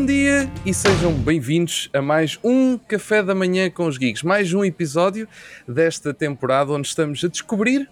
[0.00, 4.54] bom dia e sejam bem-vindos a mais um Café da Manhã com os Geeks, mais
[4.54, 5.28] um episódio
[5.68, 7.86] desta temporada onde estamos a descobrir,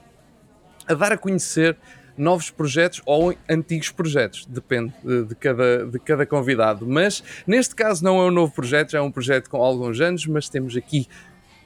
[0.87, 1.77] a dar a conhecer
[2.17, 6.87] novos projetos ou antigos projetos, depende de, de, cada, de cada convidado.
[6.89, 10.27] Mas neste caso não é um novo projeto, já é um projeto com alguns anos,
[10.27, 11.07] mas temos aqui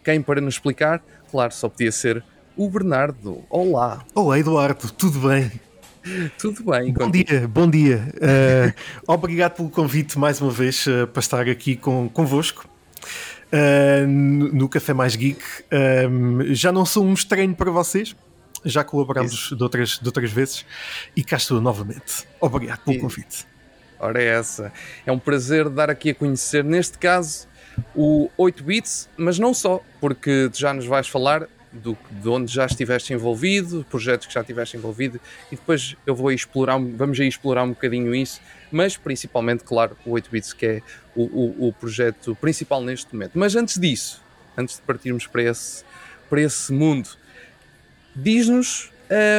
[0.02, 1.00] quem para nos explicar?
[1.30, 2.24] Claro, só podia ser
[2.56, 3.44] o Bernardo.
[3.48, 4.04] Olá.
[4.12, 5.52] Olá, Eduardo, tudo bem?
[6.38, 6.92] Tudo bem.
[6.92, 7.28] Bom contigo?
[7.28, 8.14] dia, bom dia.
[8.16, 12.68] Uh, obrigado pelo convite mais uma vez uh, para estar aqui com, convosco.
[13.52, 15.42] Uh, no, Café Mais Geek.
[16.50, 18.16] já não sou um estranho para vocês,
[18.64, 20.64] já colaboramos de outras, de outras vezes
[21.14, 22.26] e cá estou novamente.
[22.40, 23.46] Obrigado pelo e, convite.
[24.00, 24.72] Ora, é essa.
[25.06, 27.46] É um prazer dar aqui a conhecer, neste caso,
[27.94, 32.66] o 8 bits, mas não só, porque já nos vais falar do, de onde já
[32.66, 35.20] estiveste envolvido, projetos que já estiveste envolvido,
[35.50, 40.10] e depois eu vou explorar, vamos aí explorar um bocadinho isso, mas principalmente, claro, o
[40.10, 40.82] 8 bits que é
[41.14, 43.32] o, o, o projeto principal neste momento.
[43.34, 44.22] Mas antes disso,
[44.56, 45.84] antes de partirmos para esse,
[46.28, 47.08] para esse mundo,
[48.14, 48.90] diz-nos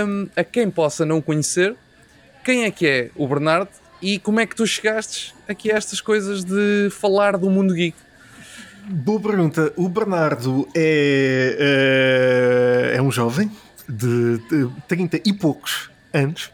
[0.07, 1.75] um, a quem possa não conhecer
[2.43, 3.69] quem é que é o Bernardo
[4.01, 7.95] e como é que tu chegastes aqui a estas coisas de falar do mundo geek.
[8.89, 9.71] Boa pergunta.
[9.77, 11.57] O Bernardo é,
[12.93, 13.49] é, é um jovem
[13.87, 16.51] de, de 30 e poucos anos.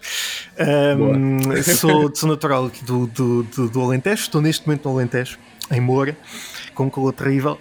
[0.59, 5.39] Um, sou, sou natural aqui do, do, do, do, Alentejo, estou neste momento no Alentejo,
[5.71, 6.16] em Moura,
[6.75, 7.59] com calor terrível.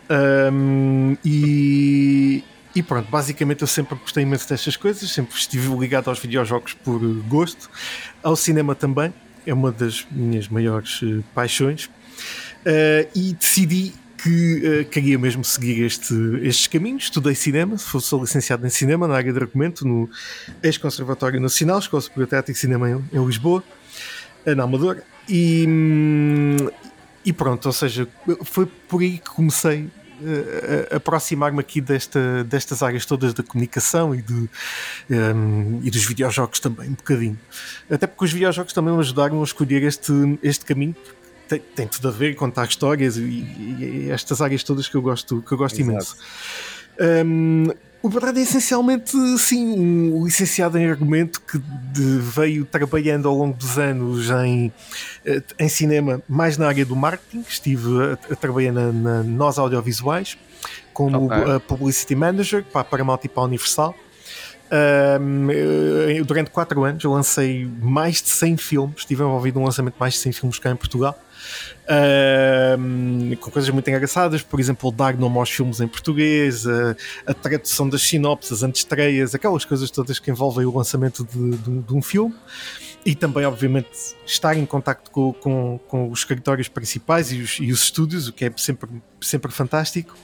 [0.52, 2.44] Um, e,
[2.75, 7.00] e pronto, basicamente eu sempre gostei imenso destas coisas, sempre estive ligado aos videojogos por
[7.27, 7.70] gosto,
[8.22, 9.14] ao cinema também,
[9.47, 11.86] é uma das minhas maiores uh, paixões.
[12.66, 17.05] Uh, e decidi que uh, queria mesmo seguir este, estes caminhos.
[17.05, 20.10] Estudei cinema, sou licenciado em cinema na área de argumento no
[20.62, 23.62] Ex-Conservatório Nacional, Escola Superior Teatro e Cinema em, em Lisboa,
[24.44, 25.03] eh, na Amadora.
[25.28, 26.56] E, hum,
[27.25, 28.09] e pronto, ou seja,
[28.44, 34.15] foi por aí que comecei uh, a aproximar-me aqui desta, destas áreas todas da comunicação
[34.15, 34.48] e, de,
[35.10, 37.38] um, e dos videojogos também, um bocadinho.
[37.91, 40.97] Até porque os videojogos também me ajudaram a escolher este, este caminho,
[41.48, 45.03] tem, tem, tudo a ver, contar histórias e, e, e, estas áreas todas que eu
[45.03, 46.16] gosto, que eu gosto imenso.
[47.00, 47.69] Um,
[48.00, 53.56] o verdade é essencialmente, sim, um licenciado em argumento que de, veio trabalhando ao longo
[53.56, 54.72] dos anos em,
[55.26, 57.44] eh, em cinema, mais na área do marketing.
[57.48, 60.38] Estive a, a trabalhar na, na Nós Audiovisuais
[60.92, 61.60] como okay.
[61.66, 63.94] Publicity Manager para a Paramount e para a Universal.
[65.20, 70.00] Um, durante 4 anos eu lancei mais de 100 filmes, estive envolvido num lançamento de
[70.00, 71.19] mais de 100 filmes cá em Portugal
[71.84, 77.34] uh, com coisas muito engraçadas, por exemplo, dar nome aos filmes em português, a, a
[77.34, 82.03] tradução das sinopses, antestreias, aquelas coisas todas que envolvem o lançamento de, de, de um
[82.03, 82.34] filme
[83.04, 83.88] e também, obviamente,
[84.26, 88.32] estar em contacto com, com, com os escritórios principais e os, e os, estúdios, o
[88.32, 88.88] que é sempre,
[89.20, 90.14] sempre fantástico.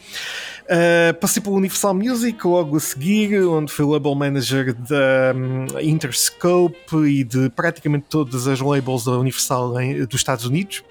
[0.64, 6.96] Uh, passei pelo Universal Music logo a seguir, onde fui label manager da um, Interscope
[7.06, 10.82] e de praticamente todas as labels da Universal em, dos Estados Unidos,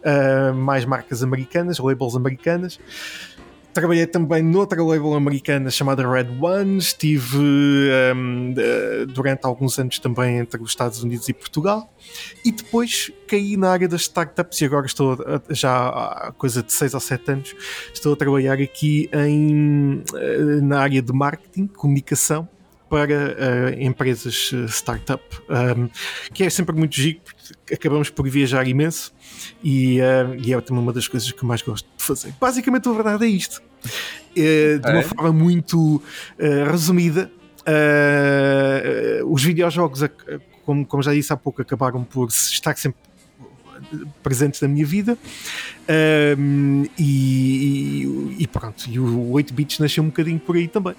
[0.00, 2.78] uh, mais marcas americanas, labels americanas.
[3.74, 6.78] Trabalhei também noutra label americana chamada Red One.
[6.78, 7.38] Estive
[8.14, 8.54] um,
[9.12, 11.92] durante alguns anos também entre os Estados Unidos e Portugal.
[12.44, 15.18] E depois caí na área das startups e agora estou
[15.50, 17.56] já há coisa de 6 ou 7 anos.
[17.92, 22.48] Estou a trabalhar aqui em, eh, na área de marketing, comunicação
[22.94, 23.34] para
[23.74, 25.88] uh, empresas uh, startup, um,
[26.32, 29.12] que é sempre muito giro, porque acabamos por viajar imenso
[29.64, 32.32] e, uh, e, é também uma das coisas que mais gosto de fazer.
[32.40, 33.60] Basicamente, a verdade é isto.
[34.32, 35.02] de uma é?
[35.02, 36.00] forma muito
[36.70, 37.32] resumida,
[39.26, 40.00] os videojogos,
[40.64, 43.00] como, como já disse há pouco, acabaram por estar sempre
[44.22, 45.18] presentes na minha vida
[46.38, 50.94] um, e, e, pronto, e o 8 bits nasceu um bocadinho por aí também.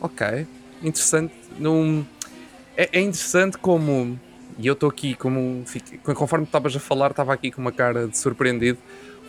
[0.00, 0.46] Ok,
[0.82, 1.34] interessante.
[1.58, 2.04] Num...
[2.76, 4.18] É, é interessante como.
[4.58, 5.64] E eu estou aqui, como
[6.02, 8.78] conforme estavas a falar, estava aqui com uma cara de surpreendido,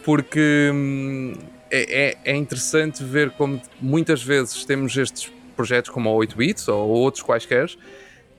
[0.03, 1.33] porque hum,
[1.69, 6.67] é, é, é, interessante ver como muitas vezes temos estes projetos como a 8 bits
[6.67, 7.69] ou outros quaisquer,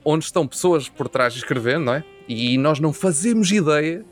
[0.03, 2.03] onde estão pessoas por trás escrevendo, não é?
[2.27, 4.03] E nós não fazemos ideia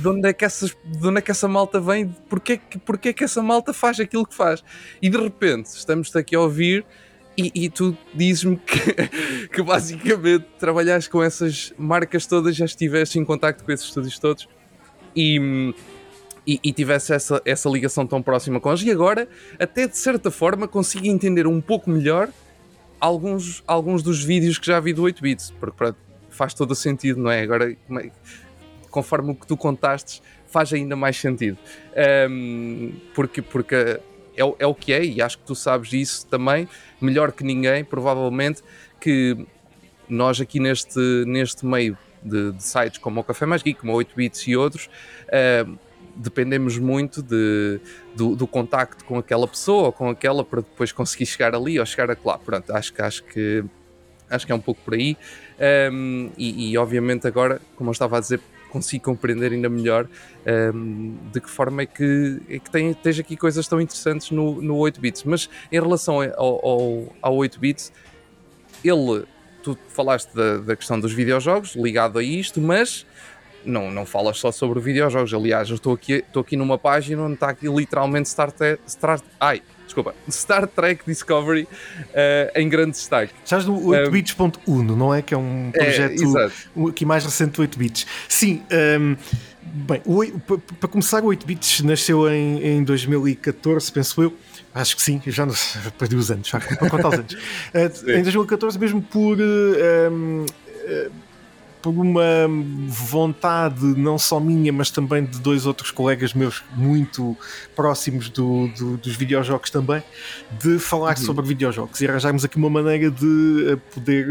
[0.00, 3.24] de onde é que, essas, de onde é que essa malta vem, porque, porque que
[3.24, 4.64] essa malta faz aquilo que faz.
[5.00, 6.84] E de repente estamos aqui a ouvir
[7.36, 13.24] e, e tu dizes-me que, que, basicamente trabalhaste com essas marcas todas, já estiveste em
[13.24, 14.48] contacto com esses estúdios todos
[15.16, 15.74] e,
[16.46, 18.82] e, e tivesse essa, essa ligação tão próxima com eles.
[18.82, 22.28] E agora, até de certa forma, consigo entender um pouco melhor
[23.00, 25.98] alguns, alguns dos vídeos que já vi do 8 bits, porque pronto,
[26.30, 27.42] faz todo o sentido, não é?
[27.42, 28.10] Agora, é,
[28.90, 31.58] conforme o que tu contaste, faz ainda mais sentido.
[32.30, 33.98] Um, porque porque
[34.36, 36.68] é, é o que é, e acho que tu sabes isso também,
[37.00, 38.62] melhor que ninguém, provavelmente,
[39.00, 39.46] que
[40.08, 43.96] nós aqui neste, neste meio de, de sites como o Café Mais Geek, como o
[43.96, 44.88] 8 Bits e outros,
[45.28, 45.78] uh,
[46.14, 47.80] dependemos muito de,
[48.14, 51.86] do, do, contacto com aquela pessoa ou com aquela para depois conseguir chegar ali ou
[51.86, 52.38] chegar a lá.
[52.38, 53.64] Pronto, acho, acho que
[54.28, 55.16] acho que é um pouco por aí.
[55.92, 58.40] Um, e, e, obviamente agora, como eu estava a dizer,
[58.72, 60.08] consigo compreender ainda melhor
[60.74, 64.60] um, de que forma é que, é que tem, tens aqui coisas tão interessantes no,
[64.62, 65.24] no 8 bits.
[65.24, 67.92] Mas em relação ao, ao, ao 8 bits,
[68.82, 69.24] ele
[69.62, 73.06] tu falaste da, da questão dos videojogos ligado a isto, mas
[73.64, 75.32] não, não falas só sobre videojogos.
[75.32, 78.52] Aliás, eu estou aqui, estou aqui numa página onde está aqui literalmente Star.
[78.86, 83.32] Star, ai, desculpa, Star Trek Discovery uh, em grande destaque.
[83.44, 85.20] Estás no 8bits.1, não é?
[85.20, 88.06] Que é um é, projeto é, aqui mais recente do 8bits.
[88.28, 89.16] Sim, um, ehm,
[89.62, 90.02] bem,
[90.80, 94.34] para começar, o 8bits nasceu em, em 2014, penso eu.
[94.74, 95.54] Acho que sim, já não
[95.98, 97.36] perdi os anos, já para contar os anos.
[97.72, 99.38] Uh, em 2014, mesmo por.
[99.38, 101.12] Uh, uh,
[101.82, 102.22] por uma
[102.86, 107.36] vontade não só minha, mas também de dois outros colegas meus muito
[107.74, 110.02] próximos do, do, dos videojogos também,
[110.60, 111.24] de falar uhum.
[111.24, 114.26] sobre videojogos e arranjarmos aqui uma maneira de poder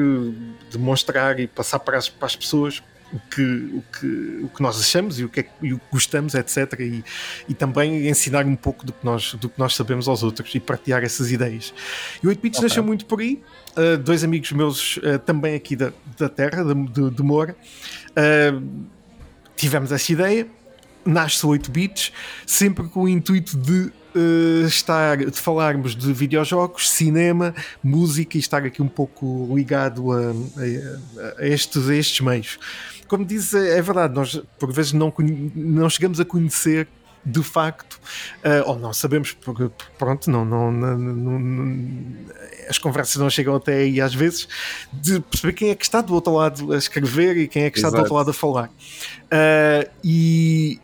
[0.72, 2.82] demonstrar e passar para as, para as pessoas
[3.14, 5.86] o que, o que, o que nós achamos e o que, é, e o que
[5.92, 6.80] gostamos, etc.
[6.80, 7.04] E,
[7.48, 10.60] e também ensinar um pouco do que, nós, do que nós sabemos aos outros e
[10.60, 11.74] partilhar essas ideias.
[12.24, 12.70] E o 8 Bits okay.
[12.70, 13.42] nasceu muito por aí.
[13.72, 17.56] Uh, dois amigos meus, uh, também aqui da, da terra, de, de, de Moura,
[18.12, 18.88] uh,
[19.56, 20.48] tivemos essa ideia.
[21.06, 22.12] Nasce o 8 Bits,
[22.46, 27.54] sempre com o intuito de uh, estar, de falarmos de videojogos, cinema,
[27.84, 32.60] música e estar aqui um pouco ligado a, a, a estes, a estes meios
[33.12, 35.14] como diz, é, é verdade, nós por vezes não,
[35.54, 36.88] não chegamos a conhecer
[37.26, 38.00] de facto,
[38.38, 39.70] uh, ou não sabemos, porque
[40.00, 42.16] pronto, não, não, não, não,
[42.70, 44.48] as conversas não chegam até aí às vezes,
[44.94, 47.80] de perceber quem é que está do outro lado a escrever e quem é que
[47.80, 47.98] está Exato.
[47.98, 48.70] do outro lado a falar.
[48.70, 50.80] Uh, e,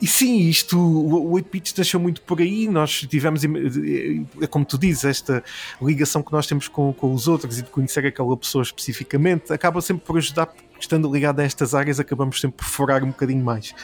[0.00, 2.66] e sim, isto, o 8 bits nasceu muito por aí.
[2.66, 5.44] Nós tivemos, é como tu dizes, esta
[5.80, 9.80] ligação que nós temos com, com os outros e de conhecer aquela pessoa especificamente acaba
[9.80, 13.74] sempre por ajudar, estando ligado a estas áreas, acabamos sempre por furar um bocadinho mais.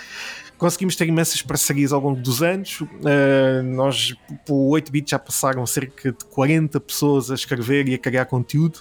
[0.56, 2.81] Conseguimos ter imensas parcerias ao longo dos anos.
[2.81, 4.15] Uh, nós,
[4.45, 8.81] por 8 bits, já passaram cerca de 40 pessoas a escrever e a criar conteúdo.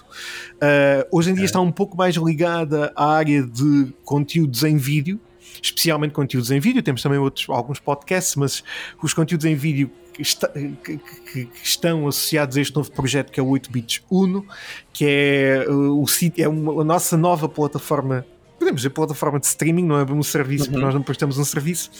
[0.54, 5.20] Uh, hoje em dia está um pouco mais ligada à área de conteúdos em vídeo
[5.62, 6.82] especialmente conteúdos em vídeo.
[6.82, 8.62] Temos também outros, alguns podcasts, mas
[9.02, 13.38] os conteúdos em vídeo que, está, que, que, estão associados a este novo projeto que
[13.38, 14.44] é o 8 Bits Uno,
[14.92, 16.04] que é, uh, o,
[16.36, 18.26] é uma, a nossa nova plataforma
[18.58, 20.72] podemos dizer plataforma de streaming, não é um serviço, uhum.
[20.72, 21.92] porque nós não prestamos um serviço,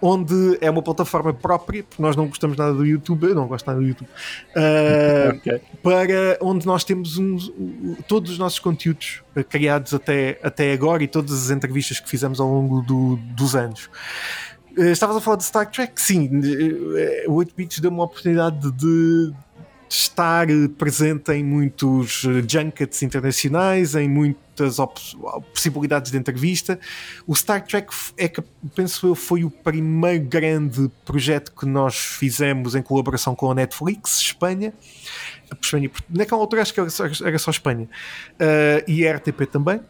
[0.00, 3.66] onde é uma plataforma própria, porque nós não gostamos nada do YouTube, eu não gosto
[3.66, 4.08] nada do YouTube,
[4.56, 5.60] uh, okay.
[5.82, 7.20] para onde nós temos
[8.08, 12.48] todos os nossos conteúdos criados até, até agora e todas as entrevistas que fizemos ao
[12.48, 13.90] longo do, dos anos.
[14.76, 16.00] Uh, estavas a falar de Star Trek?
[16.00, 16.30] Sim,
[17.26, 19.32] o 8 Bits deu uma oportunidade de
[19.90, 20.46] estar
[20.78, 24.76] presente em muitos eh, junkets internacionais, em muitas
[25.52, 26.78] possibilidades de entrevista.
[27.26, 28.40] O Star Trek é que,
[28.74, 34.18] penso eu, foi o primeiro grande projeto que nós fizemos em colaboração com a Netflix,
[34.18, 34.72] Espanha.
[35.60, 37.88] Espanha naquela altura acho que era só, era só Espanha.
[38.34, 39.80] Uh, e a RTP também.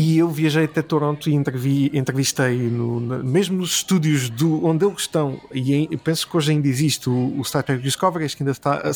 [0.00, 5.00] E eu viajei até Toronto e entrevi, entrevistei, no, mesmo nos estúdios do, onde eles
[5.00, 8.44] estão, e em, penso que hoje ainda existe o, o Star Trek Discovery, acho que
[8.44, 8.92] ainda está, a,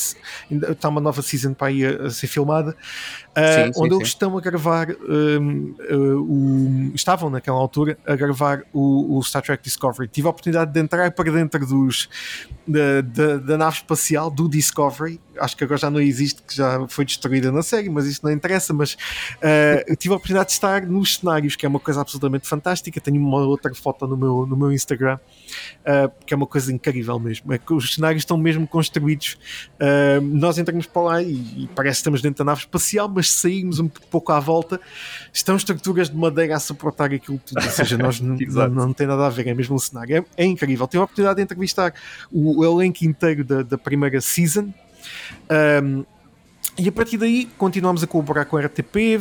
[0.49, 3.97] ainda está uma nova season para ir a, a ser filmada, uh, sim, onde sim,
[3.97, 4.15] eles sim.
[4.15, 9.61] estão a gravar, um, uh, o, estavam naquela altura a gravar o, o, Star Trek
[9.61, 10.07] Discovery.
[10.07, 12.09] Tive a oportunidade de entrar para dentro dos,
[12.65, 16.87] da, da, da nave espacial do Discovery acho que agora já não existe, que já
[16.89, 18.73] foi destruída na série, mas isso não interessa.
[18.73, 23.01] Mas uh, tive a oportunidade de estar nos cenários, que é uma coisa absolutamente fantástica.
[23.01, 25.19] Tenho uma outra foto no meu, no meu Instagram,
[25.81, 27.53] uh, que é uma coisa incrível mesmo.
[27.53, 29.39] É que os cenários estão mesmo construídos.
[29.75, 33.31] Uh, nós entramos para lá e, e, parece que estamos dentro da nave espacial, mas
[33.31, 34.81] saímos um pouco à volta,
[35.33, 37.63] estão estruturas de madeira a suportar aquilo tudo.
[37.63, 38.37] Ou seja, nós não,
[38.69, 40.17] não, tem nada a ver, é mesmo um cenário.
[40.37, 40.87] É, é incrível.
[40.87, 41.95] Tive a oportunidade de entrevistar
[42.31, 44.73] o elenco inteiro da, da primeira season
[45.83, 46.05] um,
[46.79, 49.21] e a partir daí continuamos a colaborar com a RTP,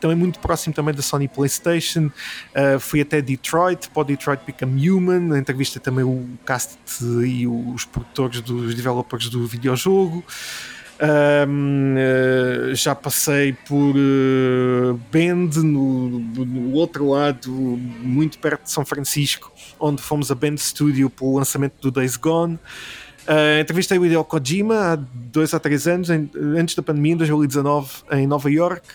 [0.00, 2.06] também muito próximo também da Sony Playstation.
[2.54, 6.78] Uh, fui até Detroit, para Detroit Become Human, entrevista também o cast
[7.24, 10.24] e os produtores dos developers do videojogo.
[10.98, 18.84] Um, uh, já passei por uh, Bend, no, no, outro lado, muito perto de São
[18.84, 22.58] Francisco, onde fomos a Bend Studio para o lançamento do Days Gone.
[23.28, 27.16] Uh, entrevistei o Hideo Kojima há dois a três anos, em, antes da pandemia, em
[27.16, 28.86] 2019, em Nova York.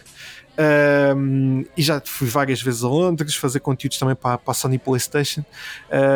[0.62, 4.78] Um, e já fui várias vezes a Londres fazer conteúdos também para, para a Sony
[4.78, 5.44] PlayStation.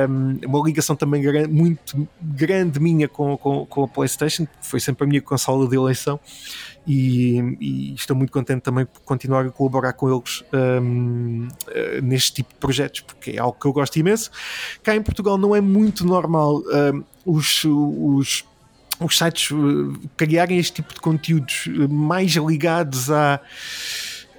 [0.09, 5.05] Um, uma ligação também gran, muito grande minha com, com, com, a PlayStation, foi sempre
[5.05, 6.19] a minha consola de eleição.
[6.87, 12.33] E, e estou muito contente também por continuar a colaborar com eles um, uh, neste
[12.33, 14.29] tipo de projetos, porque é algo que eu gosto imenso.
[14.83, 16.61] Cá em Portugal não é muito normal
[17.25, 18.45] os, os
[18.97, 23.41] os sites uh, criarem este tipo de conteúdos mais ligados a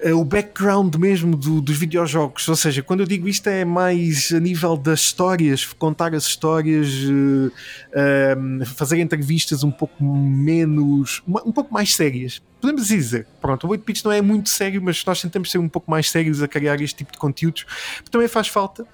[0.03, 2.47] eh, o background mesmo do, dos videojogos.
[2.49, 6.89] Ou seja, quando eu digo isto é mais a nível das histórias, contar as histórias,
[7.05, 12.43] uh, fazer entrevistas um pouco menos, um pouco mais sérias.
[12.61, 15.69] Podemos dizer, pronto, o 8 Bits não é muito sério, mas nós tentamos ser um
[15.69, 17.65] pouco mais sérios a criar este tipo de conteúdos,
[18.11, 18.87] também faz falta.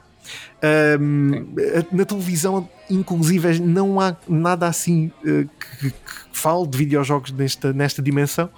[1.00, 1.54] Um,
[1.90, 5.48] na televisão, inclusive, não há nada assim uh,
[5.80, 5.94] que, que
[6.32, 8.50] fale de videojogos nesta, nesta dimensão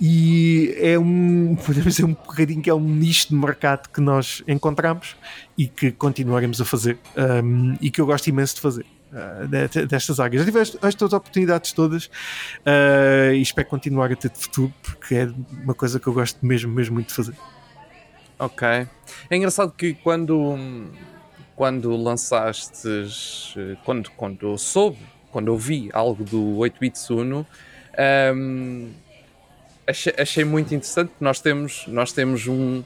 [0.00, 4.42] e é um, podemos dizer um bocadinho que é um nicho de mercado que nós
[4.46, 5.16] encontramos
[5.56, 6.98] e que continuaremos a fazer
[7.44, 8.86] um, e que eu gosto imenso de fazer.
[9.10, 10.42] Uh, destas áreas.
[10.42, 15.30] Já tive estas oportunidades todas uh, e espero continuar a ter de futuro porque é
[15.62, 17.34] uma coisa que eu gosto mesmo, mesmo muito de fazer.
[18.38, 18.68] Ok.
[18.68, 20.56] É engraçado que quando,
[21.56, 22.88] quando lançaste,
[23.84, 24.98] quando, quando soube,
[25.32, 27.46] quando eu vi algo do 8 bits Uno,
[28.34, 28.90] um,
[29.86, 31.12] achei, achei muito interessante.
[31.20, 32.84] Nós temos, nós temos um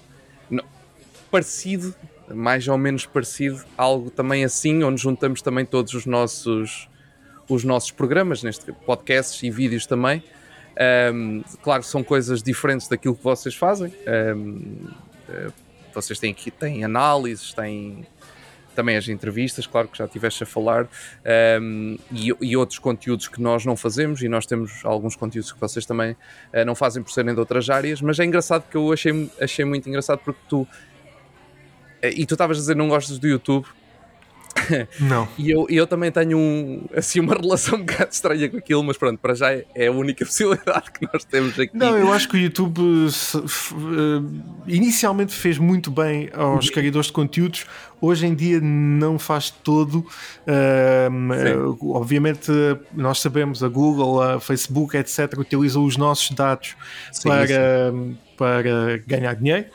[1.30, 1.94] parecido,
[2.28, 6.88] mais ou menos parecido, algo também assim, onde juntamos também todos os nossos,
[7.48, 10.22] os nossos programas, neste podcasts e vídeos também.
[11.12, 13.92] Um, claro, são coisas diferentes daquilo que vocês fazem.
[14.34, 15.11] Um,
[15.94, 18.06] vocês têm aqui têm análises, têm
[18.74, 20.88] também as entrevistas, claro que já estiveste a falar,
[21.60, 25.60] um, e, e, outros conteúdos que nós não fazemos, e nós temos alguns conteúdos que
[25.60, 28.92] vocês também uh, não fazem por serem de outras áreas, mas é engraçado que eu
[28.92, 30.66] achei, achei muito engraçado porque tu.
[32.00, 33.66] Eh, e tu estavas a dizer não gostas do YouTube,
[35.00, 35.28] não.
[35.38, 38.96] e eu, eu também tenho um, assim, uma relação um bocado estranha com aquilo, mas
[38.96, 41.76] pronto, para já é, é a única possibilidade que nós temos aqui.
[41.76, 46.72] Não, eu acho que o YouTube uh, inicialmente fez muito bem aos uhum.
[46.72, 47.66] criadores de conteúdos,
[48.00, 50.06] hoje em dia não faz todo.
[50.46, 52.50] Uh, obviamente,
[52.94, 56.74] nós sabemos, a Google, a Facebook, etc., utilizam os nossos dados
[57.12, 57.46] sim, para,
[57.92, 58.18] sim.
[58.36, 59.66] para ganhar dinheiro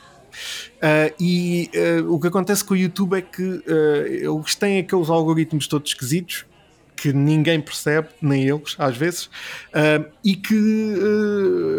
[0.77, 1.69] Uh, e
[2.01, 3.63] uh, o que acontece com o YouTube é que uh,
[4.07, 6.45] eles têm aqueles algoritmos todos esquisitos
[6.95, 9.29] que ninguém percebe, nem eles, às vezes,
[10.23, 10.95] e que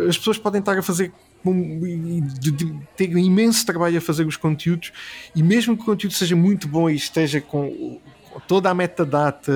[0.09, 1.13] as pessoas podem estar a fazer
[1.45, 4.93] de, de, ter imenso trabalho a fazer os conteúdos
[5.35, 8.01] e mesmo que o conteúdo seja muito bom e esteja com
[8.47, 9.53] toda a metadata,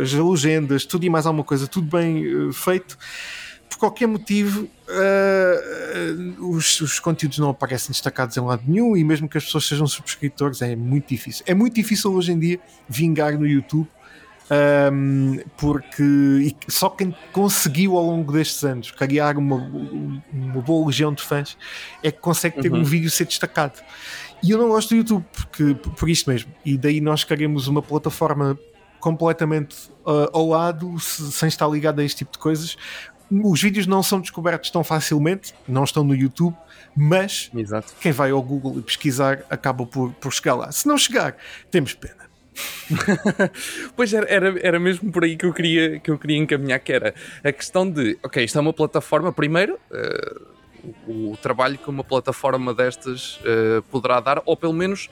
[0.00, 3.04] as legendas, tudo e mais alguma coisa, tudo bem feito, por
[3.82, 9.36] qualquer motivo uh, os, os, conteúdos não aparecem destacados em lado nenhum e mesmo que
[9.36, 11.44] as pessoas sejam subscritores é muito difícil.
[11.48, 13.88] É muito difícil hoje em dia vingar no YouTube
[14.92, 19.56] um, porque só quem conseguiu ao longo destes anos criar uma,
[20.32, 21.58] uma boa legião de fãs
[22.04, 22.82] é que consegue ter uhum.
[22.82, 23.82] um vídeo ser destacado.
[24.44, 26.52] E eu não gosto do YouTube porque, por isto mesmo.
[26.64, 28.56] E daí nós queremos uma plataforma
[29.02, 32.76] completamente uh, ao lado, sem estar ligado a este tipo de coisas,
[33.44, 36.54] os vídeos não são descobertos tão facilmente, não estão no YouTube,
[36.94, 37.94] mas Exato.
[38.00, 40.72] quem vai ao Google e pesquisar acaba por, por chegar lá.
[40.72, 41.36] Se não chegar,
[41.70, 42.22] temos pena.
[43.96, 46.92] pois era, era, era mesmo por aí que eu, queria, que eu queria encaminhar, que
[46.92, 50.52] era a questão de, ok, isto é uma plataforma, primeiro, uh,
[51.06, 55.08] o, o, trabalho que uma plataforma destas uh, poderá dar, ou pelo menos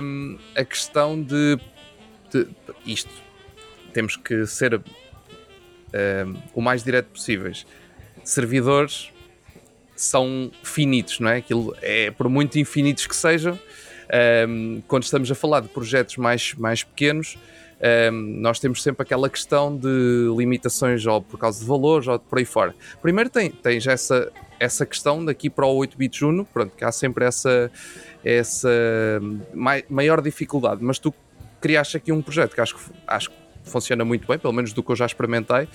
[0.00, 1.58] um, ehm, a questão de,
[2.30, 2.46] de,
[2.86, 3.10] isto,
[3.92, 4.80] temos que ser
[5.94, 7.66] uh, o mais direto possíveis.
[8.22, 9.12] Servidores
[9.96, 11.36] são finitos, não é?
[11.38, 13.58] Aquilo é por muito infinitos que sejam.
[14.48, 17.38] Um, quando estamos a falar de projetos mais, mais pequenos,
[18.12, 22.38] um, nós temos sempre aquela questão de limitações ou por causa de valores ou por
[22.38, 22.74] aí fora.
[23.00, 26.92] Primeiro tem, tens essa, essa questão daqui para o 8 bit Juno, pronto, que há
[26.92, 27.70] sempre essa,
[28.24, 28.70] essa
[29.88, 31.14] maior dificuldade, mas tu
[31.60, 34.82] criaste aqui um projeto que acho que, acho que funciona muito bem, pelo menos do
[34.82, 35.68] que eu já experimentei,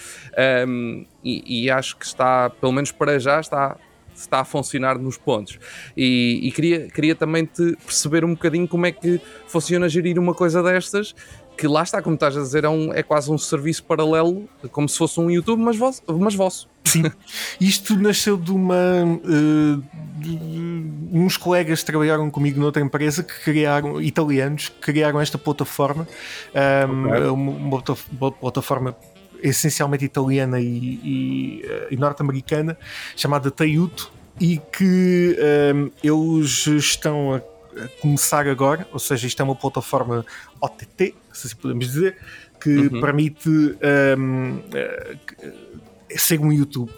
[0.67, 3.77] um, e, e, acho que está, pelo menos para já, está,
[4.15, 5.59] está a funcionar nos pontos.
[5.97, 10.33] E, e queria, queria também te perceber um bocadinho como é que funciona gerir uma
[10.33, 11.15] coisa destas
[11.59, 14.87] que lá está, como estás a dizer, é, um, é quase um serviço paralelo, como
[14.87, 16.01] se fosse um YouTube, mas vosso.
[16.07, 16.69] Mas vosso.
[16.85, 17.03] Sim.
[17.59, 19.03] Isto nasceu de uma.
[19.03, 19.83] Uh,
[20.17, 20.39] de,
[21.11, 26.07] uns colegas trabalharam comigo noutra empresa que criaram, italianos, que criaram esta plataforma,
[26.87, 27.23] um, okay.
[27.23, 27.83] uma,
[28.19, 28.95] uma plataforma
[29.43, 32.77] essencialmente italiana e, e, e norte-americana,
[33.17, 35.37] chamada Taiuto, e que
[35.75, 37.58] um, eles estão a
[38.01, 40.25] começar agora, ou seja, isto é uma plataforma
[40.59, 42.17] OTT, se assim podemos dizer,
[42.59, 43.01] que uhum.
[43.01, 46.91] permite um, uh, ser um YouTube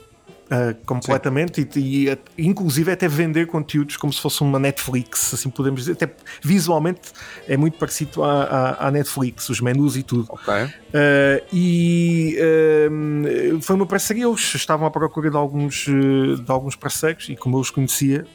[0.51, 5.79] Uh, completamente e, e, inclusive até vender conteúdos como se fosse uma Netflix, assim podemos
[5.79, 7.13] dizer, até visualmente
[7.47, 10.27] é muito parecido à, à, à Netflix, os menus e tudo.
[10.29, 10.63] Okay.
[10.65, 17.29] Uh, e uh, foi uma parceria, eles estavam à procura de alguns, de alguns parceiros
[17.29, 18.27] e como eu os conhecia,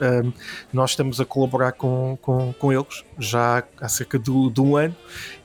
[0.73, 4.96] nós estamos a colaborar com, com, com eles já há cerca de, de um ano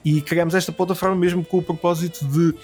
[0.05, 2.55] e criamos esta plataforma mesmo com o propósito de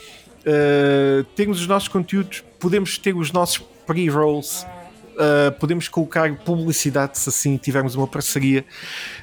[1.36, 7.58] termos os nossos conteúdos, podemos ter os nossos pre-rolls, uh, podemos colocar publicidade se assim
[7.58, 8.64] tivermos uma parceria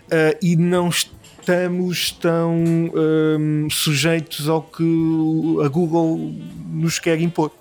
[0.06, 4.82] uh, e não estamos tão um, sujeitos ao que
[5.64, 6.34] a Google
[6.72, 7.52] nos quer impor.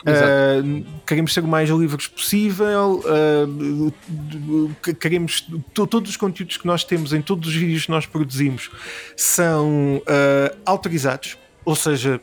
[0.00, 3.02] Uh, queremos ser o mais livres possível.
[3.04, 8.70] Uh, queremos todos os conteúdos que nós temos em todos os vídeos que nós produzimos
[9.14, 12.20] são uh, autorizados, ou seja,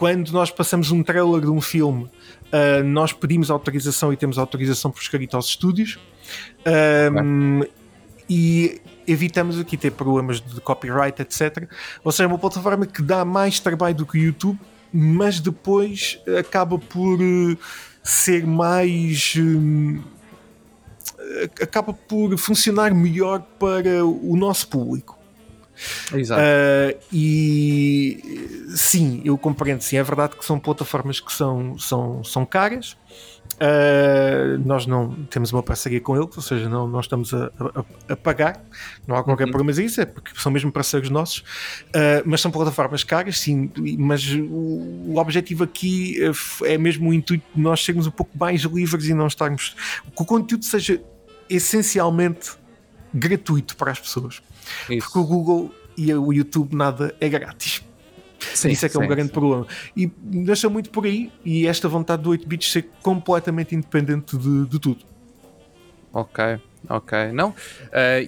[0.00, 4.90] quando nós passamos um trailer de um filme, uh, nós pedimos autorização e temos autorização
[4.90, 5.98] por escrito aos estúdios.
[7.14, 7.60] Um,
[8.26, 11.68] e evitamos aqui ter problemas de copyright, etc.
[12.02, 14.58] Ou seja, é uma plataforma que dá mais trabalho do que o YouTube,
[14.90, 17.58] mas depois acaba por uh,
[18.02, 19.34] ser mais.
[19.36, 20.02] Uh,
[21.60, 25.19] acaba por funcionar melhor para o nosso público.
[26.12, 26.42] Exato.
[26.42, 29.80] Uh, e sim, eu compreendo.
[29.82, 32.96] Sim, é verdade que são plataformas que são, são, são caras.
[33.56, 38.12] Uh, nós não temos uma parceria com eles, ou seja, não, nós estamos a, a,
[38.12, 38.64] a pagar,
[39.06, 39.50] não há qualquer uhum.
[39.50, 41.38] problema isso, é porque são mesmo parceiros nossos,
[41.88, 46.16] uh, mas são plataformas caras, sim, mas o, o, objetivo aqui
[46.64, 49.76] é mesmo o intuito de nós sermos um pouco mais livres e não estarmos.
[50.04, 51.02] que o conteúdo seja
[51.50, 52.52] essencialmente
[53.12, 54.42] gratuito para as pessoas.
[54.88, 55.06] Isso.
[55.06, 57.82] Porque o Google e o YouTube nada é grátis.
[58.54, 59.34] Sim, Isso é que sim, é um grande sim.
[59.34, 59.66] problema.
[59.94, 64.78] E deixa muito por aí e esta vontade do 8-bits ser completamente independente de, de,
[64.78, 65.04] tudo.
[66.12, 67.32] Ok, ok.
[67.32, 67.54] Não, uh,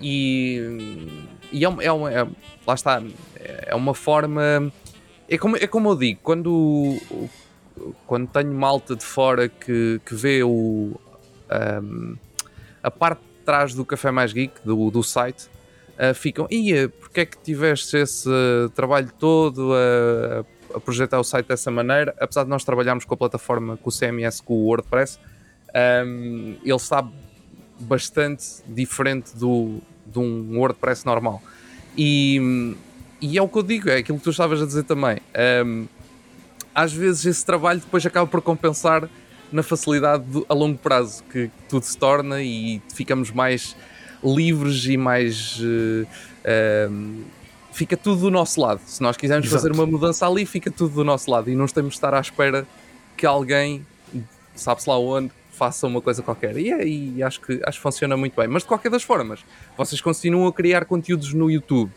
[0.00, 1.08] e,
[1.50, 2.28] e é, é, uma, é,
[2.66, 3.02] lá está,
[3.36, 4.70] é uma forma.
[5.28, 6.98] É como, é como eu digo, quando,
[8.06, 10.92] quando tenho malta de fora que, que vê o,
[11.82, 12.16] um,
[12.82, 15.48] a parte trás do Café Mais Geek, do, do site,
[15.98, 18.28] uh, ficam, ia, porque é que tiveste esse
[18.74, 22.14] trabalho todo a, a, projetar o site dessa maneira?
[22.18, 25.18] Apesar de nós trabalharmos com a plataforma, com o CMS, com o WordPress,
[26.06, 27.06] um, ele está
[27.80, 31.42] bastante diferente do, de um WordPress normal.
[31.96, 32.76] E,
[33.20, 35.18] e é o que eu digo, é aquilo que tu estavas a dizer também.
[35.64, 35.86] Um,
[36.74, 39.08] às vezes esse trabalho depois acaba por compensar
[39.52, 43.76] na facilidade do, a longo prazo que tudo se torna e ficamos mais
[44.24, 45.58] livres e mais.
[45.60, 46.06] Uh,
[46.44, 47.24] uh,
[47.72, 48.80] fica tudo do nosso lado.
[48.86, 49.62] Se nós quisermos Exato.
[49.62, 52.20] fazer uma mudança ali, fica tudo do nosso lado e não temos de estar à
[52.20, 52.66] espera
[53.16, 53.84] que alguém,
[54.54, 56.56] sabe-se lá onde, faça uma coisa qualquer.
[56.56, 58.48] E, é, e acho, que, acho que funciona muito bem.
[58.48, 59.44] Mas de qualquer das formas,
[59.76, 61.90] vocês continuam a criar conteúdos no YouTube.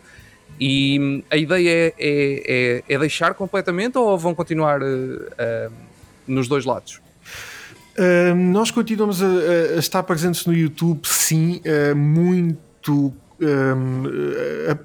[0.60, 5.74] E hum, a ideia é, é, é, é deixar completamente ou vão continuar uh,
[6.28, 7.02] nos dois lados?
[7.98, 13.14] Uh, nós continuamos a, a, estar presentes no YouTube, sim, uh, muito.
[13.38, 14.04] Um,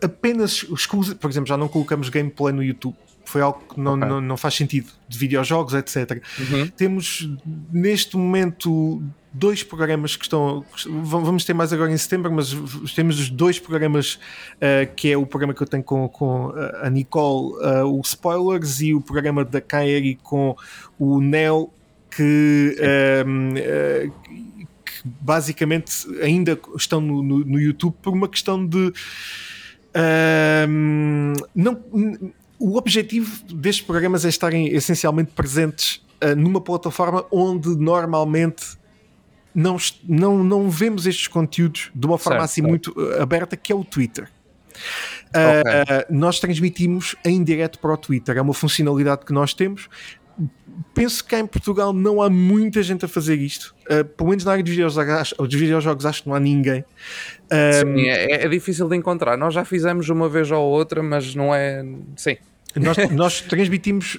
[0.05, 2.97] apenas exclusivo, por exemplo, já não colocamos gameplay no YouTube.
[3.25, 4.09] Foi algo que não, okay.
[4.09, 6.21] não, não, faz sentido de videojogos, etc.
[6.39, 6.67] Uhum.
[6.69, 7.31] Temos
[7.73, 9.01] neste momento
[9.33, 10.65] dois programas que estão.
[10.89, 12.53] Vamos ter mais agora em setembro, mas
[12.95, 14.15] temos os dois programas
[14.57, 18.81] uh, que é o programa que eu tenho com, com a Nicole, uh, o Spoilers,
[18.81, 20.57] e o programa da Kairi com
[20.99, 21.71] o Neo
[22.11, 24.11] que, um, ehm, eh,
[24.85, 28.93] que basicamente ainda estão no, no, no, YouTube por uma questão de um,
[29.95, 31.81] ehm, não,
[32.61, 38.79] o objetivo destes programas é estarem essencialmente presentes uh, numa plataforma onde normalmente
[39.55, 42.95] não, não, não vemos estes conteúdos de uma forma certo, assim certo.
[42.95, 44.29] muito eh, aberta, que é o Twitter.
[45.35, 45.97] Uh, okay.
[45.99, 49.89] uh, nós transmitimos em direto para o Twitter, é uma funcionalidade que nós temos
[50.95, 53.75] penso que cá em Portugal não há muita gente a fazer isto.
[53.91, 56.85] Uh, pelo menos na área dos videojogos, dos videojogos acho que não há ninguém.
[57.53, 59.37] Um, sim, é, é, difícil de encontrar.
[59.37, 61.85] Nós já fizemos uma vez ou outra, mas não é.
[62.17, 62.37] Sim,
[62.77, 64.19] Nós, nós transmitimos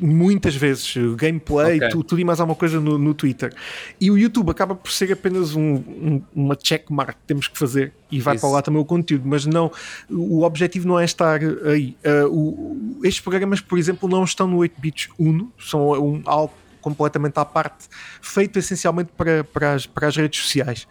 [0.00, 1.88] muitas vezes gameplay, okay.
[1.88, 3.52] tudo, tudo, e mais alguma coisa no, no, Twitter.
[4.00, 7.92] E o YouTube acaba por ser apenas um, um, uma checkmark que temos que fazer
[8.10, 8.42] e vai Isso.
[8.42, 9.70] para lá também o conteúdo, mas não,
[10.10, 11.96] o objetivo não é estar aí.
[12.04, 16.52] Uh, o, estes programas, por exemplo, não estão no 8-bits Uno, são um, algo
[16.86, 17.88] completamente à parte,
[18.22, 20.86] feito essencialmente para, para, as, para as redes sociais.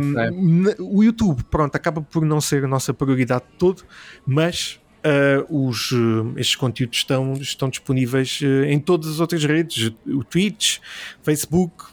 [0.00, 0.76] Um, okay.
[0.78, 3.82] O YouTube, pronto, acaba por não ser a nossa prioridade de todo,
[4.24, 9.92] mas uh, os, uh, estes conteúdos estão, estão disponíveis uh, em todas as outras redes,
[10.06, 10.78] o Twitch,
[11.22, 11.84] Facebook,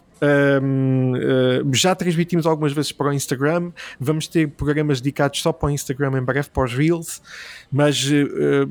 [1.72, 3.72] já transmitimos algumas vezes para o Instagram.
[4.00, 7.22] Vamos ter programas dedicados só para o Instagram em breve, para os Reels.
[7.72, 8.10] Mas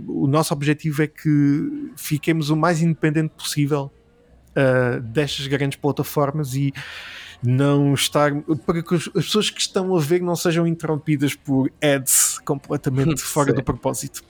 [0.08, 3.92] o nosso objetivo é que fiquemos o mais independente possível
[5.12, 6.72] destas grandes plataformas e
[7.40, 8.32] não estar
[8.66, 13.52] para que as pessoas que estão a ver não sejam interrompidas por ads completamente fora
[13.52, 14.24] do propósito.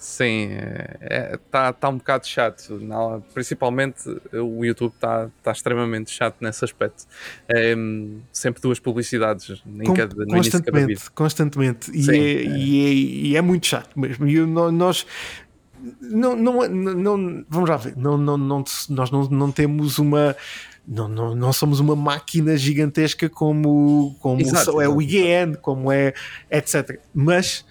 [0.00, 2.78] Sim, está é, tá, tá um bocado chato.
[2.80, 4.00] Não, principalmente
[4.32, 7.04] o YouTube está tá extremamente chato nesse aspecto.
[7.46, 7.74] É,
[8.32, 11.90] sempre duas publicidades em Com, cada, no constantemente, constantemente.
[11.94, 12.44] E, Sim, é, é.
[12.44, 12.92] E, é,
[13.28, 14.26] e, é, muito chato mesmo.
[14.26, 15.04] E nós
[16.00, 20.34] não, não, não, vamos lá ver, não, não, não, nós não, não temos uma.
[20.88, 26.14] Não, não, não somos uma máquina gigantesca como, como Exato, é o IGN, como é
[26.50, 26.98] etc.
[27.14, 27.66] Mas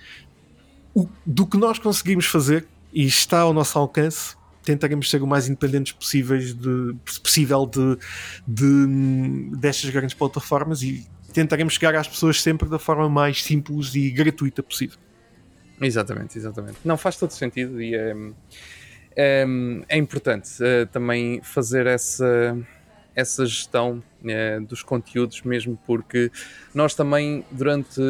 [0.93, 5.47] o, do que nós conseguimos fazer e está ao nosso alcance, tentaremos ser o mais
[5.47, 7.97] independentes possíveis de, possível de,
[8.47, 14.10] de, destas grandes plataformas e tentaremos chegar às pessoas sempre da forma mais simples e
[14.10, 14.97] gratuita possível.
[15.82, 16.78] Exatamente, exatamente.
[16.84, 18.15] Não faz todo sentido e é,
[19.15, 19.45] é,
[19.88, 22.58] é importante uh, também fazer essa,
[23.15, 26.32] essa gestão uh, dos conteúdos, mesmo porque
[26.73, 28.02] nós também durante,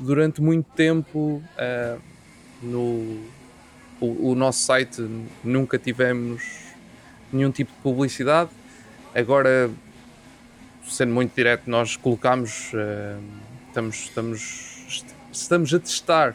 [0.00, 2.00] durante muito tempo uh,
[2.62, 3.20] no
[4.00, 5.06] o, o, nosso site
[5.44, 6.42] nunca tivemos
[7.30, 8.48] nenhum tipo de publicidade.
[9.14, 9.70] Agora,
[10.88, 12.72] sendo muito direto, nós colocamos,
[13.68, 16.34] estamos, estamos, estamos a testar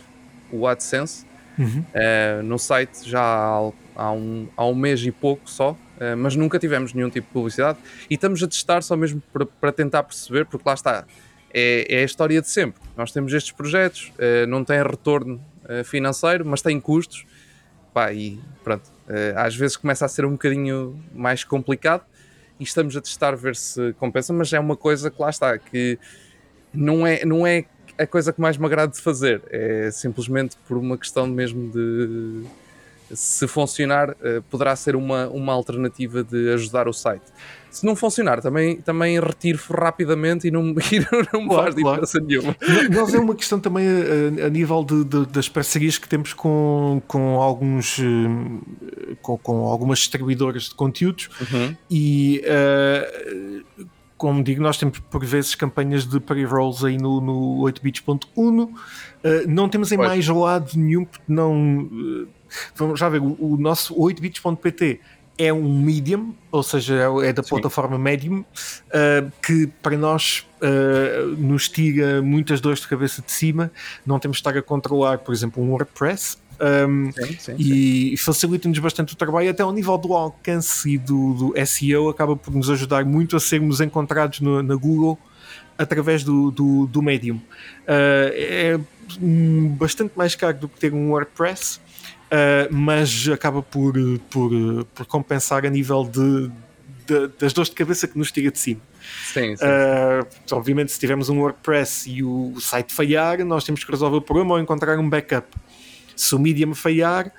[0.51, 1.25] o AdSense
[1.57, 1.79] uhum.
[1.79, 6.35] uh, no site já há, há, um, há um mês e pouco só, uh, mas
[6.35, 10.03] nunca tivemos nenhum tipo de publicidade e estamos a testar só mesmo para, para tentar
[10.03, 11.05] perceber, porque lá está,
[11.55, 12.81] é, é, a história de sempre.
[12.97, 15.41] Nós temos estes projetos, uh, não têm retorno
[15.83, 17.25] financeiro, mas têm custos,
[17.91, 18.83] pá, e pronto,
[19.35, 22.05] às vezes começa a ser um bocadinho mais complicado
[22.59, 25.97] e estamos a testar ver se compensa, mas é uma coisa que lá está, que
[26.71, 27.65] não é, não é
[27.97, 29.41] a coisa que mais me agrada de fazer.
[29.49, 32.45] É simplesmente por uma questão mesmo de
[33.13, 37.25] se funcionar, eh, poderá ser uma, uma alternativa de ajudar o site.
[37.69, 40.99] Se não funcionar, também, também retiro rapidamente e não, e
[41.33, 42.25] não claro, faz diferença claro.
[42.27, 42.55] nenhuma.
[42.89, 47.01] Nós é uma questão também a, a nível de, de, das parcerias que temos com,
[47.07, 51.75] com alguns eh, com, com algumas distribuidoras de conteúdos uhum.
[51.89, 53.85] e uh,
[54.17, 58.63] como digo, nós temos por vezes campanhas de pre-rolls aí no, no 8bits.1.
[58.63, 58.73] Uh,
[59.47, 60.07] não temos em pois.
[60.07, 61.81] mais lado nenhum, porque não.
[61.81, 62.27] Uh,
[62.75, 64.99] vamos já ver, o, o nosso 8bits.pt
[65.37, 67.49] é um medium, ou seja, é, é da Sim.
[67.49, 73.71] plataforma Medium, uh, que para nós uh, nos tira muitas dores de cabeça de cima.
[74.05, 76.37] Não temos de estar a controlar, por exemplo, um WordPress.
[76.57, 81.33] Um, sim, sim, e facilita-nos bastante o trabalho, até ao nível do alcance e do,
[81.33, 85.19] do, SEO, acaba por nos ajudar muito a sermos encontrados no, na Google
[85.77, 87.35] através do, do, do Medium.
[87.35, 88.79] Uh, é
[89.77, 91.81] bastante mais caro do que ter um WordPress,
[92.31, 93.93] uh, mas acaba por,
[94.29, 94.51] por,
[94.93, 96.51] por compensar a nível de,
[97.05, 98.81] de, das dores de cabeça que nos tira de cima.
[99.33, 99.65] Sim, sim.
[99.65, 104.21] Uh, obviamente, se tivermos um WordPress e o site falhar, nós temos que resolver o
[104.21, 105.47] problema ou encontrar um backup
[106.15, 107.31] se o Medium falhar,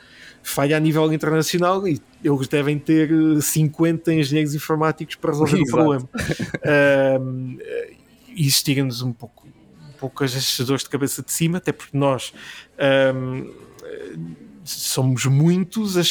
[0.42, 5.70] falha a nível internacional e eles devem ter 50 engenheiros informáticos para resolver Exato.
[5.70, 6.08] o problema.
[7.20, 7.58] um,
[8.28, 12.32] isso tira-nos um pouco, um pouco as dores de cabeça de cima, até porque nós
[13.14, 13.50] um,
[14.66, 16.02] somos muitos a,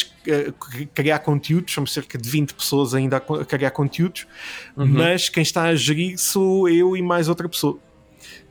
[0.94, 4.26] criar conteúdos, somos cerca de 20 pessoas ainda a, criar conteúdos,
[4.76, 4.86] uhum.
[4.86, 7.78] mas quem está a gerir sou eu e mais outra pessoa.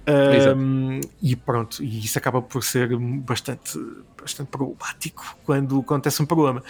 [0.07, 3.79] Um, e pronto, e isso acaba por ser bastante,
[4.21, 6.63] bastante problemático quando acontece um problema.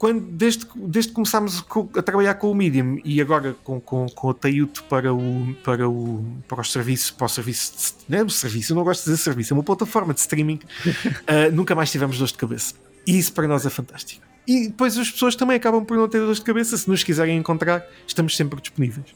[0.00, 1.62] Quando, desde, desde que começámos
[1.94, 5.86] a trabalhar com o Medium e agora com, com, com o Tayuto para o, para
[5.86, 9.10] o, para os serviços, para o serviço, não é um serviço, eu não gosto de
[9.10, 12.74] dizer serviço, é uma plataforma de streaming, uh, nunca mais tivemos dor de cabeça.
[13.06, 14.24] E isso para nós é fantástico.
[14.48, 17.36] E depois as pessoas também acabam por não ter dor de cabeça, se nos quiserem
[17.36, 19.14] encontrar, estamos sempre disponíveis.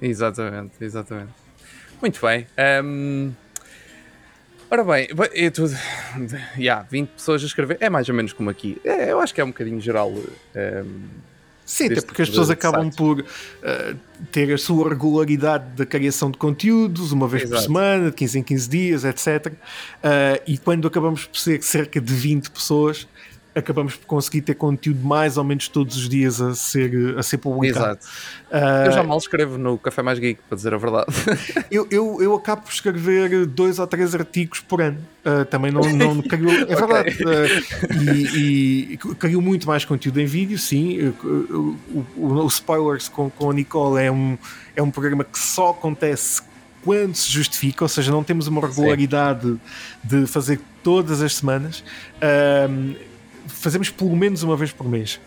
[0.00, 1.34] Exatamente, exatamente.
[2.00, 2.46] Muito bem.
[2.82, 3.30] Um...
[4.70, 5.08] Ora bem,
[5.52, 5.66] tu
[6.58, 8.80] yeah, 20 pessoas a escrever, é mais ou menos como aqui.
[8.84, 10.10] É, eu acho que é um bocadinho geral.
[10.10, 10.86] Um, ehm,
[11.68, 13.24] Sim, até porque as pessoas acabam por uh,
[14.32, 17.60] ter a sua regularidade da criação de conteúdos, uma vez Exato.
[17.60, 19.52] por semana, de 15 em 15 dias, etc.
[19.52, 23.06] Uh, e quando acabamos por ser cerca de 20 pessoas,
[23.58, 27.38] acabamos por conseguir ter conteúdo mais ou menos todos os dias a ser, a ser
[27.38, 27.98] publicado.
[28.00, 28.06] Exato.
[28.50, 31.06] Uh, eu já mal escrevo no Café Mais Geek, para dizer a verdade.
[31.70, 34.98] eu, eu, eu acabo por escrever dois ou três artigos por ano.
[35.24, 37.10] Uh, também não, não caiu, é verdade.
[37.10, 37.26] Okay.
[37.26, 41.14] Uh, e, e caiu muito mais conteúdo em vídeo, sim.
[41.22, 41.76] O,
[42.16, 44.38] o, o Spoilers com, com a Nicole é um,
[44.74, 46.42] é um programa que só acontece
[46.84, 49.60] quando se justifica, ou seja, não temos uma regularidade Sim.
[50.02, 51.84] de fazer todas as semanas
[53.58, 55.20] fazemos pelo menos uma vez por mês.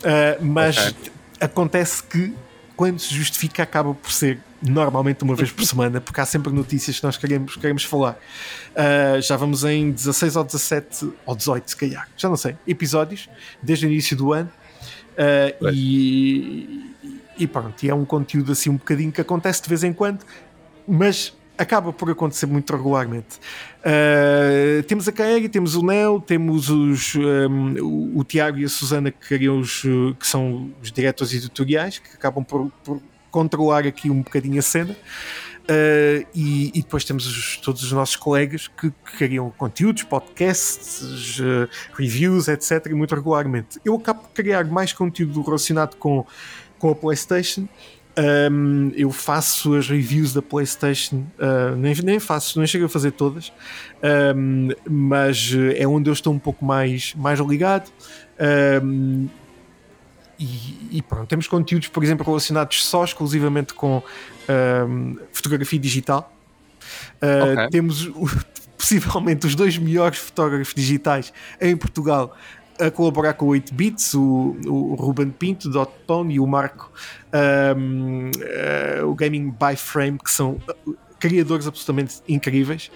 [0.00, 1.12] Uh, mas okay.
[1.40, 2.34] acontece que
[2.76, 6.98] quando se justifica acaba por ser normalmente uma vez por semana, porque há sempre notícias
[6.98, 8.18] que nós queremos, queremos falar.
[8.72, 13.28] Uh, já vamos em 16 ou 17 ou 18, se calhar, já não sei, episódios
[13.62, 14.50] desde o início do ano.
[15.12, 16.94] Uh, e,
[17.38, 20.24] e pronto, e é um conteúdo assim um bocadinho que acontece de vez em quando,
[20.88, 23.38] mas acaba por acontecer muito regularmente.
[23.80, 28.68] Uh, temos a Kaeri, temos o Neo, temos os, um, o, o, Tiago e a
[28.68, 29.82] Susana que, os,
[30.18, 34.96] que são os diretores editoriais que acabam por, por controlar aqui um bocadinho a cena.
[35.64, 41.38] Uh, e, e, depois temos os, todos os nossos colegas que, que criam conteúdos, podcasts,
[41.38, 42.92] uh, reviews, etc.
[42.92, 43.80] muito regularmente.
[43.82, 46.26] Eu acabo por criar mais conteúdo relacionado com,
[46.78, 47.66] com a PlayStation
[48.16, 53.10] um, eu faço as reviews da PlayStation, uh, nem, nem faço, nem chego a fazer
[53.12, 53.52] todas,
[54.36, 57.90] um, mas é onde eu estou um pouco mais, mais ligado.
[58.82, 59.28] Um,
[60.38, 64.02] e, e, pronto, temos conteúdos, por exemplo, relacionados só exclusivamente com
[65.32, 66.32] fotografia digital.
[67.22, 67.68] Uh, okay.
[67.70, 68.10] Temos
[68.76, 72.36] possivelmente os dois melhores fotógrafos digitais em Portugal
[72.78, 76.90] a colaborar com o 8 Bits, o, o Ruben Pinto, Dot Tone e o Marco,
[77.34, 82.90] um, uh, eh, o Gaming by Frame, que são uh, criadores absolutamente incríveis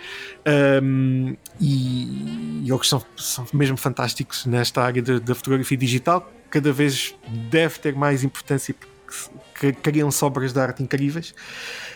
[0.83, 6.31] um, e, e eles são, são mesmo fantásticos nesta área da fotografia digital.
[6.51, 7.14] Cada vez
[7.51, 11.35] deve ter mais importância porque criam obras de arte incríveis.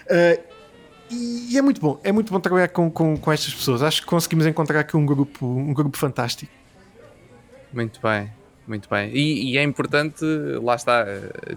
[0.07, 0.43] Uh,
[1.11, 3.83] e é muito bom, é muito bom trabalhar com, com, com estas pessoas.
[3.83, 6.51] Acho que conseguimos encontrar aqui um grupo, um grupo fantástico.
[7.73, 8.31] Muito bem,
[8.67, 9.11] muito bem.
[9.13, 10.25] E, e, é importante,
[10.63, 11.05] lá está,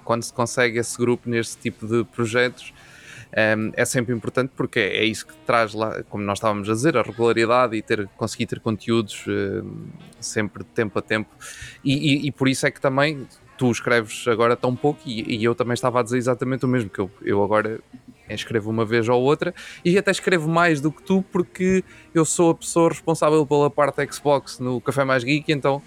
[0.04, 2.74] quando se consegue esse grupo neste tipo de projetos,
[3.32, 6.74] um, ehm, é sempre importante porque é, isso que traz lá, como nós estávamos a
[6.74, 9.66] dizer, a regularidade e ter, conseguir ter conteúdos uh,
[10.20, 11.30] sempre de tempo a tempo.
[11.84, 15.56] E, e, e, por isso é que também tu escreves agora tão pouco e, eu
[15.56, 17.80] também estava a dizer exatamente o mesmo, que eu, eu agora
[18.30, 22.52] escrevo uma vez ou outra e até escrevo mais do que tu porque eu sou
[22.52, 25.82] a pessoa responsável pela parte Xbox no Café Mais Geek, então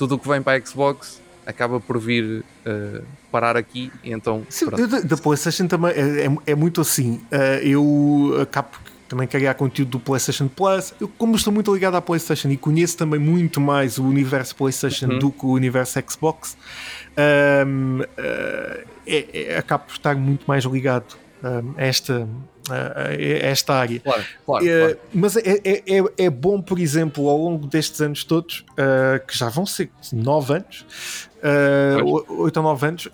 [0.00, 4.70] tudo o que vem para a Xbox acaba por vir uh, parar aqui então Sim,
[4.70, 7.20] da, da, PlayStation também é, é, é muito assim.
[7.30, 8.70] Uh, eu acabo
[9.06, 10.94] também criar conteúdo do PlayStation Plus.
[10.98, 15.08] Eu como estou muito ligado à PlayStation e conheço também muito mais o universo PlayStation
[15.08, 15.18] uhum.
[15.18, 16.56] do que o universo Xbox
[17.66, 21.14] um, uh, eh, é, é, acabo por estar muito mais ligado
[21.76, 22.26] a esta
[23.40, 24.00] esta área.
[24.00, 24.98] Claro, claro, é, claro.
[25.12, 29.36] Mas é, é, é, é, bom, por exemplo, ao longo destes anos todos, uh, que
[29.36, 30.84] já vão ser nove anos,
[31.42, 33.08] uh, ou nove anos,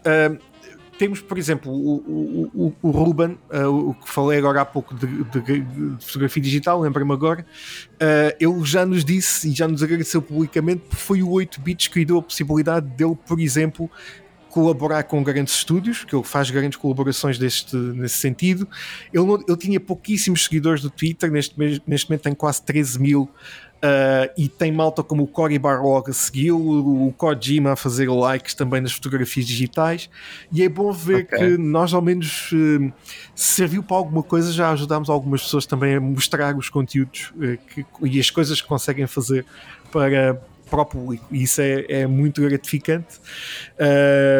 [0.98, 5.60] temos, por exemplo, o, o, o, Ruben, o que falei agora há pouco de, de,
[5.60, 7.44] de fotografia digital, lembra-me agora,
[8.40, 11.98] ele já nos disse e já nos agradeceu publicamente porque foi o 8 bits que
[11.98, 13.90] lhe deu a possibilidade dele, por exemplo,
[14.56, 18.66] colaborar com grandes estúdios, que ele faz grandes colaborações deste, nesse sentido.
[19.12, 21.54] Ele, não, ele tinha pouquíssimos seguidores do Twitter, neste,
[21.86, 23.28] neste momento tem quase 13 mil.
[23.76, 28.54] Uh, e tem malta como o Cory Barlog a segui-lo, o Kojima a fazer likes
[28.54, 30.08] também nas fotografias digitais.
[30.50, 31.38] E é bom ver okay.
[31.38, 32.90] que nós, ao menos, uh,
[33.34, 37.84] serviu para alguma coisa, já ajudámos algumas pessoas também a mostrar os conteúdos uh, que,
[38.04, 39.44] e as coisas que conseguem fazer
[39.92, 43.20] para, para o público e isso é, é muito gratificante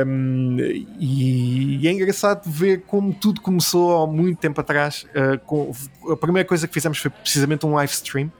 [0.06, 0.56] um,
[0.98, 5.72] e, e, é engraçado ver como tudo começou há muito tempo atrás uh, com,
[6.10, 8.30] a primeira coisa que fizemos foi precisamente um live stream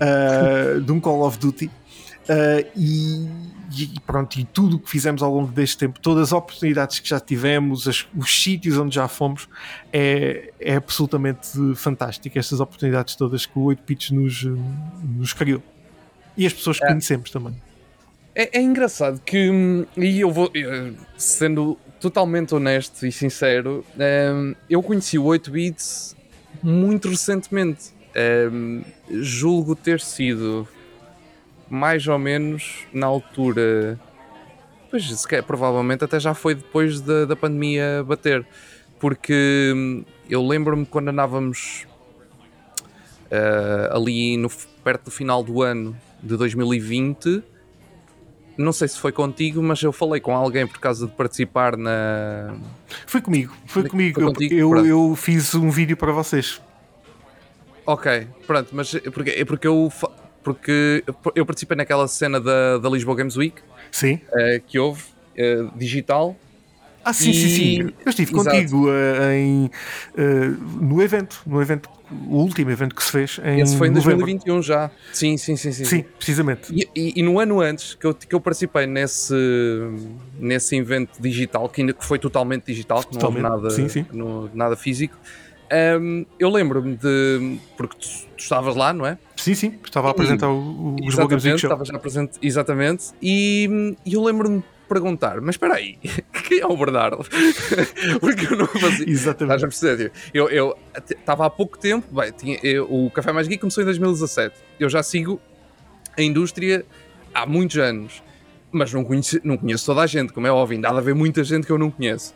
[0.00, 3.28] uh, de um Call of Duty uh, e,
[3.76, 7.08] e, pronto, e tudo o que fizemos ao longo deste tempo, todas as oportunidades que
[7.08, 9.48] já tivemos, as, os sítios onde já fomos,
[9.92, 12.38] é, é absolutamente fantástico.
[12.38, 15.62] Estas oportunidades todas que o 8 Pitch nos, nos criou.
[16.36, 16.88] E as pessoas que é.
[16.88, 17.54] conhecemos também.
[18.34, 19.48] É, é, engraçado que,
[19.96, 20.50] e eu vou,
[21.16, 26.16] sendo totalmente honesto e sincero, um, eu conheci o 8 Bits
[26.62, 27.92] muito recentemente.
[28.52, 30.68] Um, julgo ter sido
[31.68, 33.98] mais ou menos na altura.
[34.90, 38.46] Pois, se calhar, provavelmente até já foi depois da, da pandemia bater.
[38.98, 41.86] Porque hum, eu lembro-me quando andávamos
[43.30, 44.50] uh, ali no,
[44.82, 47.42] perto do final do ano de 2020.
[48.56, 52.54] Não sei se foi contigo, mas eu falei com alguém por causa de participar na.
[53.06, 54.20] Foi comigo, foi comigo.
[54.20, 54.54] Foi contigo?
[54.54, 56.60] eu, eu, eu fiz um vídeo para vocês.
[57.86, 59.92] Ok, pronto, mas é porque, é porque eu
[60.42, 61.02] porque
[61.34, 63.60] eu participei naquela cena da, da Lisboa Games Week
[63.90, 64.20] sim.
[64.28, 65.02] Uh, que houve,
[65.38, 66.36] uh, digital.
[67.02, 67.34] Ah, sim, e...
[67.34, 67.92] sim, sim.
[68.04, 68.50] Eu estive Exato.
[68.50, 69.70] contigo uh, em,
[70.80, 74.26] no evento, no evento, o último evento que se fez em Esse foi em novembro.
[74.26, 74.90] 2021 já.
[75.12, 75.72] Sim, sim, sim.
[75.72, 76.72] Sim, sim precisamente.
[76.72, 79.34] E, e, e, no ano antes que eu, que eu participei nesse,
[80.38, 83.42] nesse evento digital, que ainda que foi totalmente digital, que totalmente.
[83.42, 84.06] não houve nada, sim, sim.
[84.12, 85.16] No, nada físico
[86.00, 87.58] um, eu lembro-me de.
[87.76, 89.18] Porque tu, tu, estavas lá, não é?
[89.36, 93.06] Sim, sim, estava a apresentar o, o Lisboa Games Estava já presente, exatamente.
[93.20, 95.98] E, e eu lembro-me perguntar: mas espera aí,
[96.48, 97.24] quem é o Bernardo?
[98.20, 99.08] porque eu não fazia.
[99.08, 99.54] Exatamente.
[99.56, 100.12] Estás a perceber?
[100.32, 100.76] Eu, eu
[101.10, 104.54] estava há pouco tempo, bem, tinha, eu, o Café Mais Geek começou em 2017.
[104.78, 105.40] Eu já sigo
[106.16, 106.84] a indústria
[107.34, 108.22] há muitos anos,
[108.70, 111.14] mas não conheço, não conheço toda a gente, como é óbvio, ainda há de haver
[111.14, 112.34] muita gente que eu não conheço.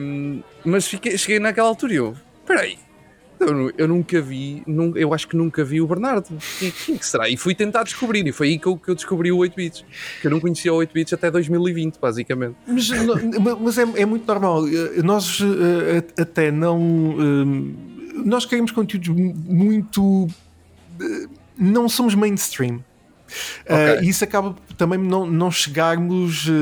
[0.00, 2.78] Um, mas fiquei, cheguei naquela altura e eu espera aí,
[3.40, 4.62] eu, eu, nunca vi,
[4.94, 6.28] eu acho que nunca vi o Bernardo.
[6.58, 7.28] Quem, quem que será?
[7.28, 9.84] E fui tentar descobrir, e foi aí que eu, que eu descobri o 8 bits.
[10.20, 12.56] Que eu não conhecia o 8 bits até 2020, basicamente.
[12.66, 12.90] Mas,
[13.60, 14.62] mas é, é, muito normal.
[15.02, 17.16] Nós eh, até não.
[17.18, 20.28] Eh, nós queremos conteúdos muito.
[21.00, 21.26] Eh,
[21.58, 22.84] não somos mainstream.
[23.64, 24.00] Okay.
[24.00, 26.52] Uh, e isso acaba também não, não chegarmos, uh,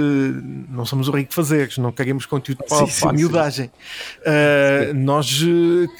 [0.69, 3.71] não somos o rei de fazeres, não queremos conteúdo para, sim, para a miudagem.
[4.19, 5.41] Uh, nós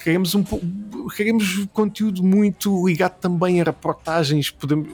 [0.03, 0.43] queremos, um,
[1.15, 4.51] queremos conteúdo muito ligado também a reportagens.
[4.51, 4.89] Podemos,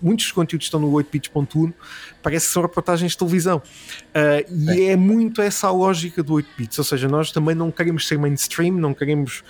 [0.00, 1.70] muitos dos conteúdos estão no 8bits.1,
[2.22, 3.60] parece que são reportagens de televisão.
[4.50, 4.92] e é.
[4.92, 8.72] é muito essa a lógica do 8bits, ou seja, nós também não queremos ser mainstream,
[8.72, 9.44] não queremos.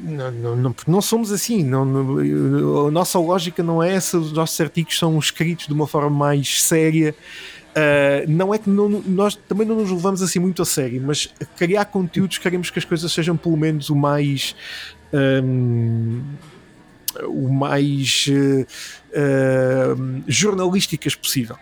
[0.00, 4.60] não, não, não, não somos assim, não, a nossa lógica não é essa, os nossos
[4.76, 7.14] artigos são escritos de uma forma mais séria.
[7.70, 11.28] Uh, não é que não, nós também não nos levamos assim muito a sério, mas
[11.56, 14.56] criar conteúdos queremos que as coisas sejam pelo menos o mais
[15.12, 16.22] um,
[17.24, 18.62] o mais uh,
[19.12, 21.56] uh, jornalísticas possível.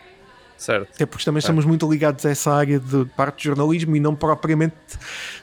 [0.57, 0.89] Certo.
[0.95, 1.51] Até porque também certo.
[1.51, 4.77] estamos muito ligados a essa área de parte de jornalismo e não propriamente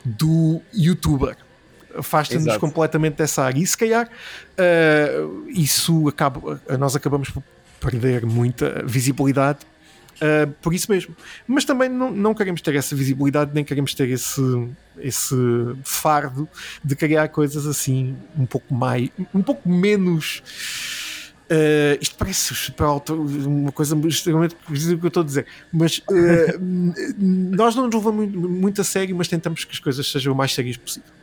[0.04, 1.36] do youtuber
[1.96, 3.60] afasta-nos completamente dessa área.
[3.60, 7.44] E se calhar uh, isso acaba, nós acabamos por
[7.82, 9.66] perder muita visibilidade
[10.22, 11.16] uh, por isso mesmo.
[11.48, 14.42] Mas também não, não queremos ter essa visibilidade, nem queremos ter esse,
[15.00, 15.36] esse
[15.84, 16.48] fardo
[16.84, 20.44] de criar coisas assim um pouco mais, um pouco menos.
[21.52, 26.04] Uh, isto parece para uma coisa extremamente precisa que eu estou a dizer, mas uh,
[27.20, 30.36] nós não nos levamos muito, muito a sério, mas tentamos que as coisas sejam o
[30.36, 31.21] mais sérias possível.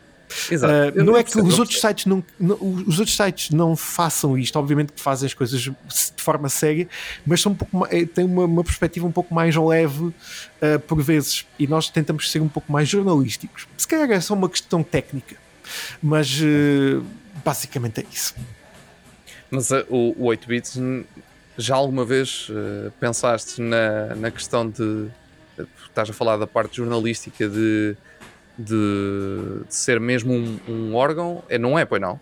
[0.50, 4.58] Uh, não é que os outros, sites não, não, os outros sites não façam isto,
[4.58, 5.72] obviamente que fazem as coisas de
[6.16, 6.88] forma séria,
[7.26, 10.14] mas são um pouco, eh, têm uma, uma perspectiva um pouco mais leve uh,
[10.86, 13.66] por vezes, e nós tentamos ser um pouco mais jornalísticos.
[13.76, 15.36] Se calhar é só uma questão técnica,
[16.02, 17.04] mas uh,
[17.44, 18.34] basicamente é isso.
[19.50, 20.78] Mas o, o 8 bits
[21.56, 22.50] já alguma vez
[23.00, 25.08] pensaste na, na questão de
[25.86, 27.96] estás a falar da parte jornalística de
[28.58, 31.42] de, de ser mesmo um, um, órgão?
[31.48, 32.18] É, não é, pois não?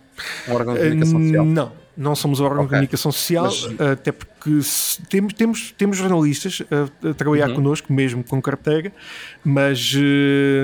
[0.48, 1.44] Um órgão de comunicação social?
[1.44, 2.66] Não, não somos um órgão okay.
[2.66, 3.80] de comunicação social, Mas...
[3.80, 4.60] até porque
[5.08, 7.56] temos, temos, temos jornalistas a, a trabalhar uhum.
[7.56, 8.92] connosco, mesmo com carteira,
[9.42, 9.94] mas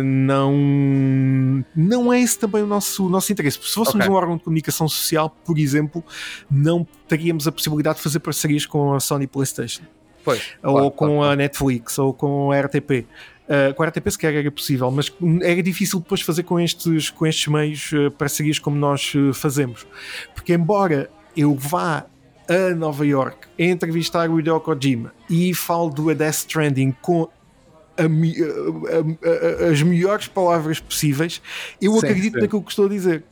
[0.05, 3.59] não, não é esse também o nosso, o nosso interesse.
[3.63, 4.11] Se fôssemos okay.
[4.11, 6.05] um órgão de comunicação social, por exemplo,
[6.51, 9.83] não teríamos a possibilidade de fazer parcerias com a Sony PlayStation.
[10.25, 11.23] Pois, ou claro, com claro.
[11.23, 13.07] a Netflix, ou com a RTP.
[13.43, 15.13] Uh, com a RTP sequer era possível, mas
[15.43, 19.85] era difícil depois fazer com estes, com estes meios uh, parcerias como nós uh, fazemos.
[20.33, 22.07] Porque embora eu vá
[22.49, 27.29] a Nova York entrevistar o Hideo Kojima e falo do Death Stranding com
[27.97, 31.43] a, a, a, as melhores palavras possíveis,
[31.81, 32.41] eu sim, acredito sim.
[32.41, 33.25] naquilo que estou a dizer.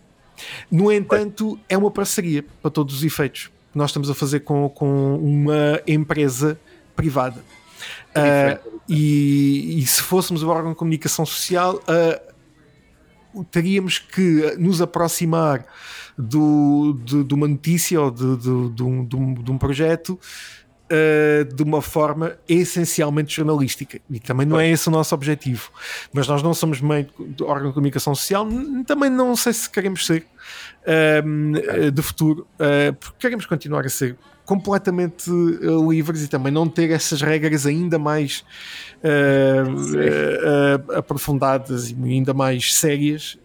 [0.71, 3.51] No entanto, é uma parceria para todos os efeitos.
[3.75, 6.59] Nós estamos a fazer com, com uma empresa
[6.97, 7.43] privada.
[8.11, 15.65] Uh, e, e, se fôssemos o órgão de comunicação social, uh, teríamos que nos aproximar
[16.17, 20.19] do, de, de uma notícia ou de, de, de, um, de um, projeto
[20.91, 24.01] uh, de uma forma essencialmente jornalística.
[24.11, 25.71] E também não é esse o nosso objetivo.
[26.13, 28.47] Mas nós não somos meio de órgão de comunicação social,
[28.87, 30.27] também não sei se queremos ser
[30.83, 34.17] uh, de futuro, uh, porque queremos continuar a ser
[34.51, 38.45] completamente uh, livres e também não ter essas regras ainda mais
[38.97, 39.71] uh,
[40.91, 43.39] uh, aprofundadas e ainda mais sérias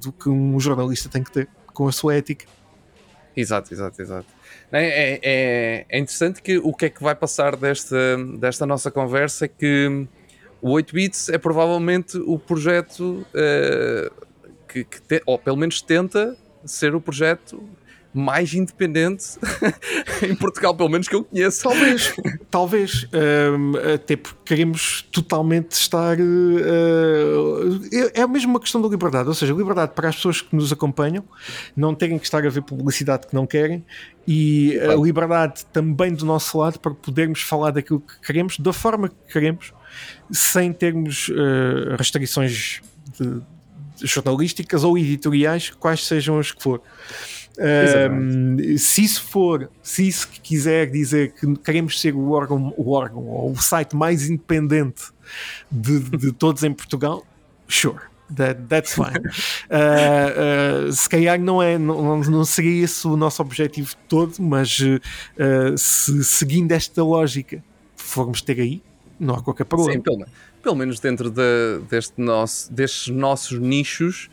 [0.00, 2.46] do que um jornalista tem que ter com a sua ética.
[3.36, 4.26] Exato, exato, exato.
[4.72, 9.44] É, é, é interessante que o que é que vai passar desta, desta nossa conversa
[9.44, 10.06] é que
[10.60, 13.26] o 8 bits é provavelmente o projeto
[14.68, 17.62] que, que te, ou pelo menos tenta ser o projeto
[18.14, 19.38] mais independente
[20.22, 21.62] em Portugal, pelo menos que eu conheço.
[21.62, 22.14] Talvez,
[22.50, 23.08] talvez.
[23.12, 26.18] Um, até porque queremos totalmente estar.
[26.18, 27.80] Uh,
[28.14, 31.24] é mesmo uma questão da liberdade, ou seja, liberdade para as pessoas que nos acompanham
[31.76, 33.84] não terem que estar a ver publicidade que não querem
[34.26, 39.08] e a liberdade também do nosso lado para podermos falar daquilo que queremos, da forma
[39.08, 39.72] que queremos,
[40.30, 42.80] sem termos uh, restrições
[43.18, 43.40] de,
[43.96, 46.80] de jornalísticas ou editoriais, quais sejam as que for.
[48.78, 53.52] Se isso for, se isso quiser dizer que queremos ser o órgão, o órgão ou
[53.52, 55.04] o site mais independente
[55.70, 57.24] de, de todos em Portugal,
[57.68, 58.00] sure.
[58.36, 59.18] That, that's fine.
[59.68, 64.78] Uh, uh, se calhar não, é, não, não seria esse o nosso objetivo todo, mas
[64.78, 67.62] uh, se seguindo esta lógica
[67.94, 68.82] formos ter aí,
[69.18, 69.92] não há qualquer problema.
[69.92, 70.26] Sim, pelo,
[70.62, 74.30] pelo menos dentro de, deste nosso, destes nossos nichos,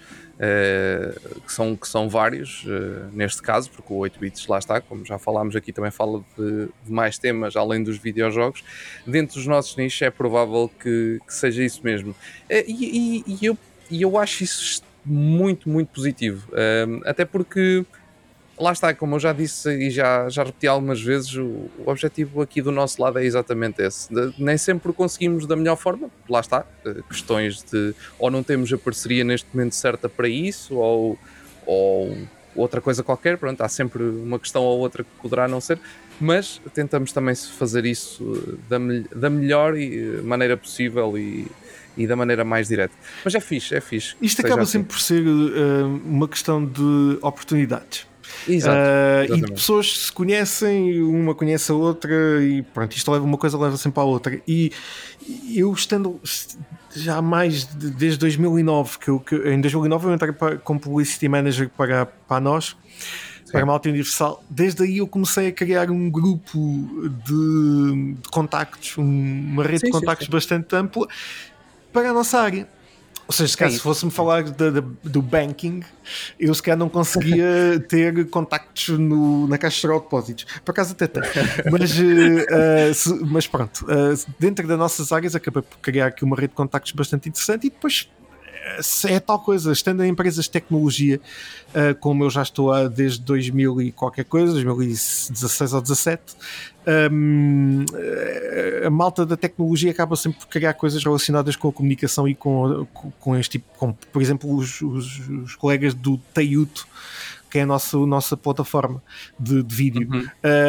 [1.45, 5.05] que, são, que são vários uh, neste caso, porque o 8 bits lá está, como
[5.05, 8.63] já falámos aqui, também fala de, de mais temas além dos videojogos.
[9.05, 12.11] Dentro dos nossos nichos é provável que, que seja isso mesmo.
[12.11, 13.57] Uh, e, e, e, eu,
[13.91, 16.49] e eu acho isso muito, muito positivo,
[17.05, 17.85] até porque
[18.59, 22.41] lá está, como eu já disse e já, já repeti algumas vezes, o, o objetivo
[22.41, 24.13] aqui do nosso lado é exatamente esse.
[24.13, 28.71] De, nem sempre conseguimos da melhor forma, lá está, eh, questões de ou não temos
[28.73, 31.17] a parceria neste momento certa para isso, ou,
[31.65, 32.17] ou
[32.55, 35.79] outra coisa qualquer, pronto, há sempre uma questão ou outra que poderá não ser,
[36.19, 38.77] mas tentamos também fazer isso da,
[39.15, 41.47] da melhor eh, maneira possível e,
[41.95, 42.93] e da maneira mais direta.
[43.23, 44.15] Mas é fixe, é fixe.
[44.21, 44.73] Isto acaba assim.
[44.73, 48.08] sempre por ser uh, uma questão de oportunidades.
[48.47, 53.37] Exato, uh, e pessoas se conhecem, uma conhece a outra, e pronto, isto leva uma
[53.37, 54.41] coisa, leva sempre à outra.
[54.47, 54.71] E
[55.55, 56.19] eu estando
[56.95, 61.27] já mais de, desde 2009, que, eu, que em 2009 eu entrei para, como Publicity
[61.27, 62.75] Manager para, para nós,
[63.45, 63.51] Sim.
[63.51, 64.43] para a Malta Universal.
[64.49, 66.57] Desde aí eu comecei a criar um grupo
[67.25, 71.07] de, de contactos, uma rede sim, de contactos sim, bastante ampla
[71.91, 72.67] para a nossa área.
[73.29, 75.83] Ou seja, se, é se fosse-me falar de, de, do banking,
[76.39, 80.45] eu se calhar não conseguia ter contactos no, na Caixa Geral de Depósitos.
[80.65, 81.25] Por acaso até tenho.
[81.71, 86.35] Mas, uh, se, mas pronto, uh, dentro das nossas áreas acabei por criar aqui uma
[86.35, 88.09] rede de contactos bastante interessante e depois
[89.07, 91.19] é tal coisa, estando em empresas de tecnologia,
[91.99, 96.21] como eu já estou há desde 2000 e qualquer coisa, 2016 ou 17,
[98.85, 102.87] a malta da tecnologia acaba sempre por criar coisas relacionadas com a comunicação e com,
[102.93, 106.87] com, com este tipo, como por exemplo os, os, os colegas do Teiuto
[107.49, 109.01] que é a nossa, a nossa plataforma
[109.39, 110.07] de, de vídeo.
[110.11, 110.27] Uhum.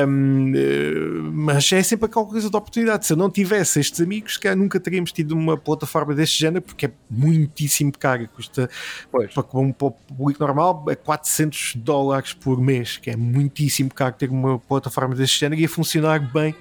[0.09, 3.07] Um, eh, mas é sempre aquela coisa de oportunidade.
[3.07, 6.87] Se eu não tivesse estes amigos, que nunca teríamos tido uma plataforma deste género, porque
[6.87, 8.29] é muitíssimo caro.
[8.29, 8.69] Custa
[9.11, 9.33] pois.
[9.33, 14.59] para um público normal é 400 dólares por mês, que é muitíssimo caro ter uma
[14.59, 16.55] plataforma deste género e a funcionar bem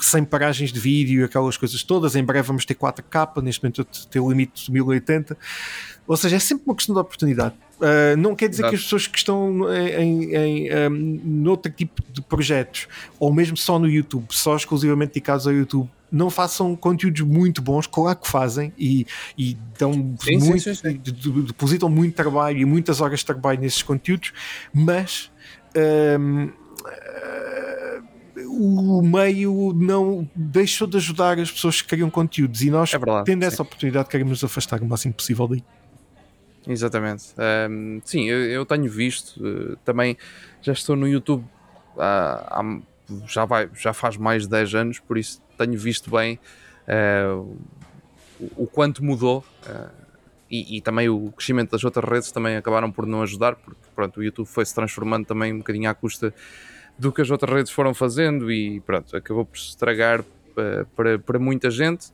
[0.00, 2.14] sem paragens de vídeo, aquelas coisas todas.
[2.14, 5.36] Em breve vamos ter 4K, neste momento eu tenho o limite de 1080.
[6.08, 7.54] Ou seja, é sempre uma questão de oportunidade.
[7.76, 8.70] Uh, não quer dizer Exato.
[8.70, 12.88] que as pessoas que estão em, em, um, noutro tipo de projetos,
[13.20, 17.86] ou mesmo só no YouTube, só exclusivamente dedicados ao YouTube, não façam conteúdos muito bons,
[17.86, 19.06] claro que fazem, e,
[19.36, 21.00] e dão sim, muito, sim, sim,
[21.46, 24.32] depositam muito trabalho e muitas horas de trabalho nesses conteúdos,
[24.72, 25.30] mas
[26.16, 26.50] um,
[28.46, 33.26] o meio não deixou de ajudar as pessoas que criam conteúdos e nós, é verdade,
[33.26, 35.62] tendo essa oportunidade, queremos nos afastar o máximo possível daí.
[36.66, 37.34] Exatamente.
[37.70, 39.36] Um, sim, eu, eu, tenho visto.
[39.38, 40.16] Uh, também
[40.60, 41.44] já estou no YouTube
[41.96, 42.80] há, há,
[43.26, 46.38] já, vai, já faz mais de 10 anos, por isso tenho visto bem
[46.86, 47.56] uh,
[48.38, 49.44] o, o, quanto mudou.
[49.66, 50.08] Uh,
[50.50, 54.18] e, e, também o crescimento das outras redes também acabaram por não ajudar, porque pronto,
[54.18, 56.32] o YouTube foi se transformando também um bocadinho à custa
[56.98, 61.38] do que as outras redes foram fazendo e pronto, acabou por estragar para, para, para
[61.38, 62.06] muita gente,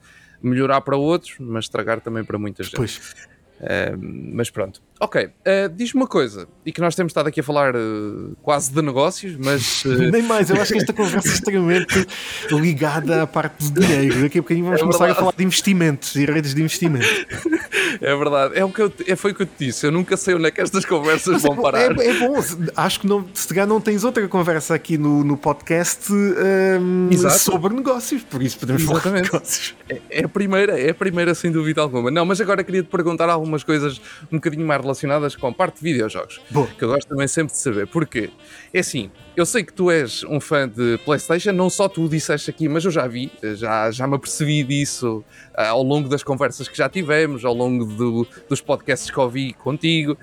[0.43, 2.75] melhorar para outros, mas estragar também para muita gente.
[2.75, 3.29] Pois.
[3.61, 3.97] Uh,
[4.35, 4.83] mas pronto.
[5.01, 8.73] Ok, uh, diz-me uma coisa, e que nós temos estado aqui a falar uh, quase
[8.73, 9.85] de negócios, mas.
[10.11, 12.07] Nem mais, eu acho que esta conversa é extremamente
[12.51, 14.23] ligada à parte do dinheiro.
[14.23, 17.07] Daqui a bocadinho vamos é começar a falar de investimentos e redes de investimento.
[18.01, 19.87] É verdade, é o que eu, é, foi o que eu te disse.
[19.87, 22.01] Eu nunca sei onde é que estas conversas mas vão é, parar.
[22.01, 22.35] É, é, bom,
[22.77, 27.75] acho que não, se calhar não tens outra conversa aqui no, no podcast um, sobre
[27.75, 29.29] negócios, por isso podemos Exatamente.
[29.29, 29.75] falar negócios.
[29.89, 32.11] É, é, a primeira, é a primeira, sem dúvida alguma.
[32.11, 35.77] Não, mas agora queria te perguntar algumas coisas um bocadinho mais relacionadas com a parte
[35.79, 36.41] de videojogos.
[36.51, 36.67] Boa.
[36.67, 37.87] Que eu gosto também sempre de saber.
[37.87, 38.31] Porquê?
[38.73, 42.09] É assim, eu sei que tu és um fã de PlayStation, não só tu o
[42.09, 45.25] disseste aqui, mas eu já vi, já, já me apercebi disso
[45.59, 49.53] uh, ao longo das conversas que já tivemos, ao longo do, dos podcasts que ouvi
[49.53, 50.17] contigo,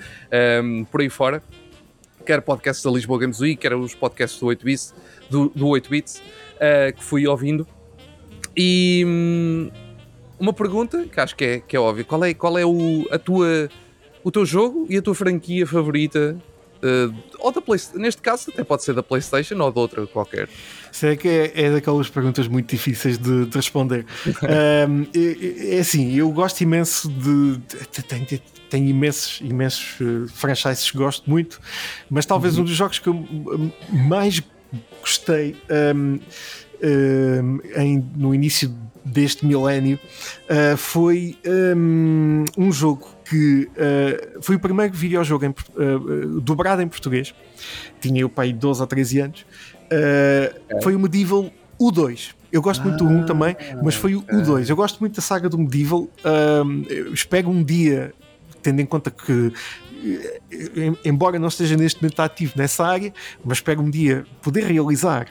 [0.63, 1.41] um, por aí fora.
[2.25, 4.93] Quer podcasts da Lisboa Games Week, quer os podcasts do 8-bits,
[5.29, 7.67] do, do 8-bits, uh, que fui ouvindo.
[8.55, 9.71] E hum,
[10.39, 13.17] uma pergunta que acho que é, que é óbvio: qual é, qual é o, a
[13.17, 13.69] tua,
[14.23, 16.37] o teu jogo e a tua franquia favorita?
[16.83, 20.49] Uh, ou da Play, neste caso até pode ser da Playstation ou de outra qualquer
[20.91, 24.05] Sei que é, é daquelas perguntas muito difíceis de, de responder
[24.89, 30.89] um, é, é, assim, eu gosto imenso de, de tenho, tenho imensos, imensos uh, franchises
[30.89, 31.59] que gosto muito
[32.09, 32.63] mas talvez uhum.
[32.63, 33.27] um dos jogos que eu
[33.89, 34.41] mais
[35.01, 35.55] gostei
[35.95, 36.19] um, um,
[37.75, 38.73] em, no início
[39.03, 39.99] deste milénio
[40.49, 46.87] uh, foi um, um, jogo que uh, foi o primeiro videojogo em, uh, dobrado em
[46.87, 47.33] português.
[47.99, 49.45] Tinha eu pai 12 ou 13 anos.
[49.89, 50.53] É.
[50.81, 52.33] Foi o Medieval U2.
[52.51, 54.69] Eu gosto ah, muito do 1 também, mas foi o U2.
[54.69, 56.09] Eu gosto muito da saga do Medieval.
[57.13, 58.13] espero um dia,
[58.61, 59.51] tendo em conta que
[61.05, 63.13] embora não esteja neste momento ativo nessa área,
[63.43, 65.27] mas espero um dia poder realizar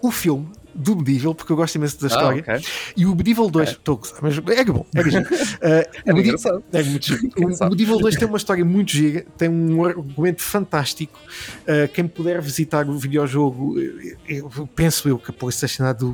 [0.00, 2.40] o filme do Medieval, porque eu gosto imenso da ah, história.
[2.40, 2.60] Okay.
[2.96, 3.78] E o Medieval 2, okay.
[3.78, 5.22] estou mas é bom, é giro.
[5.62, 7.30] Uh, é, Medieval, é muito giro.
[7.62, 11.18] O Medieval 2 tem uma história muito gira, tem um argumento fantástico.
[11.62, 13.74] Uh, quem puder visitar o videojogo,
[14.28, 16.04] eu, penso eu que a PlayStation há de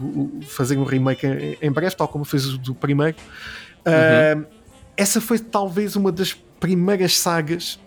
[0.47, 3.17] fazer um remake em, em breve, tal como fez o do primeiro.
[3.87, 4.45] Uh, uhum.
[4.97, 7.79] Essa foi talvez uma das primeiras sagas,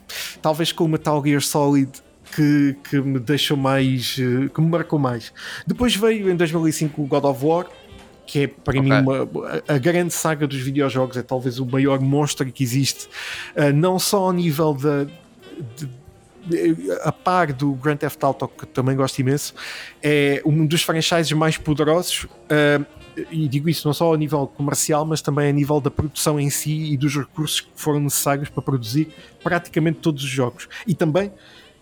[0.41, 1.91] talvez com o Metal Gear Solid
[2.36, 4.17] que, que me deixou mais.
[4.19, 5.34] Eh, que me marcou mais.
[5.65, 7.67] Depois veio em 2005 o God of War,
[8.25, 8.82] que é para okay.
[8.82, 9.27] mim uma,
[9.67, 13.07] a grande saga dos videojogos, é talvez o maior monstro que existe,
[13.55, 15.05] uh, não só ao nível da.
[15.77, 16.01] De,
[17.03, 19.53] a par do Grand Theft Auto, que também gosto imenso,
[20.01, 22.23] é um dos franchises mais poderosos.
[22.23, 22.84] Uh,
[23.29, 26.49] e digo isso não só a nível comercial, mas também a nível da produção em
[26.49, 29.09] si e dos recursos que foram necessários para produzir
[29.43, 30.67] praticamente todos os jogos.
[30.88, 31.32] E também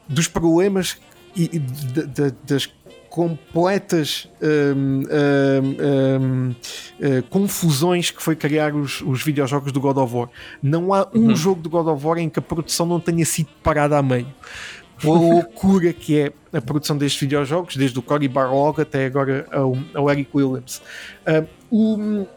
[0.09, 0.97] dos problemas
[1.35, 2.67] e, e de, de, das
[3.09, 10.13] completas um, um, um, uh, confusões que foi criar os, os videojogos do God of
[10.13, 10.29] War.
[10.61, 11.35] Não há um uhum.
[11.35, 14.27] jogo do God of War em que a produção não tenha sido parada a meio.
[15.03, 19.77] A loucura que é a produção destes videojogos, desde o Cory Barlog até agora ao,
[19.93, 20.81] ao Eric Williams.
[21.25, 22.27] Uh, o,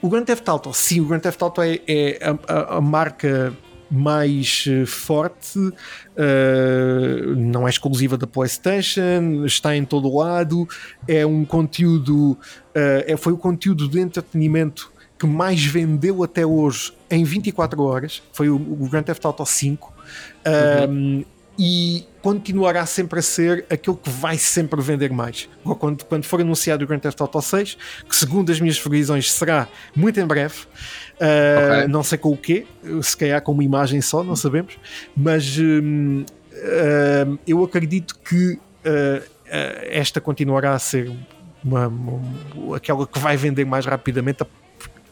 [0.00, 3.52] o Grand Theft Auto, sim, o Grand Theft Auto é, é a, a, a marca
[3.90, 5.72] mais eh, forte, uh,
[7.36, 10.68] não é exclusiva da PlayStation, está em todo o lado,
[11.06, 12.38] é um conteúdo, uh,
[12.74, 18.48] é, foi o conteúdo de entretenimento que mais vendeu até hoje em 24 horas, foi
[18.48, 19.94] o, o Grand Theft Auto 5.
[20.88, 21.24] Uhum
[21.58, 25.48] e continuará sempre a ser aquilo que vai sempre vender mais.
[25.78, 27.78] Quando, quando for anunciado o Grand Theft Auto 6,
[28.08, 31.88] que segundo as minhas previsões será muito em breve, uh, okay.
[31.88, 32.66] não sei com o quê,
[33.02, 34.78] se calhar com uma imagem só, não sabemos,
[35.16, 38.58] mas uh, uh, eu acredito que
[39.90, 41.10] esta continuará a ser
[41.64, 44.44] uma, uma, aquela que vai vender mais rapidamente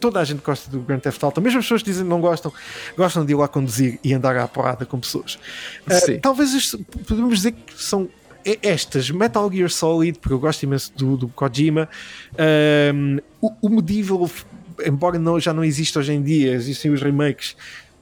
[0.05, 2.21] toda a gente gosta do Grand Theft Auto, mesmo as pessoas que dizem que não
[2.21, 2.53] gostam,
[2.95, 5.33] gostam de ir lá conduzir e andar à porrada com pessoas.
[5.87, 6.77] Uh, talvez isto,
[7.07, 8.07] podemos dizer que são
[8.61, 11.89] estas, Metal Gear Solid, porque eu gosto imenso do, do Kojima,
[12.93, 14.29] um, o, o, Medieval,
[14.85, 17.55] embora não, já não exista hoje em dia, existem os remakes.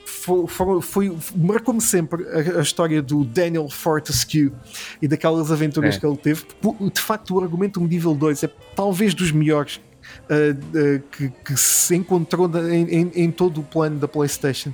[0.06, 4.52] Foi, foi, marcou-me sempre a, a, história do Daniel Fortescue
[5.02, 6.00] e daquelas aventuras é.
[6.00, 6.44] que ele teve.
[6.94, 9.80] De facto, o argumento do Medieval 2 é talvez dos melhores
[10.26, 14.74] uh, que, que, se encontrou em, em, em, todo o plano da PlayStation.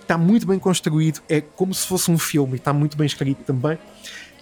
[0.00, 3.78] Está muito bem construído, é como se fosse um filme, está muito bem escrito também.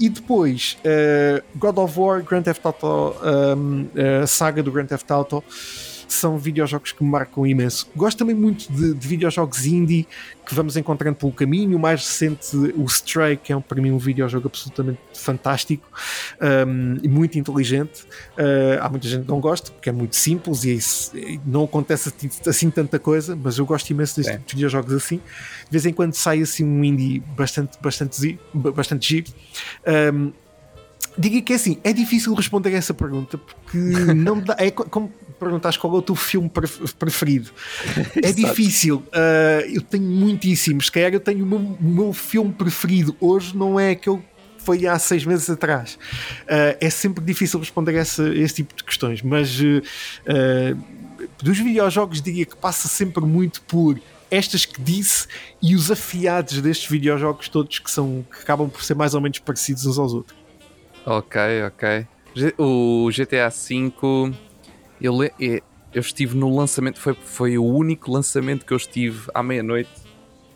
[0.00, 3.14] E depois, uh, God of War, Grand Theft Auto,
[3.56, 3.88] um,
[4.26, 5.42] saga do Grand Theft Auto.
[6.14, 7.88] São videojogos que me marcam imenso.
[7.94, 10.06] Gosto também muito de, de videojogos indie
[10.46, 11.76] que vamos encontrando pelo caminho.
[11.76, 15.86] O mais recente, o Stray, que é um, para mim um videojogo absolutamente fantástico
[16.66, 18.02] um, e muito inteligente.
[18.38, 21.12] Uh, há muita gente que não gosta, porque é muito simples e, isso,
[21.44, 22.12] não acontece
[22.46, 24.40] assim, tanta coisa, mas eu gosto imenso destes é.
[24.48, 25.16] videojogos assim.
[25.16, 29.32] De vez em quando sai assim um indie bastante, bastante, bastante giro.
[30.14, 30.32] Um,
[31.18, 33.76] diga que é assim, é difícil responder essa pergunta porque
[34.14, 36.50] não dá, é como perguntaste qual é o teu filme
[36.98, 37.50] preferido.
[38.22, 38.96] É difícil.
[39.08, 40.86] Uh, eu tenho muitíssimos.
[40.86, 44.20] Se calhar eu tenho o meu, o meu filme preferido hoje, não é aquele
[44.58, 45.94] foi há seis meses atrás.
[46.42, 50.76] Uh, é sempre difícil responder essa, esse tipo de questões, mas uh,
[51.42, 53.98] dos videojogos diria que passa sempre muito por
[54.30, 55.26] estas que disse
[55.62, 59.38] e os afiados destes videojogos todos que são que acabam por ser mais ou menos
[59.38, 60.36] parecidos uns aos outros.
[61.06, 62.06] Ok, ok.
[62.58, 64.34] O GTA V
[65.00, 69.90] eu, eu estive no lançamento, foi, foi o único lançamento que eu estive à meia-noite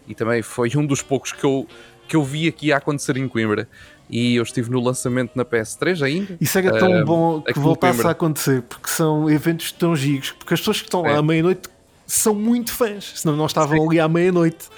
[0.07, 1.67] e também foi um dos poucos que eu,
[2.09, 3.69] que eu vi aqui a acontecer em Coimbra.
[4.11, 6.37] E eu estive no lançamento na PS3 ainda.
[6.39, 10.53] Isso era tão uh, bom que voltasse a acontecer, porque são eventos tão giros, porque
[10.53, 11.13] as pessoas que estão é.
[11.13, 11.71] lá à meia-noite
[12.07, 13.87] são muito fãs, senão não estavam Sim.
[13.87, 14.69] ali à meia-noite,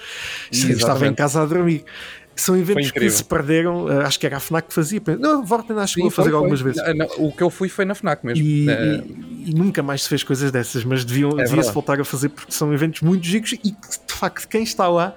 [0.49, 1.83] estavam em casa a dormir.
[2.35, 5.01] São eventos que se perderam, uh, acho que era a FNAC que fazia.
[5.19, 6.81] Não, Vorten acho que chegou a fazer foi, algumas vezes.
[6.95, 8.45] Não, o que eu fui foi na FNAC mesmo.
[8.45, 11.99] E, uh, e, e nunca mais se fez coisas dessas, mas deviam, é devia-se voltar
[11.99, 15.15] a fazer porque são eventos muito giros e de facto quem está lá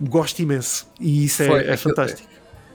[0.00, 0.88] gosta imenso.
[0.98, 2.28] E isso é, é, fantástico.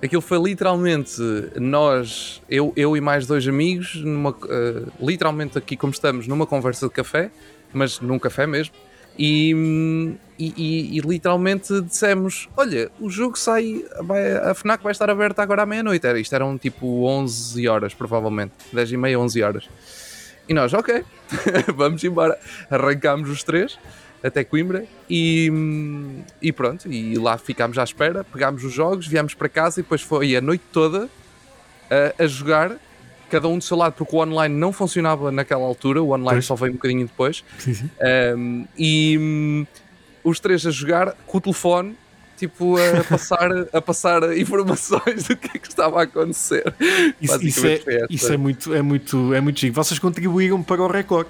[0.04, 1.20] Aquilo foi literalmente
[1.60, 6.88] nós, eu, eu e mais dois amigos, numa, uh, literalmente aqui como estamos, numa conversa
[6.88, 7.32] de café,
[7.74, 8.74] mas num café mesmo
[9.18, 15.44] e, e, e, literalmente dissemos: Olha, o jogo sai, vai, a FNAC vai estar aberta
[15.44, 16.06] agora à meia-noite.
[16.06, 19.70] Era, isto eram tipo 11 horas, provavelmente, 10 e meia, 11 horas.
[20.48, 21.04] E nós, ok,
[21.76, 22.38] vamos embora.
[22.70, 23.78] Arrancámos os três
[24.24, 25.52] até Coimbra e,
[26.42, 26.92] e pronto.
[26.92, 30.42] E lá ficámos à espera, pegámos os jogos, viemos para casa e depois foi a
[30.42, 31.10] noite toda
[31.90, 32.78] a, a jogar
[33.32, 36.46] cada um do seu lado, porque o online não funcionava naquela altura, o online pois.
[36.46, 37.44] só veio um bocadinho depois.
[37.58, 37.90] Sim, sim.
[38.38, 39.66] Um, e um,
[40.24, 41.96] os três a jogar com o telefone,
[42.38, 46.74] tipo a passar, a passar informações do que é que estava a acontecer.
[47.22, 47.80] Isso, isso é,
[48.10, 49.74] isso é muito, é muito, é muito chique.
[49.74, 51.30] Vocês contribuíram para o recorde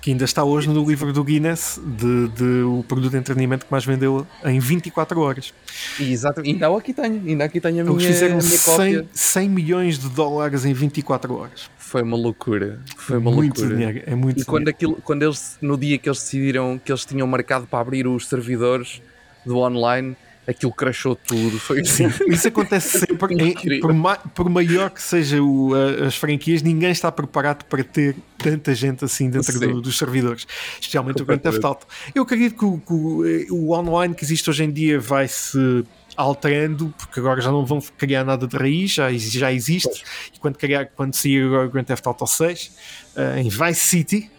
[0.00, 3.72] que ainda está hoje no livro do Guinness de, de, o produto de entretenimento que
[3.72, 5.52] mais vendeu em 24 horas.
[5.98, 9.98] Exato, ainda aqui tenho, ainda aqui tenho a minha, Eles fizeram minha 100, 100 milhões
[9.98, 11.70] de dólares em 24 horas.
[11.76, 13.76] Foi uma loucura, foi uma muito loucura.
[13.76, 17.04] Dinheiro, é muito e quando, aquilo, quando eles, no dia que eles decidiram que eles
[17.04, 19.02] tinham marcado para abrir os servidores
[19.44, 20.16] do online,
[20.48, 21.58] aquilo crashou tudo.
[21.58, 23.34] Foi Sim, isso acontece sempre.
[23.34, 25.72] em, por, ma, por, maior que seja o,
[26.06, 30.46] as franquias, ninguém está preparado para ter tanta gente assim dentro do, dos servidores,
[30.80, 31.86] especialmente o Grand Theft Auto.
[32.14, 35.84] Eu acredito que o, que o, online que existe hoje em dia vai se
[36.16, 40.02] alterando, porque agora já não vão criar nada de raiz, já, já existe.
[40.34, 44.30] E quando, criar, quando sair o Grand Theft Auto 6 uh, eh, em Vice City.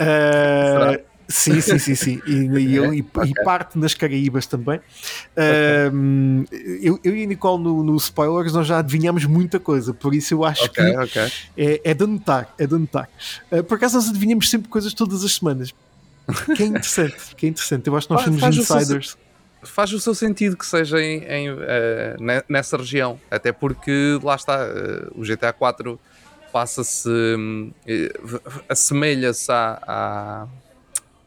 [0.00, 2.22] Uh, Sim, sim, sim, sim.
[2.26, 3.04] E, e, okay.
[3.26, 4.80] e, parte nas Caraíbas também.
[5.32, 5.90] Okay.
[5.92, 6.44] Um,
[6.80, 10.32] eu, eu, e a Nicole no, no, Spoilers nós já adivinhamos muita coisa, por isso
[10.32, 11.18] eu acho okay, que
[11.54, 13.10] é, é de anotar, é de anotar.
[13.52, 15.74] Uh, por acaso nós adivinhamos sempre coisas todas as semanas.
[16.56, 17.86] Que é interessante, que é interessante.
[17.86, 19.06] Eu acho que nós somos faz insiders.
[19.06, 19.18] O seu,
[19.68, 21.58] faz o seu sentido que seja em, em, uh,
[22.48, 26.00] nessa região, até porque lá está, uh, o GTA 4
[26.50, 27.70] passa-se, um,
[28.66, 30.48] assemelha-se à, à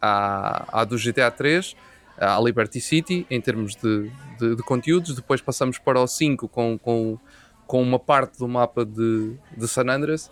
[0.02, 1.76] à, à do GTA 3,
[2.18, 5.16] à Liberty City, em termos de, de, de, conteúdos.
[5.16, 7.18] Depois passamos para o 5 com, com,
[7.68, 10.32] com uma parte do mapa de, de San Andreas.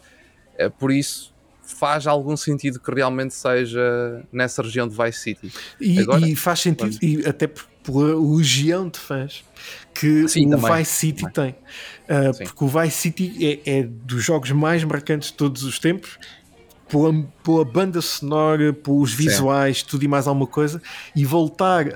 [0.57, 5.53] É, por isso, faz algum sentido que realmente seja nessa região de Vice City.
[5.79, 9.43] E, Agora, e faz sentido, e até pela legião de fãs
[9.93, 10.77] que Sim, o também.
[10.77, 11.55] Vice City também.
[12.07, 12.17] tem.
[12.17, 16.17] Uh, porque o Vice City é, é, dos jogos mais marcantes de todos os tempos
[16.89, 17.13] pela,
[17.43, 19.85] pela banda sonora, pelos visuais, Sim.
[19.87, 20.81] tudo e mais alguma coisa,
[21.15, 21.91] e voltar uh,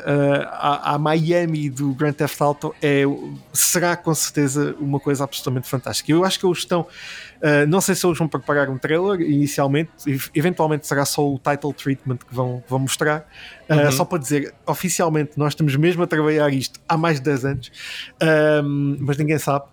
[0.52, 3.04] à, à, Miami do Grand Theft Auto é,
[3.52, 6.12] será com certeza uma coisa absolutamente fantástica.
[6.12, 9.92] Eu acho que eles estão, uh, não sei se eles vão preparar um trailer inicialmente,
[10.34, 13.28] eventualmente será só o title treatment que vão, vão mostrar,
[13.70, 13.92] uh, uhum.
[13.92, 17.72] só para dizer, oficialmente nós estamos mesmo a trabalhar isto há mais de 10 anos,
[19.00, 19.66] mas ninguém sabe.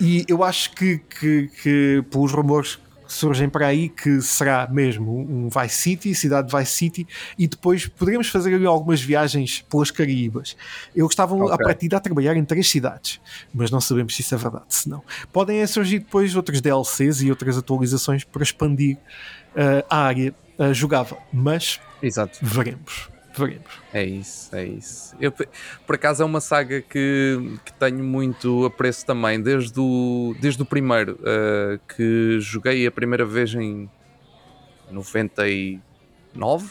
[0.00, 2.78] E eu acho que, que, que pelos rumores
[3.14, 7.06] surgem para aí que será mesmo um Vice City, cidade de Vice City,
[7.38, 10.56] e depois poderemos fazer ali algumas viagens pelas Caraíbas.
[10.94, 11.54] Eles estavam okay.
[11.54, 13.20] a partir a trabalhar em três cidades,
[13.52, 15.02] mas não sabemos se isso é verdade, se não.
[15.32, 20.34] Podem surgir depois outros DLCs e outras atualizações para expandir uh, a área.
[20.58, 21.16] uh, jogava.
[21.32, 22.38] Mas Exato.
[22.42, 23.13] veremos.
[23.36, 23.70] Veremos.
[23.92, 25.16] É isso, é isso.
[25.20, 30.62] Eu, por acaso é uma saga que, que tenho muito apreço também, desde o, desde
[30.62, 33.90] o primeiro, uh, que joguei a primeira vez em
[34.90, 36.70] 99,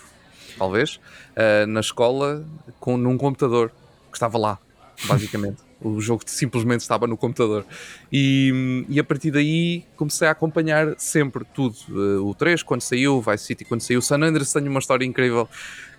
[0.57, 0.95] talvez,
[1.35, 2.45] uh, na escola,
[2.79, 3.69] com, num computador
[4.09, 4.57] que estava lá,
[5.05, 5.61] basicamente.
[5.83, 7.65] o jogo simplesmente estava no computador.
[8.11, 11.75] E, e, a partir daí comecei a acompanhar sempre tudo.
[11.89, 14.79] Uh, o 3 quando saiu, o Vice City quando saiu, o San Andreas tenho uma
[14.79, 15.47] história incrível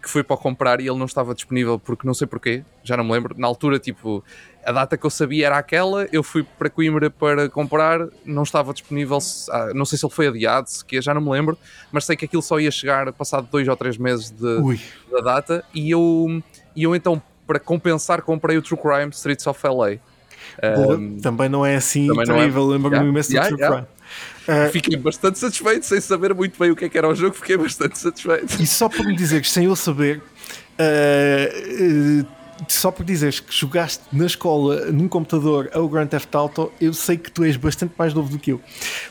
[0.05, 3.05] que fui para comprar e ele não estava disponível porque não sei porquê, já não
[3.05, 3.35] me lembro.
[3.39, 4.23] Na altura, tipo,
[4.63, 8.75] a data que eu sabia era aquela, eu fui para Coimbra para comprar, não estava
[8.75, 9.17] disponível,
[9.51, 11.57] ah, não sei se ele foi adiado, que já não me lembro,
[11.91, 14.79] mas sei que aquilo só ia chegar passado dois ou três meses de,
[15.11, 16.43] da data e eu,
[16.77, 19.97] e eu então, para compensar, comprei o True Crime Streets of LA.
[20.63, 22.73] Um, também não é assim terrível, é...
[22.75, 23.83] lembro-me yeah, imenso yeah, do True yeah.
[23.83, 23.94] Crime.
[24.47, 27.35] Uh, fiquei bastante satisfeito, sem saber muito bem o que, é que era o jogo,
[27.35, 28.61] fiquei bastante satisfeito.
[28.61, 30.19] E só por me dizer sem eu saber,
[30.79, 32.27] uh, uh,
[32.69, 37.17] só por dizeres que jogaste na escola num computador ao Grand Theft Auto, eu sei
[37.17, 38.61] que tu és bastante mais novo do que eu.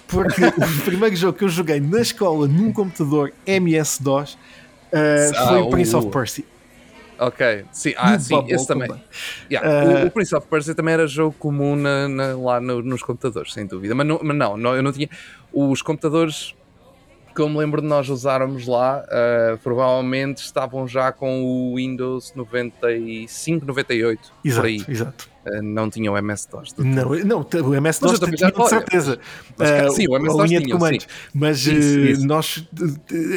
[0.08, 4.38] Porque o primeiro jogo que eu joguei na escola num computador MS-DOS
[5.48, 6.46] foi o Prince of Persia.
[7.28, 8.90] Ok, sim, ah, sim esse também.
[9.50, 12.82] Yeah, uh, o, o, Prince of Persia também era jogo comum na, na, lá no,
[12.82, 13.96] nos computadores, sem dúvida.
[13.96, 15.10] Mas não, mas não, não, eu não tinha.
[15.54, 16.54] Os computadores
[17.34, 22.34] que eu me lembro de nós usarmos lá, uh, provavelmente estavam já com o Windows
[22.36, 24.34] 95, 98.
[24.44, 24.86] Exato, por aí.
[24.88, 25.33] exato.
[25.46, 26.76] Uh, não tinha o MS-DOS.
[26.78, 29.20] Não, não, o MS-DOS tinha com certeza.
[29.58, 31.08] Mas, uh, sim, o MS-DOS tinha, de comandos.
[31.34, 31.66] Mas
[32.24, 32.66] nós,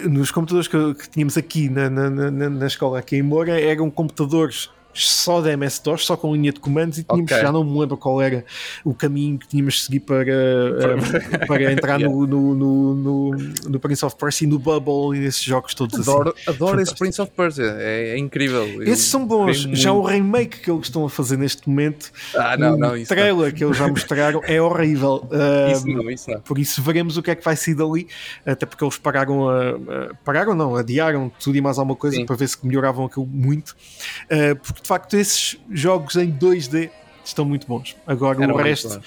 [0.08, 4.70] nos computadores que, tínhamos aqui na, na, na, na escola, aqui em Moura, eram computadores
[5.04, 7.42] só da MS-DOS, só com linha de comandos e tínhamos, okay.
[7.42, 8.44] já não me lembro qual era
[8.84, 12.14] o caminho que tínhamos de seguir para, uh, para entrar yeah.
[12.14, 13.30] no, no, no,
[13.68, 16.50] no, Prince of Persia e no Bubble e esses jogos todos adoro, assim.
[16.50, 18.82] Adoro esse Prince of Persia, é, é incrível.
[18.82, 22.76] Esses são bons, já o remake que eles estão a fazer neste momento, ah, não,
[22.76, 23.52] não, o trailer não.
[23.52, 25.28] que eles já mostraram é horrível.
[25.30, 26.40] Uh, isso não, isso não.
[26.40, 28.06] Por isso veremos o que é que vai sair dali,
[28.44, 32.26] até porque eles pararam a, a pararam não, adiaram tudo e mais alguma coisa Sim.
[32.26, 36.90] para ver se melhoravam aquilo muito, uh, porque de facto esses jogos em 2D
[37.24, 37.96] estão muito bons.
[38.06, 39.00] Agora Era o resto,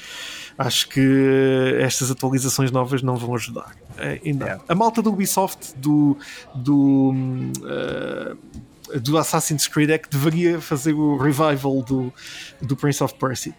[0.58, 3.74] acho que estas atualizações novas não vão ajudar.
[3.98, 4.60] Eh, ainda.
[4.68, 6.18] A malta do Ubisoft, do,
[6.54, 7.14] do,
[7.62, 12.14] uh, do Assassin's Creed, é que deveria fazer o revival do,
[12.62, 13.54] do Prince of Persia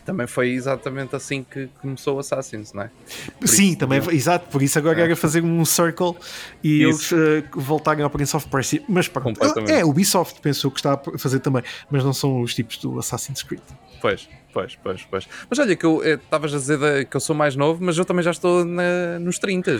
[0.00, 2.90] também foi exatamente assim que começou o Assassins, não é?
[3.38, 5.04] Por Sim, isso, também, exato, por isso agora é.
[5.04, 6.14] era fazer um circle
[6.62, 7.14] e isso.
[7.14, 8.82] eles uh, voltarem ao Prince of Persia.
[8.88, 12.54] Mas pronto, é, o Ubisoft pensou que está a fazer também, mas não são os
[12.54, 13.62] tipos do Assassin's Creed.
[14.00, 15.28] Pois, pois, pois, pois.
[15.48, 18.22] Mas olha, que eu estavas a dizer que eu sou mais novo, mas eu também
[18.22, 19.78] já estou na, nos 30.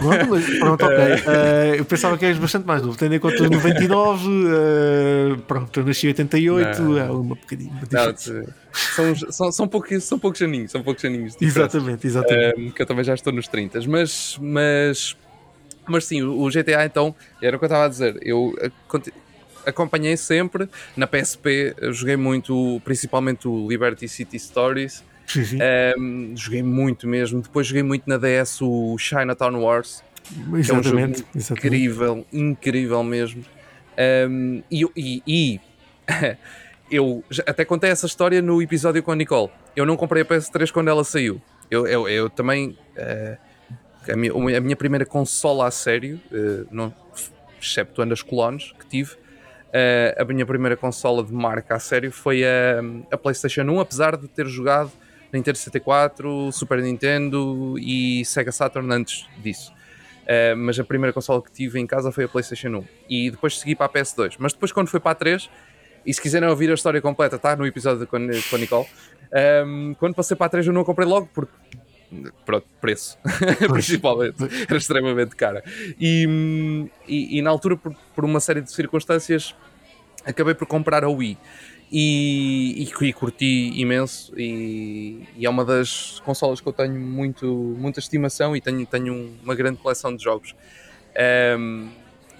[0.00, 0.96] Pronto, pronto ok.
[0.96, 5.86] Uh, eu pensava que eras bastante mais novo, tendo em conta 99, uh, pronto, eu
[5.86, 6.98] nasci em 88, não.
[6.98, 7.72] é uma bocadinho.
[7.90, 8.16] Não,
[8.72, 11.36] são, são, são, poucos, são poucos aninhos, são poucos aninhos.
[11.40, 12.60] Exatamente, exatamente.
[12.60, 15.16] Um, que eu também já estou nos 30, mas, mas,
[15.86, 18.54] mas sim, o GTA então, era o que eu estava a dizer, eu
[19.66, 20.68] acompanhei sempre.
[20.96, 25.04] Na PSP joguei muito, principalmente o Liberty City Stories.
[25.26, 25.58] Sim, sim.
[25.98, 27.42] Um, joguei muito mesmo.
[27.42, 30.02] Depois joguei muito na DS o Chinatown Wars.
[30.30, 31.00] Exatamente, é um jogo
[31.34, 31.66] exatamente.
[31.66, 33.44] incrível, incrível mesmo.
[34.28, 35.60] Um, e, e, e
[36.90, 39.50] eu até contei essa história no episódio com a Nicole.
[39.74, 41.40] Eu não comprei a PS3 quando ela saiu.
[41.70, 42.78] Eu, eu, eu também.
[42.96, 43.36] Uh,
[44.10, 46.94] a, minha, a, minha, primeira consola a sério, uh, não,
[47.60, 49.16] exceptuando as clones que tive,
[50.18, 54.28] a minha primeira consola de marca a sério foi a, a, PlayStation 1, apesar de
[54.28, 54.90] ter jogado
[55.32, 59.72] Nintendo 64, Super Nintendo e Sega Saturn antes disso.
[60.22, 63.58] Uh, mas a primeira consola que tive em casa foi a PlayStation 1 e depois
[63.58, 64.36] segui para a PS2.
[64.38, 65.48] Mas depois, quando foi para a 3,
[66.04, 68.86] e se quiserem ouvir a história completa, está no episódio com, com a Nicole.
[69.66, 71.52] Um, quando passei para a 3, eu não a comprei logo porque
[72.44, 73.18] pronto, preço,
[73.68, 74.36] principalmente,
[74.68, 75.62] era extremamente cara.
[76.00, 79.54] E, e, e na altura, por, por, uma série de circunstâncias,
[80.26, 81.38] acabei por comprar a Wii.
[81.90, 87.46] E, e, e curti imenso e, e, é uma das consolas que eu tenho muito,
[87.78, 90.52] muita estimação e tenho, tenho uma grande coleção de jogos.
[91.56, 91.88] Um,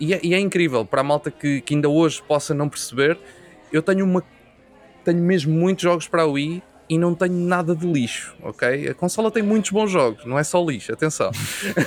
[0.00, 3.16] e, é, e, é, incrível, para a malta que, que ainda hoje possa não perceber,
[3.72, 4.22] eu tenho uma
[5.04, 8.88] tenho mesmo muitos jogos para a Wii e não tenho nada de lixo, ok?
[8.88, 11.30] A consola tem muitos bons jogos, não é só lixo, atenção.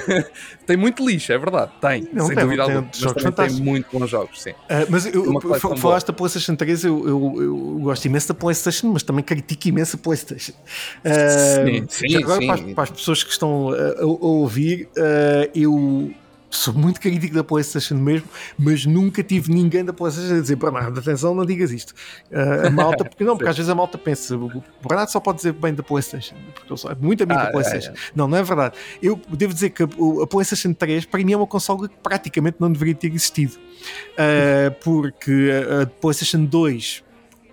[0.65, 3.61] tem muito lixo, é verdade, tem, não, sem tem, dúvida tem, alguma, mas também tem
[3.61, 4.51] muito bons jogos, sim.
[4.51, 9.03] Uh, mas eu, falaste da PlayStation 3, eu, eu, eu, gosto imenso da PlayStation, mas
[9.03, 10.53] também critico imenso a PlayStation.
[10.53, 12.47] Uh, sim, sim, agora, sim.
[12.47, 16.13] Para, as, para, as, pessoas que estão a, a ouvir, uh, eu
[16.49, 18.27] sou muito crítico da PlayStation mesmo,
[18.57, 21.93] mas nunca tive ninguém da PlayStation a dizer: Bernardo, atenção, não digas isto.
[22.31, 25.37] Uh, a malta, porque não, porque às vezes a malta pensa: o Bernardo só pode
[25.37, 27.91] dizer bem da PlayStation, porque eu sou muito amigo ah, da PlayStation.
[27.91, 27.97] É, é.
[28.15, 28.75] Não, não é verdade.
[29.01, 29.87] Eu devo dizer que a,
[30.23, 34.71] a, PlayStation 3 para mim é uma consola que praticamente não deveria ter existido, uh,
[34.83, 37.03] porque a, a PlayStation 2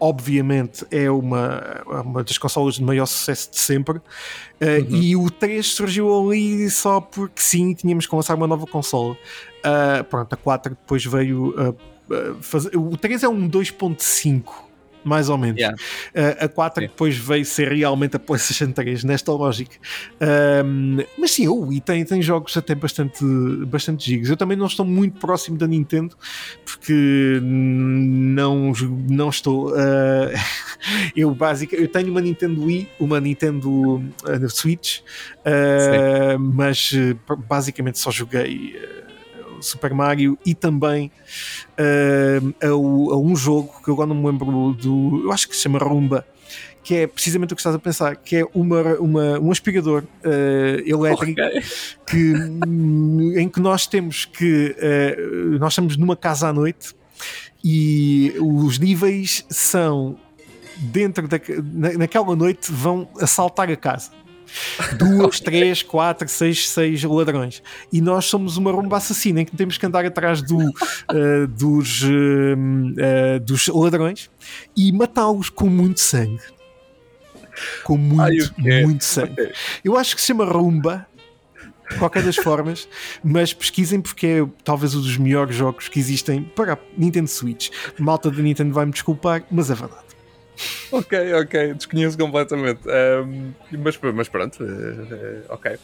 [0.00, 3.98] obviamente é uma, uma das consolas de maior sucesso de sempre.
[3.98, 4.96] Uh, uhum.
[4.96, 9.14] E o 3 surgiu ali só porque sim, tínhamos que lançar uma nova consola.
[9.14, 11.54] Uh, pronto, a 4 depois veio.
[12.08, 14.65] Uh, fazer, o 3 é um 2.5
[15.06, 15.60] mais ou menos.
[15.60, 15.76] Yeah.
[16.14, 16.92] Uh, a 4 yeah.
[16.92, 19.76] depois veio ser realmente a PlayStation 3, nesta lógica.
[20.64, 23.24] Um, mas sim, o Wii tem, tem jogos até bastante,
[23.66, 24.28] bastante gigas.
[24.28, 26.16] Eu também não estou muito próximo da Nintendo,
[26.64, 28.72] porque não,
[29.08, 29.70] não estou.
[29.70, 30.32] Uh,
[31.14, 35.00] eu, basicamente, eu tenho uma Nintendo Wii, uma Nintendo uh, Switch,
[36.40, 36.92] mas
[37.48, 38.76] basicamente só joguei.
[39.60, 41.10] Super Mario e também
[41.78, 45.22] uh, a, a, um jogo que eu agora não me lembro do.
[45.24, 46.26] Eu acho que se chama Rumba.
[46.82, 50.88] Que é precisamente o que estás a pensar, que é uma, uma, um aspirador uh,
[50.88, 51.60] elétrico okay.
[52.06, 52.32] que,
[53.40, 54.76] em que nós temos que.
[54.78, 56.94] Uh, nós estamos numa casa à noite
[57.64, 60.16] e os níveis são
[60.76, 61.40] dentro da,
[61.74, 64.12] na, naquela noite vão assaltar a casa
[64.98, 67.62] duas, três, quatro, seis, seis ladrões.
[67.92, 72.02] E nós somos uma romba assassina em que temos que andar atrás do, uh, dos,
[72.02, 74.30] uh, uh, dos ladrões
[74.76, 76.42] e matá-los com muito sangue.
[77.84, 79.52] Com muito, Ai, muito sangue.
[79.84, 81.06] Eu acho que se chama rumba.
[82.00, 82.88] Qualquer das formas,
[83.22, 87.70] mas pesquisem porque é talvez um dos melhores jogos que existem para a Nintendo Switch.
[87.96, 90.05] Malta da Nintendo vai me desculpar, mas é verdade.
[90.90, 92.80] Ok, ok, desconheço completamente.
[92.86, 95.78] Um, mas, mas pronto, uh, ok.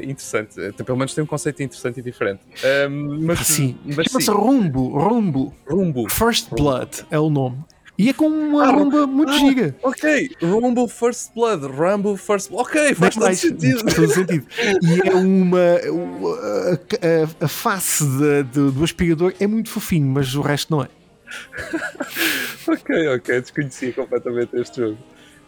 [0.00, 2.40] Interessante, Até pelo menos tem um conceito interessante e diferente.
[2.88, 5.54] Um, mas, sim, mas chama-se Rumbo, Rumbo.
[5.68, 6.10] Rumbo.
[6.10, 7.64] First Blood é o nome.
[7.98, 9.74] E é com uma ah, rumba muito ah, giga.
[9.82, 12.68] Ok, Rumble First Blood, Rumble First Blood.
[12.68, 13.80] Ok, faz todo mais, sentido.
[13.80, 14.46] Faz todo sentido.
[14.82, 15.58] E é uma.
[15.58, 20.82] A, a, a face de, de, do aspirador é muito fofinho, mas o resto não
[20.82, 20.88] é.
[22.68, 24.98] ok, ok, desconhecia completamente este jogo.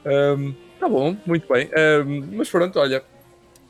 [0.05, 1.68] Um, tá bom, muito bem.
[1.68, 3.03] Um, mas pronto, olha,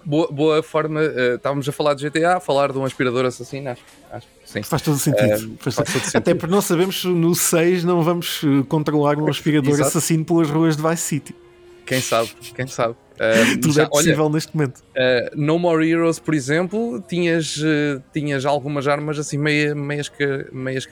[0.04, 1.00] boa, boa forma.
[1.00, 4.62] Uh, estávamos a falar de GTA, a falar de um aspirador assassino, acho, acho sim.
[4.62, 5.52] Faz todo sentido.
[5.52, 6.16] Um, faz, todo sentido.
[6.16, 9.88] Até porque não sabemos no 6 não vamos eh, controlar um aspirador Exato.
[9.88, 11.36] assassino pelas ruas de Vice City.
[11.84, 12.94] Quem sabe, quem sabe.
[13.14, 14.78] Uh, Tudo já, é possível olha, neste momento.
[14.78, 20.11] Uh, no More Heroes, por exemplo, tinhas, uh, tinhas algumas armas assim meia, meias,
[20.52, 20.86] meias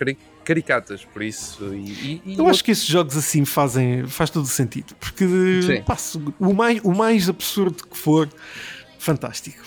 [0.47, 1.75] caricatas, por isso.
[1.75, 5.27] E, e, Eu acho que esses jogos assim fazem faz todo o sentido, porque
[5.85, 8.29] passo, o, mais, o mais absurdo que for,
[8.99, 9.63] fantástico.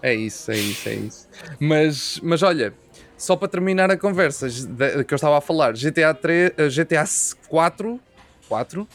[0.00, 1.28] É isso, é isso, é isso.
[1.58, 2.72] Mas, mas olha,
[3.18, 7.04] só para terminar a conversa que eu estava a falar, GTA 3, GTA
[7.48, 8.00] 4,
[8.48, 8.88] 4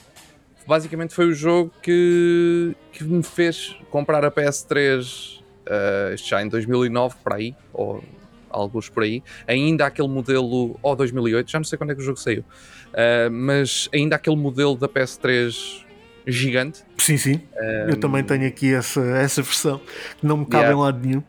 [0.69, 6.47] basicamente foi o jogo que, que me fez comprar a PS3 uh, eh, já em
[6.47, 8.03] 2009 para aí, ou
[8.49, 12.03] alguns por aí, ainda aquele modelo, ou 2008, já não sei quando é que o
[12.03, 15.83] jogo saiu, uh, mas ainda aquele modelo da PS3
[16.25, 16.83] gigante.
[16.97, 17.41] Sim, sim.
[17.55, 19.79] Um, eu também tenho aqui essa, essa versão
[20.19, 20.77] que não me cabe yeah.
[20.77, 21.23] em lado nenhum.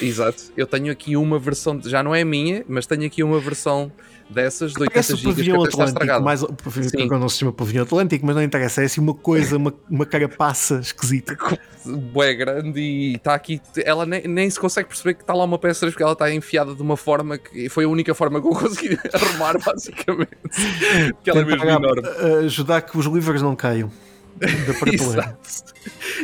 [0.00, 0.44] Exato.
[0.56, 3.92] Eu tenho aqui uma versão, já não é minha, mas tenho aqui uma versão
[4.28, 6.24] dessas de 80 GB que até está estragado.
[6.24, 9.72] Mais, pavilhão, não se chama pavilhão Atlântico, mas não interessa, é assim uma coisa, uma,
[9.88, 11.36] uma carapaça esquisita.
[11.84, 15.58] Bué grande e está aqui, ela nem, nem se consegue perceber que está lá uma
[15.58, 18.50] peça porque ela está enfiada de uma forma que foi a única forma que eu
[18.58, 20.36] consegui arrumar, basicamente.
[21.22, 22.02] que ela é mesmo enorme.
[22.44, 23.90] Ajudar que os livros não caiam
[24.38, 25.38] da prateleira.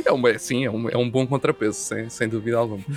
[0.04, 2.82] é, uma, sim, é um, é um bom contrapeso, sem, sem dúvida alguma.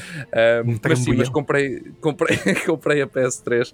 [0.65, 3.73] Um, mas sim, mas comprei, comprei, comprei a PS3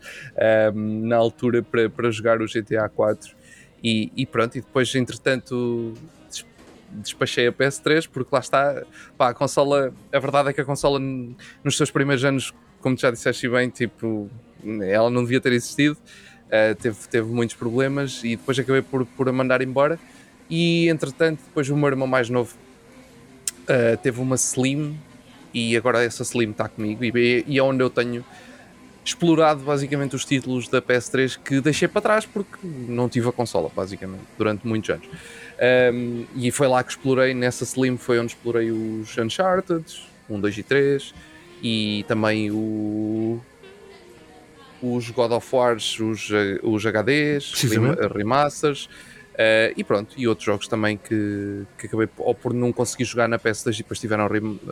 [0.74, 3.36] um, na altura para, para jogar o GTA 4
[3.84, 5.94] e, e pronto, e depois entretanto
[6.92, 8.84] despachei a PS3 porque lá está,
[9.18, 13.10] pá, a consola, a verdade é que a consola nos seus primeiros anos, como já
[13.10, 14.30] disseste bem, tipo,
[14.84, 15.98] ela não devia ter existido,
[16.48, 20.00] uh, teve, teve muitos problemas e depois acabei por, por a mandar embora
[20.52, 22.54] e entretanto, depois o meu irmão mais novo
[23.62, 24.99] uh, teve uma Slim
[25.54, 27.04] e agora essa Slim está comigo.
[27.06, 28.26] E, e é onde eu tenho
[29.04, 33.72] explorado basicamente os títulos da PS3 que deixei para trás porque não tive a consola,
[33.74, 35.08] basicamente, durante muitos anos.
[35.93, 39.86] Um, e foi lá que explorei, nessa Slim foi onde explorei os Uncharted,
[40.30, 41.14] 1, 2 e 3,
[41.64, 43.39] e também o,
[44.82, 46.30] os God of Wars, os,
[46.62, 47.54] os HDs,
[48.14, 48.89] remasters,
[49.32, 53.30] Uh, e pronto, e outros jogos também que, que acabei ou por não conseguir jogar
[53.30, 54.28] na PS2 e depois tiveram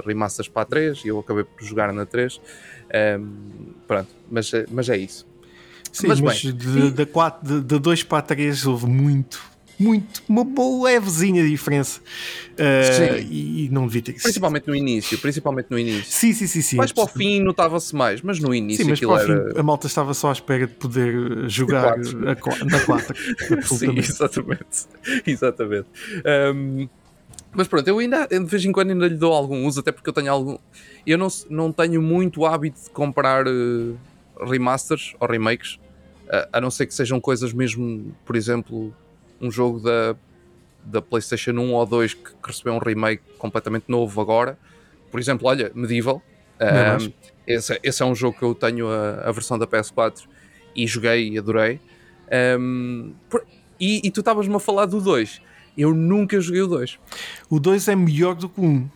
[0.05, 2.41] remasters para a 3 e eu acabei por jogar na 3.
[3.20, 5.26] Um, pronto, mas, mas é isso.
[5.91, 9.41] Sim, mas, mas bem, de, de, 4, de, de 2 para a 3 houve muito,
[9.80, 12.01] muito, uma boa levezinha diferença.
[12.51, 16.11] Uh, e, e, não devia ter Principalmente no início, principalmente no início.
[16.11, 16.61] Sim, sim, sim.
[16.61, 16.75] sim.
[16.75, 19.59] Mais para o fim notava-se mais, mas no início sim, mas para o fim, era...
[19.59, 23.15] a malta estava só à espera de poder jogar a, na 4.
[23.63, 24.88] sim, exatamente.
[25.25, 25.88] exatamente.
[26.53, 26.89] Um,
[27.53, 30.09] mas pronto, eu ainda de vez em quando ainda lhe dou algum uso, até porque
[30.09, 30.57] eu tenho algum.
[31.07, 33.97] Eu não, não tenho muito hábito de comprar uh,
[34.45, 35.75] remasters ou remakes,
[36.25, 38.93] uh, a não ser que sejam coisas mesmo, por exemplo,
[39.41, 40.15] um jogo da,
[40.83, 44.57] da PlayStation 1 ou 2 que, que recebeu um remake completamente novo agora.
[45.11, 46.21] Por exemplo, olha, Medieval.
[46.59, 47.11] Um,
[47.47, 50.23] esse, esse, é um jogo que eu tenho a, a versão da PS4
[50.75, 51.79] e joguei e adorei.
[52.59, 53.43] Um, por,
[53.79, 55.41] e, e, tu estavas-me a falar do 2.
[55.80, 56.99] Eu nunca joguei o 2.
[57.49, 58.89] O 2 é melhor do que o 1 uh,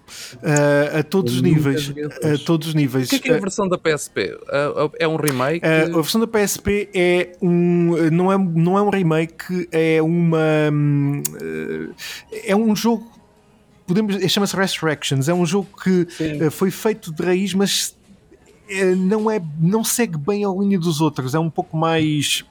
[1.00, 1.94] a todos os níveis.
[2.22, 3.08] A todos os níveis.
[3.08, 4.34] O que é, que é a versão da PSP?
[4.34, 5.66] Uh, é um remake?
[5.66, 8.10] Uh, a versão da PSP é um.
[8.12, 10.70] Não é, não é um remake, é uma.
[12.46, 13.10] é um jogo.
[13.88, 15.30] Podemos, chama-se Resurrections.
[15.30, 16.06] É um jogo que
[16.52, 17.96] foi feito de raiz, mas
[18.98, 21.34] não, é, não segue bem a linha dos outros.
[21.34, 22.44] É um pouco mais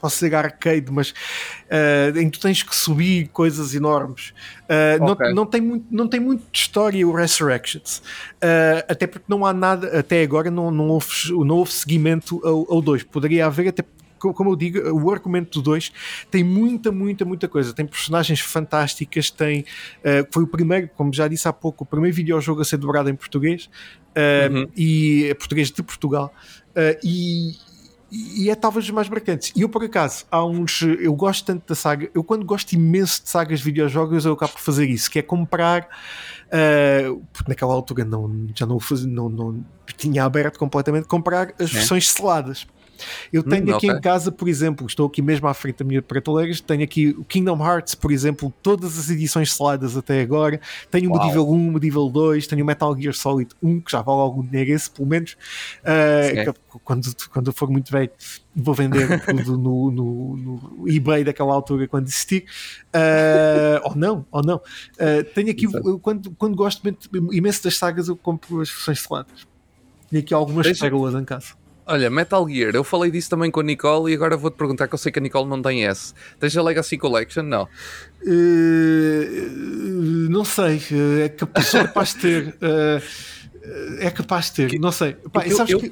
[0.00, 4.32] posso ser arcade, mas uh, em que tu tens que subir coisas enormes.
[4.64, 5.28] Uh, okay.
[5.28, 7.98] não, não, tem muito, não tem muito de história o Resurrections.
[8.36, 12.80] Uh, até porque não há nada, até agora não, não, houve, não houve seguimento ao
[12.80, 13.04] 2.
[13.04, 13.84] Poderia haver até
[14.20, 15.92] como eu digo, o argumento do 2
[16.30, 17.72] tem muita, muita, muita coisa.
[17.72, 19.60] Tem personagens fantásticas, tem.
[20.00, 23.08] Uh, foi o primeiro, como já disse há pouco, o primeiro videojogo a ser dobrado
[23.08, 23.70] em português
[24.10, 24.68] uh, uhum.
[24.76, 26.32] e é português de Portugal.
[26.70, 27.52] Uh, e,
[28.10, 29.52] e é talvez os mais marcantes.
[29.54, 30.82] E eu, por acaso, há uns.
[30.82, 32.10] Eu gosto tanto da saga.
[32.14, 35.22] Eu, quando gosto imenso de sagas de videojogos, eu acabo por fazer isso, que é
[35.22, 35.88] comprar.
[36.46, 39.64] Uh, porque naquela altura não, já não, não, não
[39.96, 41.74] tinha aberto completamente, comprar as é.
[41.74, 42.66] versões seladas.
[43.32, 43.98] Eu tenho hum, aqui okay.
[43.98, 47.24] em casa, por exemplo, estou aqui mesmo à frente da minha prateleira, tenho aqui o
[47.24, 50.60] Kingdom Hearts, por exemplo, todas as edições seladas até agora.
[50.90, 54.02] Tenho o Medieval 1, o Medieval 2, tenho o Metal Gear Solid 1, que já
[54.02, 55.36] vale algum dinheiro esse, pelo menos.
[55.82, 58.10] Uh, quando, quando eu for muito velho,
[58.54, 62.44] vou vender tudo no, no, no, eBay daquela altura quando existir.
[62.94, 64.56] Uh, ou não, ou não.
[64.56, 65.66] Uh, tenho aqui,
[66.00, 66.82] quando, quando gosto
[67.32, 69.46] imenso das sagas, eu compro as versões seladas.
[70.08, 71.59] Tenho aqui algumas pérolas em casa.
[71.92, 74.94] Olha, Metal Gear, eu falei disso também com a Nicole e agora vou-te perguntar que
[74.94, 76.14] eu sei que a Nicole não tem S.
[76.38, 77.42] Tens a Legacy Collection?
[77.42, 77.64] Não.
[78.22, 79.40] Uh,
[80.30, 80.80] não sei,
[81.24, 82.54] é capaz, sou capaz de ter.
[82.62, 83.02] Uh,
[83.98, 85.14] é capaz de ter, que, não sei.
[85.32, 85.90] Pá, eu, sabes eu, que,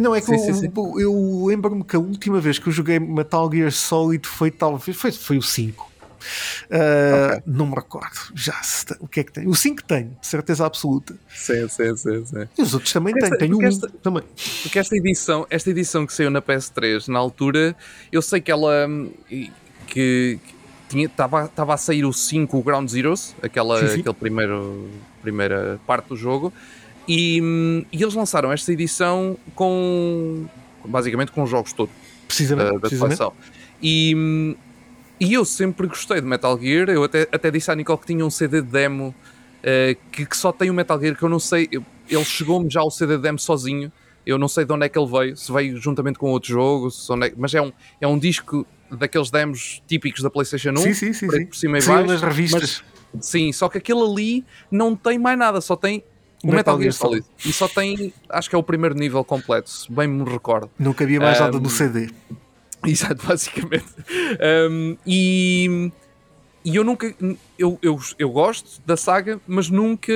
[0.00, 0.72] não, é que sim, eu, sim, sim.
[0.74, 5.12] eu lembro-me que a última vez que eu joguei Metal Gear Solid foi talvez foi,
[5.12, 5.89] foi o 5.
[6.70, 7.42] Uh, okay.
[7.46, 8.60] Não me recordo já
[9.00, 9.48] o que é que tem.
[9.48, 11.14] O 5 tem, certeza absoluta.
[11.28, 12.26] Sim, sim, sim.
[12.26, 12.48] sim.
[12.58, 14.22] E os outros também têm, tem um esta, também.
[14.62, 17.74] Porque esta edição, esta edição que saiu na PS3, na altura,
[18.12, 18.88] eu sei que ela
[19.86, 20.38] que
[20.92, 24.00] estava a sair o 5, o Ground Zeroes, aquela, sim, sim.
[24.00, 24.88] aquele primeiro
[25.22, 26.52] primeira parte do jogo,
[27.06, 30.46] e, e eles lançaram esta edição com
[30.84, 31.94] basicamente com os jogos todos
[32.26, 33.32] precisamente, uh, da precisamente.
[33.82, 34.56] E,
[35.20, 36.88] e eu sempre gostei de Metal Gear.
[36.88, 39.14] Eu até, até disse à Nicole que tinha um CD de demo
[39.58, 41.68] uh, que, que, só tem o Metal Gear, que eu não sei.
[41.70, 43.92] Eu, ele chegou-me já o CD de demo sozinho.
[44.24, 46.88] Eu não sei de onde é que ele veio, se veio juntamente com outro jogo,
[47.24, 51.12] é, mas é um, é um disco daqueles demos típicos da PlayStation 1, sim, sim,
[51.12, 51.46] sim, sim.
[51.46, 52.06] por cima e sim, baixo.
[52.06, 52.84] nas revistas.
[53.14, 56.04] Mas, sim, só que aquele ali não tem mais nada, só tem
[56.44, 57.26] o Metal, Metal Gear Solid.
[57.44, 60.70] E só tem, acho que é o primeiro nível completo, se bem me recordo.
[60.78, 62.10] Nunca havia mais um, nada no CD.
[62.86, 63.86] Exato, basicamente.
[64.70, 65.90] Um, e,
[66.64, 67.14] e eu nunca.
[67.58, 70.12] Eu, eu, eu gosto da saga, mas nunca.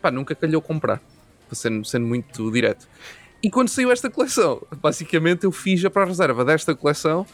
[0.00, 1.00] Pá, nunca calhou comprar.
[1.52, 2.88] Sendo, sendo muito direto.
[3.42, 7.26] E quando saiu esta coleção, basicamente eu fiz a pró-reserva desta coleção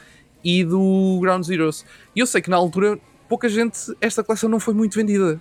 [0.43, 1.85] e do Ground Zeroes.
[2.15, 2.99] E eu sei que na altura
[3.29, 3.79] pouca gente.
[4.01, 5.41] Esta coleção não foi muito vendida.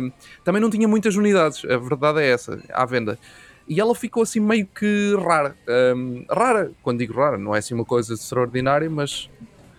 [0.00, 0.12] Um,
[0.44, 3.18] também não tinha muitas unidades, a verdade é essa, à venda
[3.68, 5.56] e ela ficou assim meio que rara.
[5.96, 9.30] Um, rara, quando digo rara, não é assim uma coisa extraordinária, mas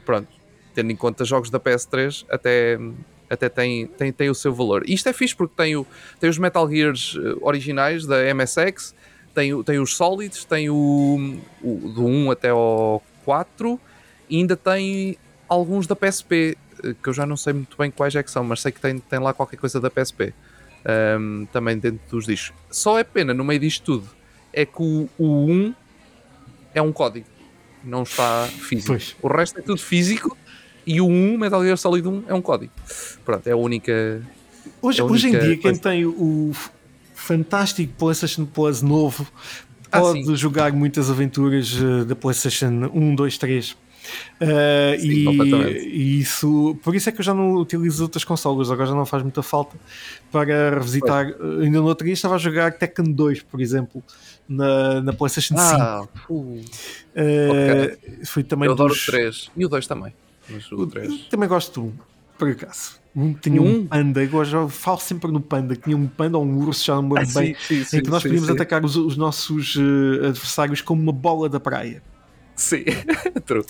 [0.05, 0.27] pronto,
[0.73, 2.79] tendo em conta jogos da PS3, até,
[3.29, 4.83] até tem, tem, tem o seu valor.
[4.87, 5.85] E isto é fixe porque tem, o,
[6.19, 8.95] tem os Metal Gears eh, originais da MSX,
[9.33, 13.79] tem, tem os Solids, tem o, o do 1 até ao 4
[14.29, 15.17] e ainda tem
[15.47, 18.43] alguns da PSP, eh, que eu já não sei muito bem quais é que são,
[18.43, 20.33] mas sei que tem, tem lá qualquer coisa da PSP
[21.19, 22.53] um, também dentro dos discos.
[22.69, 24.09] Só é pena no meio disto tudo
[24.51, 25.73] é que o, o 1
[26.75, 27.25] é um código,
[27.83, 28.87] não está físico.
[28.87, 29.15] Pois.
[29.21, 30.37] O resto é tudo físico
[30.85, 32.71] e o 1, Metal Gear Solid 1, é um código.
[33.25, 34.21] Pronto, é a única.
[34.81, 35.81] Hoje, é a hoje em única dia, quem coisa.
[35.81, 36.51] tem o
[37.15, 39.25] fantástico PlayStation Plus novo
[39.91, 40.35] Ah, pode sim.
[40.35, 43.77] jogar muitas aventuras eh, da PlayStation 1, 2, 3.
[44.41, 48.69] Uh, Sim, e, e isso, por isso é que eu já não utilizo outras consolas,
[48.69, 49.77] agora já não faz muita falta
[50.31, 51.29] para revisitar.
[51.39, 54.03] Uh, Ainda no outro dia estava a jogar Tekken 2, por exemplo,
[54.47, 55.61] na, na PlayStation 5.
[55.81, 56.61] Ah, uh,
[57.15, 60.13] Uh, Foi eu também adoro dos- o 3 e o 2 também.
[60.71, 61.13] O 3.
[61.29, 61.93] Também gosto do 1,
[62.39, 63.03] por acaso.
[63.15, 63.85] Um tinha um Um?
[63.85, 67.03] panda, eu já falo sempre no panda, tinha um panda ou um urso, já não
[67.03, 70.27] me lembro bem, Ah, sim, sim, em que nós podíamos atacar os, os nossos eh,
[70.29, 72.01] adversários como uma bola da praia.
[72.55, 72.83] Sim,
[73.45, 73.65] True.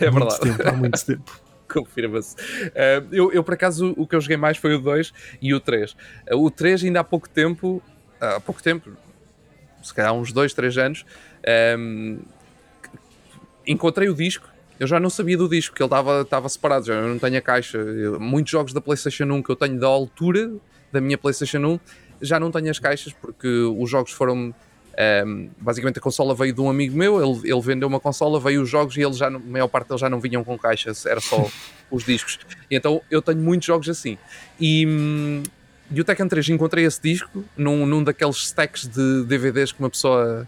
[0.00, 0.40] é há muito verdade.
[0.40, 1.40] tempo, há muito tempo.
[1.72, 2.36] Confirma-se.
[2.36, 5.60] Uh, eu, eu, por acaso, o que eu joguei mais foi o 2 e o
[5.60, 5.92] 3.
[6.30, 7.82] Uh, o 3 ainda há pouco tempo,
[8.20, 8.90] há pouco tempo,
[9.82, 11.06] se calhar uns 2, 3 anos,
[11.78, 12.18] um,
[13.66, 14.48] encontrei o disco.
[14.78, 17.38] Eu já não sabia do disco, que ele estava estava separado, já eu não tenho
[17.38, 17.78] a caixa.
[17.78, 20.52] Eu- muitos jogos da PlayStation 1 que eu tenho da altura
[20.90, 21.80] da minha PlayStation 1
[22.20, 24.54] já não tenho as caixas porque os jogos foram.
[25.26, 28.62] Um, basicamente a consola veio de um amigo meu, ele, ele vendeu uma consola, veio
[28.62, 31.20] os jogos e ele já, a maior parte deles já não vinham com caixas, era
[31.20, 31.48] só
[31.90, 32.38] os discos.
[32.70, 34.18] E então eu tenho muitos jogos assim.
[34.60, 35.42] E, hum,
[35.90, 39.90] e o Tekken 3 encontrei esse disco num, num daqueles stacks de DVDs que uma
[39.90, 40.46] pessoa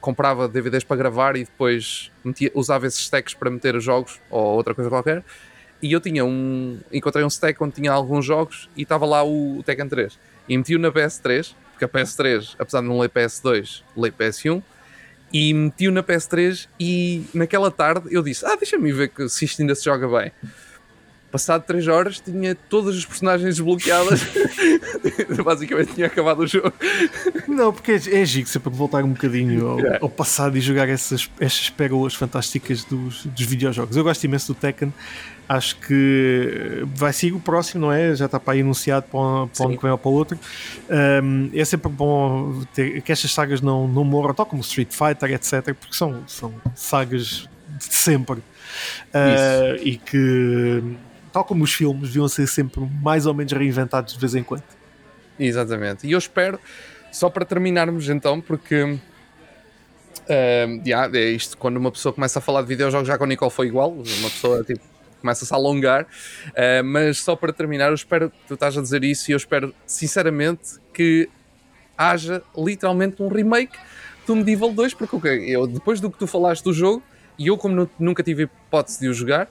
[0.00, 4.56] comprava DVDs para gravar e depois metia- usava esses stacks para meter os jogos ou
[4.56, 5.22] outra coisa qualquer.
[5.80, 6.78] E eu tinha um.
[6.92, 10.18] Encontrei um stack onde tinha alguns jogos e estava lá o, o Tekken 3.
[10.48, 14.62] E meti-o na PS3, porque a PS3, apesar de não ler PS2, lê PS1.
[15.32, 19.62] E meti-o na PS3 e naquela tarde eu disse: Ah, deixa-me ver que, se isto
[19.62, 20.30] ainda se joga bem.
[21.30, 24.20] Passado 3 horas tinha todas as personagens desbloqueadas.
[25.42, 26.74] Basicamente tinha acabado o jogo.
[27.48, 29.98] Não, porque é, é giro sempre voltar um bocadinho ao, Yeah.
[30.02, 33.96] ao passado e jogar essas, essas pérolas fantásticas dos, dos videojogos.
[33.96, 34.92] Eu gosto imenso do Tekken.
[35.54, 38.14] Acho que vai ser o próximo, não é?
[38.14, 40.38] Já está para aí anunciado para, o- para que vem ou para o outro.
[41.22, 45.30] Um, é sempre bom ter, que estas sagas não, não morram, tal como Street Fighter,
[45.32, 47.48] etc., porque são, são sagas
[47.78, 48.36] de sempre.
[48.38, 50.82] Uh, e que,
[51.32, 54.64] tal como os filmes, deviam ser sempre mais ou menos reinventados de vez em quando.
[55.38, 56.06] Exatamente.
[56.06, 56.58] E eu espero,
[57.10, 58.98] só para terminarmos então, porque
[60.28, 63.26] ehm, yeah, é isto, quando uma pessoa começa a falar de videojogos, já com o
[63.26, 64.80] Nicole foi igual, uma pessoa tipo,
[65.22, 66.06] começa-se a alongar,
[66.54, 69.36] eh, mas só para terminar, eu espero que tu estás a dizer isso e eu
[69.38, 71.30] espero sinceramente que
[71.96, 73.78] haja literalmente um remake
[74.26, 77.02] do Medieval 2, porque ok, eu, depois do que tu falaste do jogo,
[77.38, 79.48] e eu como nu- nunca tive hipótese de o jogar,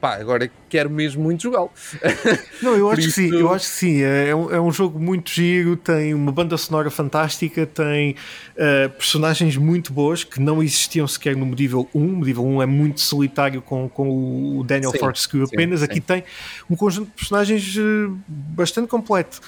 [0.00, 1.70] pá, agora quero mesmo muito jogá-lo.
[2.60, 4.02] Não, eu acho que sim, isso- eu acho que sim.
[4.02, 8.16] É um, é um jogo muito giro, tem uma banda sonora fantástica, tem
[8.56, 12.04] eh, personagens muito boas que não existiam sequer no Medieval 1.
[12.04, 15.78] O Medieval 1 é muito solitário com, com o Daniel Sim, Fortescue apenas.
[15.78, 15.84] sim.
[15.86, 16.24] Aqui tem
[16.68, 19.40] um conjunto de personagens eh, bastante completo.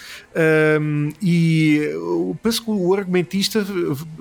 [0.80, 3.66] Um, e eu penso que o argumentista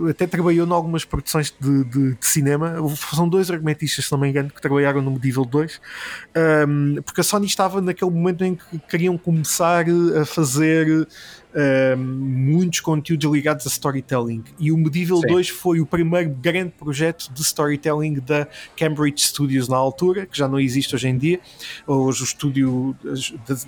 [0.10, 2.76] até trabalhou em algumas produções de, de- de cinema.
[3.14, 5.80] São dois argumentistas, se não me engano, que trabalharam no Medieval 2.
[6.68, 9.85] Um, porque a Sony estava naquele momento em que queriam começar
[10.19, 11.07] a fazer
[11.55, 15.27] um, muitos conteúdos ligados a storytelling e o Medieval Sim.
[15.27, 20.47] 2 foi o primeiro grande projeto de storytelling da Cambridge Studios na altura, que já
[20.47, 21.39] não existe hoje em dia.
[21.87, 22.95] Hoje o estúdio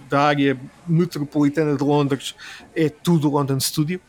[0.10, 2.36] da área metropolitana de Londres
[2.76, 4.02] é tudo London Studio.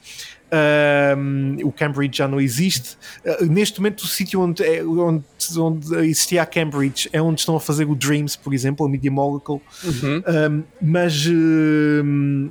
[0.50, 2.96] Um, o Cambridge já não existe.
[3.24, 5.22] Uh, neste momento, o sítio onde, é- onde,
[5.58, 9.10] onde existia a Cambridge é onde estão a fazer o Dreams, por exemplo, a Media
[9.10, 9.60] Molecule.
[9.84, 10.22] Uhum.
[10.26, 11.26] Um, mas.
[11.26, 12.50] um,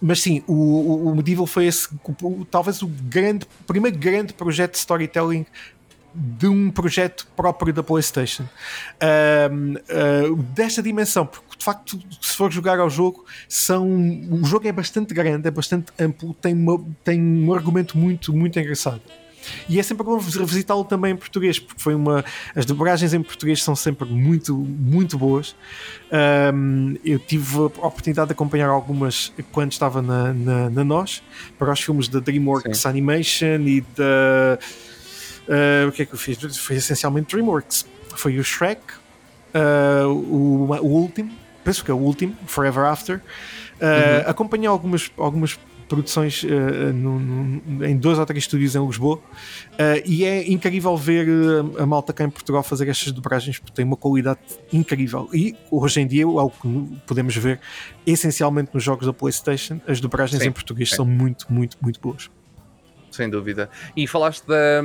[0.00, 1.88] mas sim, o, o- Medieval foi esse,
[2.22, 5.44] o- talvez o grande, o primeiro grande projeto de storytelling
[6.18, 8.44] de um projeto próprio da PlayStation
[9.00, 13.86] Um, uh, desta dimensão, porque de facto, se for jogar ao jogo, são,
[14.30, 18.58] o jogo é bastante grande, é bastante amplo, tem, uma, tem um argumento muito, muito
[18.58, 19.00] engraçado.
[19.68, 22.24] E é sempre bom revisitá-lo também em português, porque foi uma.
[22.54, 25.54] As dobragens em português são sempre muito, muito boas.
[26.54, 31.22] Um, eu tive a oportunidade de acompanhar algumas quando estava na, na, na NOS,
[31.58, 32.88] para os filmes da DreamWorks Sim.
[32.88, 34.58] Animation e da.
[35.48, 36.38] Uh, o que é que eu fiz?
[36.58, 37.86] Foi essencialmente DreamWorks.
[38.16, 38.80] Foi o Shrek,
[39.54, 41.30] uh, o, o último,
[41.64, 43.16] penso que é o último, Forever After.
[43.80, 45.58] Uh, Acompanhei algumas, algumas
[45.88, 46.44] produções
[46.92, 49.22] no- no- em dois ou três estúdios em Lisboa
[50.04, 51.26] e é incrível ver
[51.78, 54.38] a malta cá em Portugal fazer estas dobragens porque tem uma qualidade
[54.70, 56.68] incrível e hoje em dia é o que
[57.06, 57.58] podemos ver
[58.06, 60.96] essencialmente nos jogos da Playstation as dobragens Sim, em português sim.
[60.96, 62.28] são muito, muito, muito boas
[63.18, 63.68] sem dúvida.
[63.96, 64.80] E falaste da,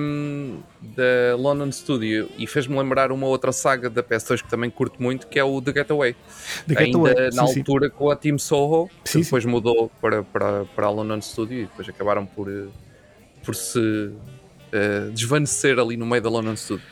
[0.81, 5.27] da London Studio e fez-me lembrar uma outra saga da PS2 que também curto muito,
[5.27, 6.15] que é o The Getaway.
[6.67, 7.29] The Ainda Getaway.
[7.31, 7.93] na sim, altura sim.
[7.95, 11.87] com a Team Soho, sim, depois mudou para, para, para a London Studio e depois
[11.87, 12.47] acabaram por,
[13.43, 16.85] por se uh, desvanecer ali no meio da London Studio.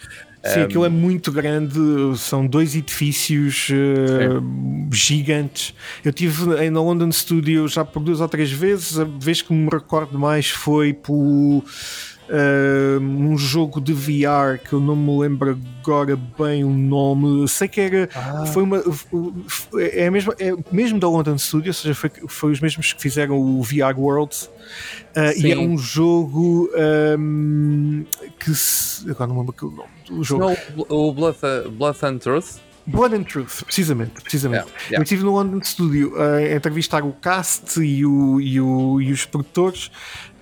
[0.43, 1.77] Sim, um, aquilo é muito grande,
[2.17, 5.73] são dois edifícios uh, gigantes.
[6.03, 9.69] Eu tive na London Studio já por duas ou três vezes, a vez que me
[9.71, 11.63] recordo mais foi por
[12.31, 17.47] uh, um jogo de VR que eu não me lembro agora bem o nome.
[17.47, 18.09] Sei que era.
[18.15, 18.45] Ah.
[18.45, 18.81] Foi uma.
[19.79, 23.37] É, mesmo, é mesmo da London Studio, ou seja, foi, foi os mesmos que fizeram
[23.37, 24.49] o VR Worlds.
[25.15, 26.69] Uh, e é um jogo
[27.19, 28.05] um,
[28.39, 30.45] que se, agora não lembro o nome do jogo.
[30.45, 31.37] Não, o Blood,
[31.77, 32.70] Blood and Truth.
[32.85, 34.65] Blood and Truth, precisamente, precisamente.
[34.65, 34.99] Yeah, yeah.
[34.99, 39.25] Eu estive no London Studio a entrevistar o cast e, o, e, o, e os
[39.25, 39.91] produtores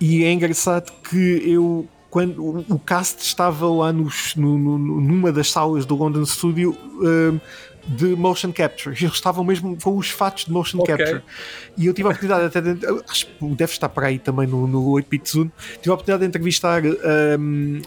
[0.00, 5.50] e é engraçado que eu quando o cast estava lá nos, no, no, numa das
[5.50, 7.40] salas do London Studio uh,
[7.86, 8.96] de motion capture.
[8.98, 10.96] Eles estavam mesmo com os fatos de motion okay.
[10.96, 11.22] capture.
[11.76, 14.66] E eu tive a oportunidade até de, acho que deve estar para aí também no,
[14.66, 15.50] no 8-bit Zoom.
[15.80, 17.80] Tive a oportunidade de entrevistar um,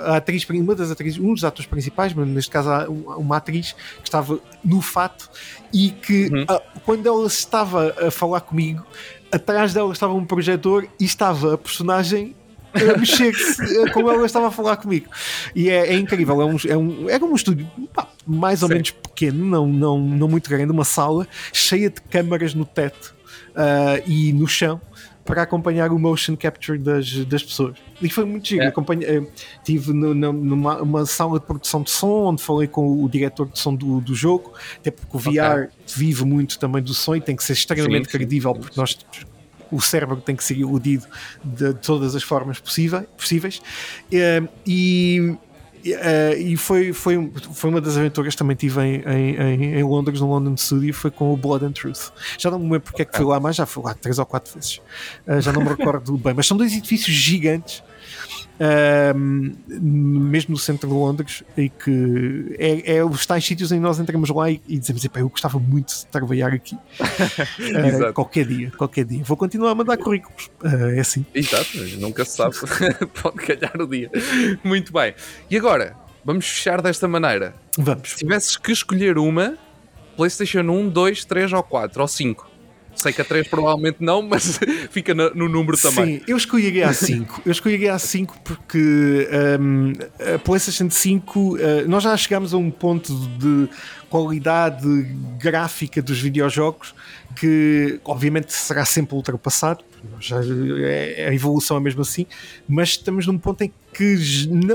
[0.00, 2.70] a atriz, uma das atrizes, um dos atores principais, mas neste caso
[3.16, 5.30] uma atriz que estava no fato
[5.72, 6.46] e que uhum.
[6.84, 8.84] quando ela estava a falar comigo,
[9.30, 12.39] atrás dela estava um projetor e estava a personagem a
[12.98, 15.06] mexer-se como ela estava a falar comigo.
[15.54, 18.74] E é, é incrível, é um, é um, é um estúdio pá, mais ou Sim.
[18.74, 23.14] menos pequeno, não, não, não muito grande, uma sala cheia de câmaras no teto
[23.50, 24.80] uh, e no chão
[25.24, 27.76] para acompanhar o motion capture das, das pessoas.
[28.02, 28.64] E foi muito giro.
[28.64, 28.66] É.
[28.66, 29.28] Acompanhei,
[29.62, 33.58] tive no, numa uma sala de produção de som onde falei com o diretor de
[33.58, 35.68] som do, do jogo, até porque o VR okay.
[35.86, 38.60] vive muito também do som e tem que ser extremamente sim, credível, sim.
[38.60, 38.98] porque nós
[39.70, 41.06] o cérebro tem que ser iludido
[41.44, 43.60] de todas as formas possível, possíveis.
[44.12, 45.36] Eh, e,
[45.80, 50.20] Uh, e foi, foi, foi uma das aventuras que também tive em, em, em, Londres,
[50.20, 52.10] no London Studio, foi com o Blood and Truth.
[52.36, 54.26] Já não me lembro porque é que fui lá, mas já fui lá três ou
[54.26, 54.80] quatro vezes.
[55.26, 57.82] Uh, já não me recordo bem, mas são dois edifícios gigantes
[59.68, 63.98] mesmo no centro de Londres, e que é, é os tais sítios em que nós
[63.98, 66.74] entramos lá e, e dizemos: eu gostava muito de trabalhar aqui.
[67.00, 69.22] uh, qualquer dia, qualquer dia.
[69.24, 70.50] Vou continuar a mandar currículos.
[70.62, 71.24] Uh, é assim.
[71.34, 72.56] Exato, nunca se sabe.
[73.22, 74.10] Pode calhar o dia.
[74.62, 75.14] Muito bem.
[75.50, 77.54] E agora, vamos fechar desta maneira.
[77.78, 78.10] Vamos.
[78.10, 79.56] Se tivesses que escolher uma,
[80.16, 82.49] PlayStation 1, 2, 3 ou 4 ou 5
[83.00, 84.60] Sei que a 3 provavelmente não, mas
[84.90, 86.18] fica no, no número também.
[86.18, 87.42] Sim, eu escolheria a 5.
[87.46, 89.28] Eu escolheria a 5 porque
[89.60, 89.92] um,
[90.34, 91.58] a PlayStation 5, uh,
[91.88, 93.68] nós já chegámos a um ponto de
[94.08, 94.86] qualidade
[95.38, 96.94] gráfica dos videojogos
[97.36, 99.84] que obviamente será sempre ultrapassado,
[100.18, 100.40] já
[100.82, 102.26] é, a evolução é mesmo assim,
[102.68, 104.16] mas estamos num ponto em que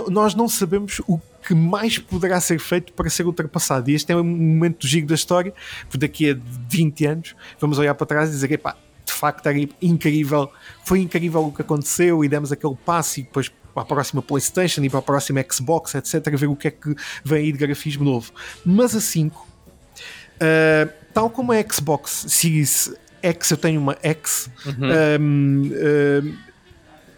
[0.10, 3.90] nós não sabemos o que mais poderá ser feito para ser ultrapassado.
[3.90, 6.38] E este é um momento do giro da história, porque daqui a
[6.70, 10.52] 20 anos vamos olhar para trás e dizer: epá, de facto era incrível,
[10.84, 14.82] foi incrível o que aconteceu e demos aquele passo e depois para a próxima PlayStation
[14.84, 18.06] e para a próxima Xbox, etc., ver o que é que vem aí de grafismo
[18.06, 18.32] novo.
[18.66, 25.22] Mas a 5, uh, tal como a Xbox Series X, eu tenho uma X, uhum.
[25.22, 26.36] um, uh,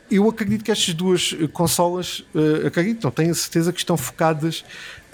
[0.09, 4.63] eu acredito que estas duas consolas, uh, acredito, não tenho a certeza que estão focadas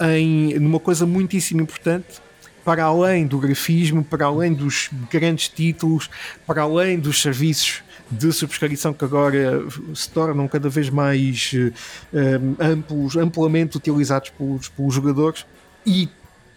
[0.00, 2.22] em numa coisa muitíssimo importante
[2.64, 6.08] para além do grafismo, para além dos grandes títulos,
[6.46, 9.64] para além dos serviços de subscrição que agora
[9.94, 15.44] se tornam cada vez mais uh, amplos, amplamente utilizados pelos, pelos jogadores.
[15.86, 16.08] E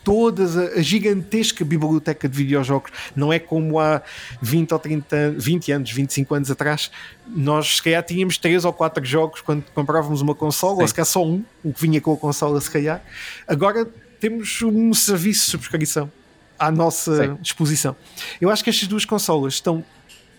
[0.08, 2.92] toda a, a, gigantesca biblioteca de videojogos.
[3.14, 4.02] Não é como há
[4.42, 6.90] 20 ou 30, 20 anos, 25 anos atrás,
[7.28, 10.82] nós se calhar tínhamos 3 ou 4 jogos quando comprávamos uma consola, Sim.
[10.84, 13.04] ou se calhar só um, o que vinha com a consola, se calhar.
[13.46, 13.86] Agora
[14.18, 16.10] temos um serviço de subscrição
[16.58, 17.38] à nossa Sim.
[17.42, 17.94] disposição.
[18.40, 19.84] Eu acho que estas duas consolas estão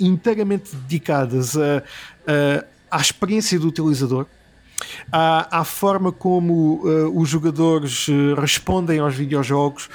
[0.00, 1.82] inteiramente dedicadas a,
[2.90, 4.24] a, à experiência do utilizador
[5.10, 9.88] à, forma como uh, os jogadores uh, respondem aos videojogos,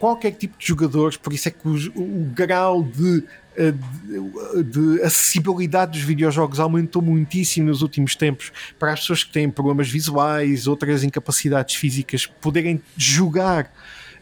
[0.00, 3.22] qualquer tipo de jogadores, por isso é que o, grau de,
[3.54, 9.30] eh, de, de, acessibilidade dos videojogos aumentou muitíssimo nos últimos tempos para as pessoas que
[9.30, 13.70] têm problemas visuais, outras incapacidades físicas, poderem jogar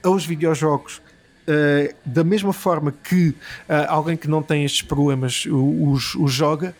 [0.02, 3.34] aos videojogos uh, da mesma forma que uh,
[3.86, 6.74] alguém que não tem estes problemas os, os joga.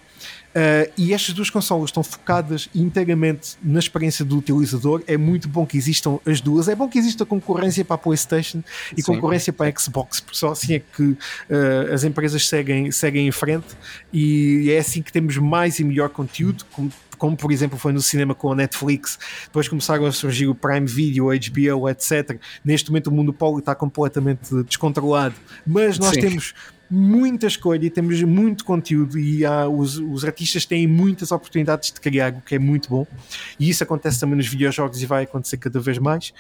[0.49, 5.03] Uh, e estas duas consolas estão focadas inteiramente na experiência do utilizador.
[5.07, 6.69] É muito bom que existam as duas.
[6.69, 8.63] É bom que exista concorrência para a PlayStation
[8.97, 9.15] e Sim.
[9.15, 11.19] concorrência para a Xbox, porque só assim é que uh,
[11.93, 13.67] as empresas seguem, seguem em frente
[14.13, 16.65] e é assim que temos mais e melhor conteúdo.
[16.73, 20.55] Como, como por exemplo foi no cinema com a Netflix, depois começaram a surgir o
[20.55, 22.41] Prime Video, HBO, etc.
[22.65, 25.35] Neste momento o monopólio está completamente descontrolado,
[25.67, 26.21] mas nós Sim.
[26.21, 26.55] temos
[26.91, 32.01] muita escolha e temos muito conteúdo e há, os, os artistas têm muitas oportunidades de
[32.01, 33.07] criar, o que é muito bom.
[33.59, 36.31] E isso acontece também nos videojogos e vai acontecer cada vez mais.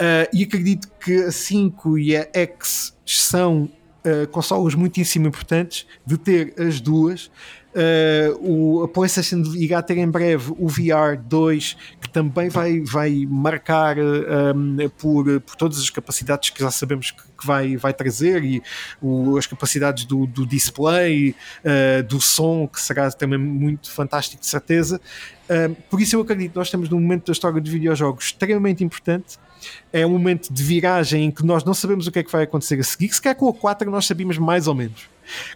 [0.00, 6.16] Uh, e acredito que a 5 e a X são uh, consolas muitíssimo importantes de
[6.16, 7.30] ter as duas
[7.72, 13.24] Uh, o, a PlayStation irá ter em breve o VR 2, que também vai, vai
[13.28, 17.94] marcar uh, um, por, por todas as capacidades que já sabemos que, que vai, vai
[17.94, 18.60] trazer e
[19.00, 21.34] o, as capacidades do, do display,
[21.64, 25.00] uh, do som, que será também muito fantástico, de certeza.
[25.88, 29.38] por isso, eu acredito que nós estamos num momento da história de videojogos extremamente importante
[29.92, 32.44] é um momento de viragem em que nós não sabemos o que é que vai
[32.44, 33.12] acontecer a seguir.
[33.12, 35.08] Se calhar com a 4 nós sabíamos mais ou menos.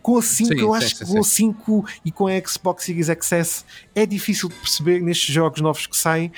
[0.03, 2.41] Com a 5, sim, eu sim, acho sim, que com a 5 e com a
[2.47, 3.65] Xbox Series XS
[3.95, 6.33] é difícil de perceber nestes jogos novos que saem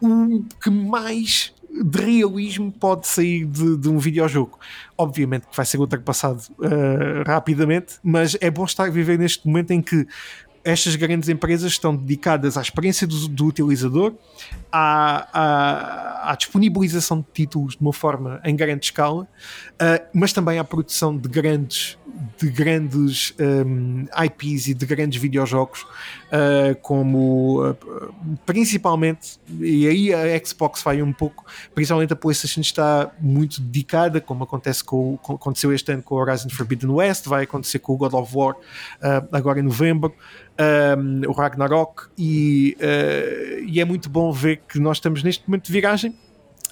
[0.00, 1.52] o que mais
[1.82, 4.58] de realismo pode sair de, de um videojogo.
[4.96, 9.72] Obviamente que vai ser ultrapassado uh, rapidamente, mas é bom estar a viver neste momento
[9.72, 10.06] em que
[10.64, 14.14] estas grandes empresas estão dedicadas à experiência do, do utilizador,
[14.72, 20.58] à, à, à, disponibilização de títulos de uma forma em grande escala, uh, mas também
[20.58, 21.98] à produção de grandes,
[22.40, 25.84] de grandes um, IPs e de grandes videojogos,
[26.34, 27.76] uh, como uh,
[28.44, 31.44] principalmente, e aí a Xbox vai um pouco,
[31.74, 36.48] principalmente a PlayStation está muito dedicada, como acontece com, com aconteceu este ano com Horizon
[36.50, 38.56] Forbidden West, vai acontecer com o God of War
[39.32, 40.14] agora em novembro
[41.28, 45.72] o Ragnarok, e, uh, e é muito bom ver que nós estamos neste momento de
[45.72, 46.14] viragem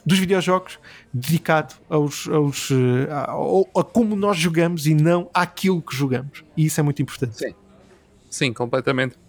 [0.05, 0.79] dos videojogos
[1.13, 6.45] dedicado aos, aos, uh, a, a, como nós jogamos e não àquilo que jogamos.
[6.57, 7.37] E isso é muito importante.
[7.37, 7.55] Sim,
[8.29, 9.22] Sim completamente.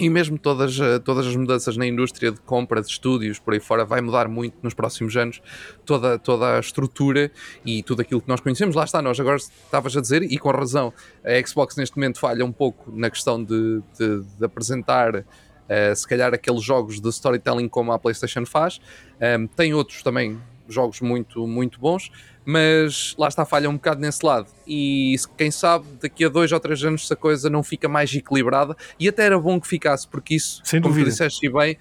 [0.00, 3.60] E mesmo todas, eh, todas as mudanças na indústria de compra de estúdios por aí
[3.60, 5.42] fora vai mudar muito nos próximos anos
[5.84, 7.30] toda, toda a estrutura
[7.66, 8.74] e tudo aquilo que nós conhecemos.
[8.74, 10.90] Lá está, nós agora estavas a dizer, e com razão,
[11.22, 16.08] a Xbox neste momento falha um pouco na questão de, de, de apresentar uh, se
[16.08, 18.80] calhar aqueles jogos de storytelling como a PlayStation faz.
[19.38, 22.10] Um, tem outros também jogos muito, muito bons,
[22.50, 24.48] mas lá está, falha um bocado nesse lado.
[24.66, 28.12] E quem sabe, daqui a dois ou três anos, se a coisa não fica mais
[28.12, 31.08] equilibrada, e até era bom que ficasse, porque isso, Sem como dúvida.
[31.08, 31.76] tu disseste bem, uh,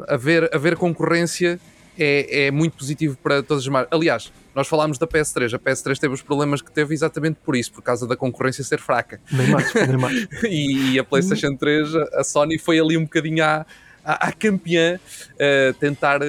[0.00, 1.60] uh, haver, haver concorrência
[1.98, 3.92] é, é muito positivo para todas as marcas.
[3.92, 7.72] Aliás, nós falámos da PS3, a PS3 teve os problemas que teve exatamente por isso,
[7.72, 9.20] por causa da concorrência ser fraca.
[9.30, 10.28] Nem mais, nem mais.
[10.48, 13.66] e, e, a PlayStation 3, a Sony foi ali um bocadinho à,
[14.02, 14.98] à, à campeã,
[15.34, 16.20] uh, tentar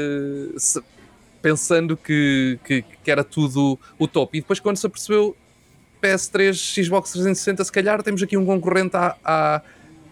[0.58, 0.82] se,
[1.42, 4.38] pensando que, que, que, era tudo o top.
[4.38, 5.36] E depois, quando se apercebeu
[6.02, 9.62] PS3, Xbox 360, se calhar temos aqui um concorrente à,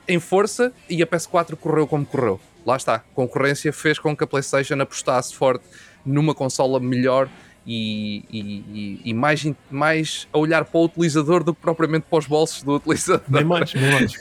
[0.08, 2.40] em força e a PS4 correu como correu.
[2.66, 5.64] Lá está, a concorrência fez com que a PlayStation apostasse forte
[6.06, 7.30] numa consola melhor
[7.72, 12.26] e, e, e, mais, mais a olhar para o utilizador do que propriamente para os
[12.26, 13.22] bolsos do utilizador.
[13.30, 14.14] Nem mais, nem mais.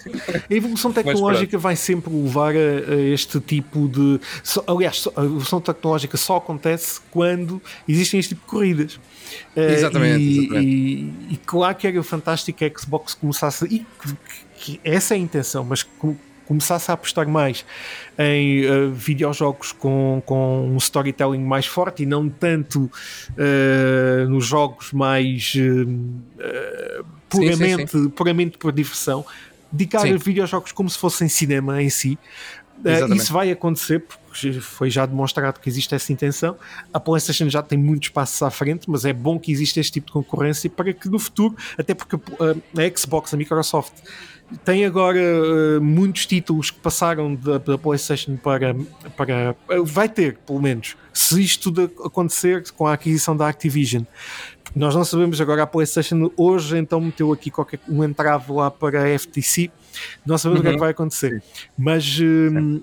[0.51, 4.21] A evolução tecnológica vai sempre levar a, a este tipo de.
[4.43, 9.01] Só, aliás, a evolução tecnológica só acontece quando existem este tipo de corridas.
[9.57, 9.59] Exatamente.
[9.59, 10.67] Uh, e, exatamente.
[10.67, 13.65] E, e, claro que era fantástico que a Xbox começasse.
[13.65, 14.17] E que,
[14.59, 15.83] que essa é a intenção, mas
[16.49, 17.65] começasse a apostar mais
[18.19, 24.91] em uh, videojogos com, com um storytelling mais forte e não tanto uh, nos jogos
[24.93, 28.09] mais uh, puramente, sim, sim, sim.
[28.09, 29.27] puramente por diversão,
[29.71, 32.19] dedicar a videojogos como se fossem cinema em si.
[32.85, 36.57] Uh, isso vai acontecer porque foi já demonstrado que existe essa intenção.
[36.93, 40.07] A PlayStation já tem muitos passos à frente, mas é bom que exista este tipo
[40.07, 43.93] de concorrência para que no futuro, até porque a Xbox, a Microsoft,
[44.65, 48.75] tem agora uh, muitos títulos que passaram da, da, PlayStation para,
[49.17, 49.55] para.
[49.71, 54.05] Uh, vai ter, pelo menos, se isto tudo acontecer com a aquisição da Activision.
[54.75, 59.03] Nós não sabemos agora a PlayStation hoje então meteu aqui qualquer um entrave lá para
[59.03, 59.71] a FTC.
[60.25, 60.61] Não sabemos uhum.
[60.61, 60.81] o que é que uhum.
[60.81, 61.43] vai acontecer.
[61.77, 62.83] Mas uh,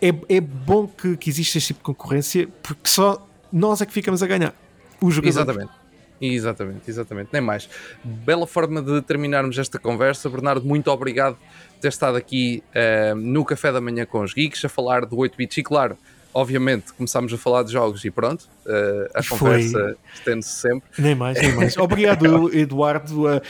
[0.00, 3.92] é, é bom que, que exista este tipo de concorrência porque só nós é que
[3.92, 4.54] ficamos a ganhar.
[5.00, 5.36] Os jogadores.
[5.36, 5.86] Exatamente.
[6.20, 7.68] Exatamente, exatamente, nem mais.
[8.02, 10.30] Bela forma de terminarmos esta conversa.
[10.30, 14.64] Bernardo, muito obrigado por ter estado aqui uh, no Café da Manhã com os Geeks
[14.64, 15.98] a falar do 8 bits e, claro,
[16.36, 20.82] obviamente, começámos a falar de jogos e pronto, uh, a conversa estende-se sempre.
[20.98, 21.76] Nem mais, nem mais.
[21.78, 23.24] Obrigado, Eduardo.
[23.24, 23.40] Uh,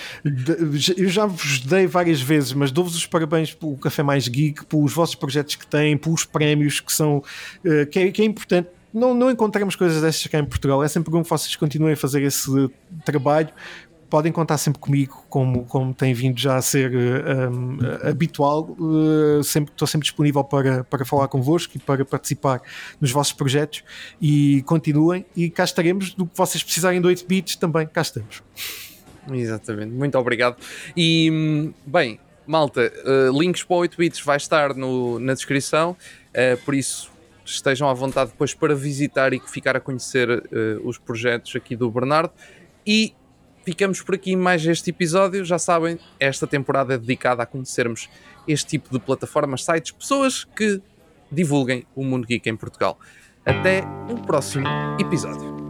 [0.97, 4.93] eu já vos dei várias vezes, mas dou-vos os parabéns pelo Café Mais Geek, pelos
[4.93, 7.17] vossos projetos que têm, pelos prémios que são,
[7.65, 10.83] uh, que, é, que é importante não, não encontramos coisas destas cá em Portugal.
[10.83, 12.51] É sempre bom que vocês continuem a fazer esse
[13.05, 13.51] trabalho,
[14.09, 17.79] podem contar sempre comigo, como, como tem vindo já a ser uh, um,
[18.09, 18.77] habitual.
[18.79, 22.61] Uh, sempre, estou sempre disponível para, para falar convosco e para participar
[23.01, 23.83] nos vossos projetos.
[24.21, 26.15] E continuem, e cá estaremos.
[26.15, 28.43] Do que vocês precisarem de 8 bits, também cá estamos.
[29.33, 30.57] Exatamente, muito obrigado.
[30.97, 35.97] E hum, bem, malta, uh, links para 8 bits vai estar no, na descrição,
[36.65, 37.11] por isso
[37.45, 40.29] estejam à vontade depois para visitar e ficar a conhecer
[40.85, 42.31] os projetos aqui do Bernardo.
[42.87, 43.15] E
[43.67, 45.45] ficamos por aqui mais este episódio.
[45.45, 48.09] Já sabem, esta temporada é dedicada a conhecermos
[48.47, 50.81] este tipo de plataformas, sites, pessoas que
[51.31, 52.97] divulguem o mundo geek em Portugal.
[53.45, 54.67] Até um próximo
[55.01, 55.66] episódio.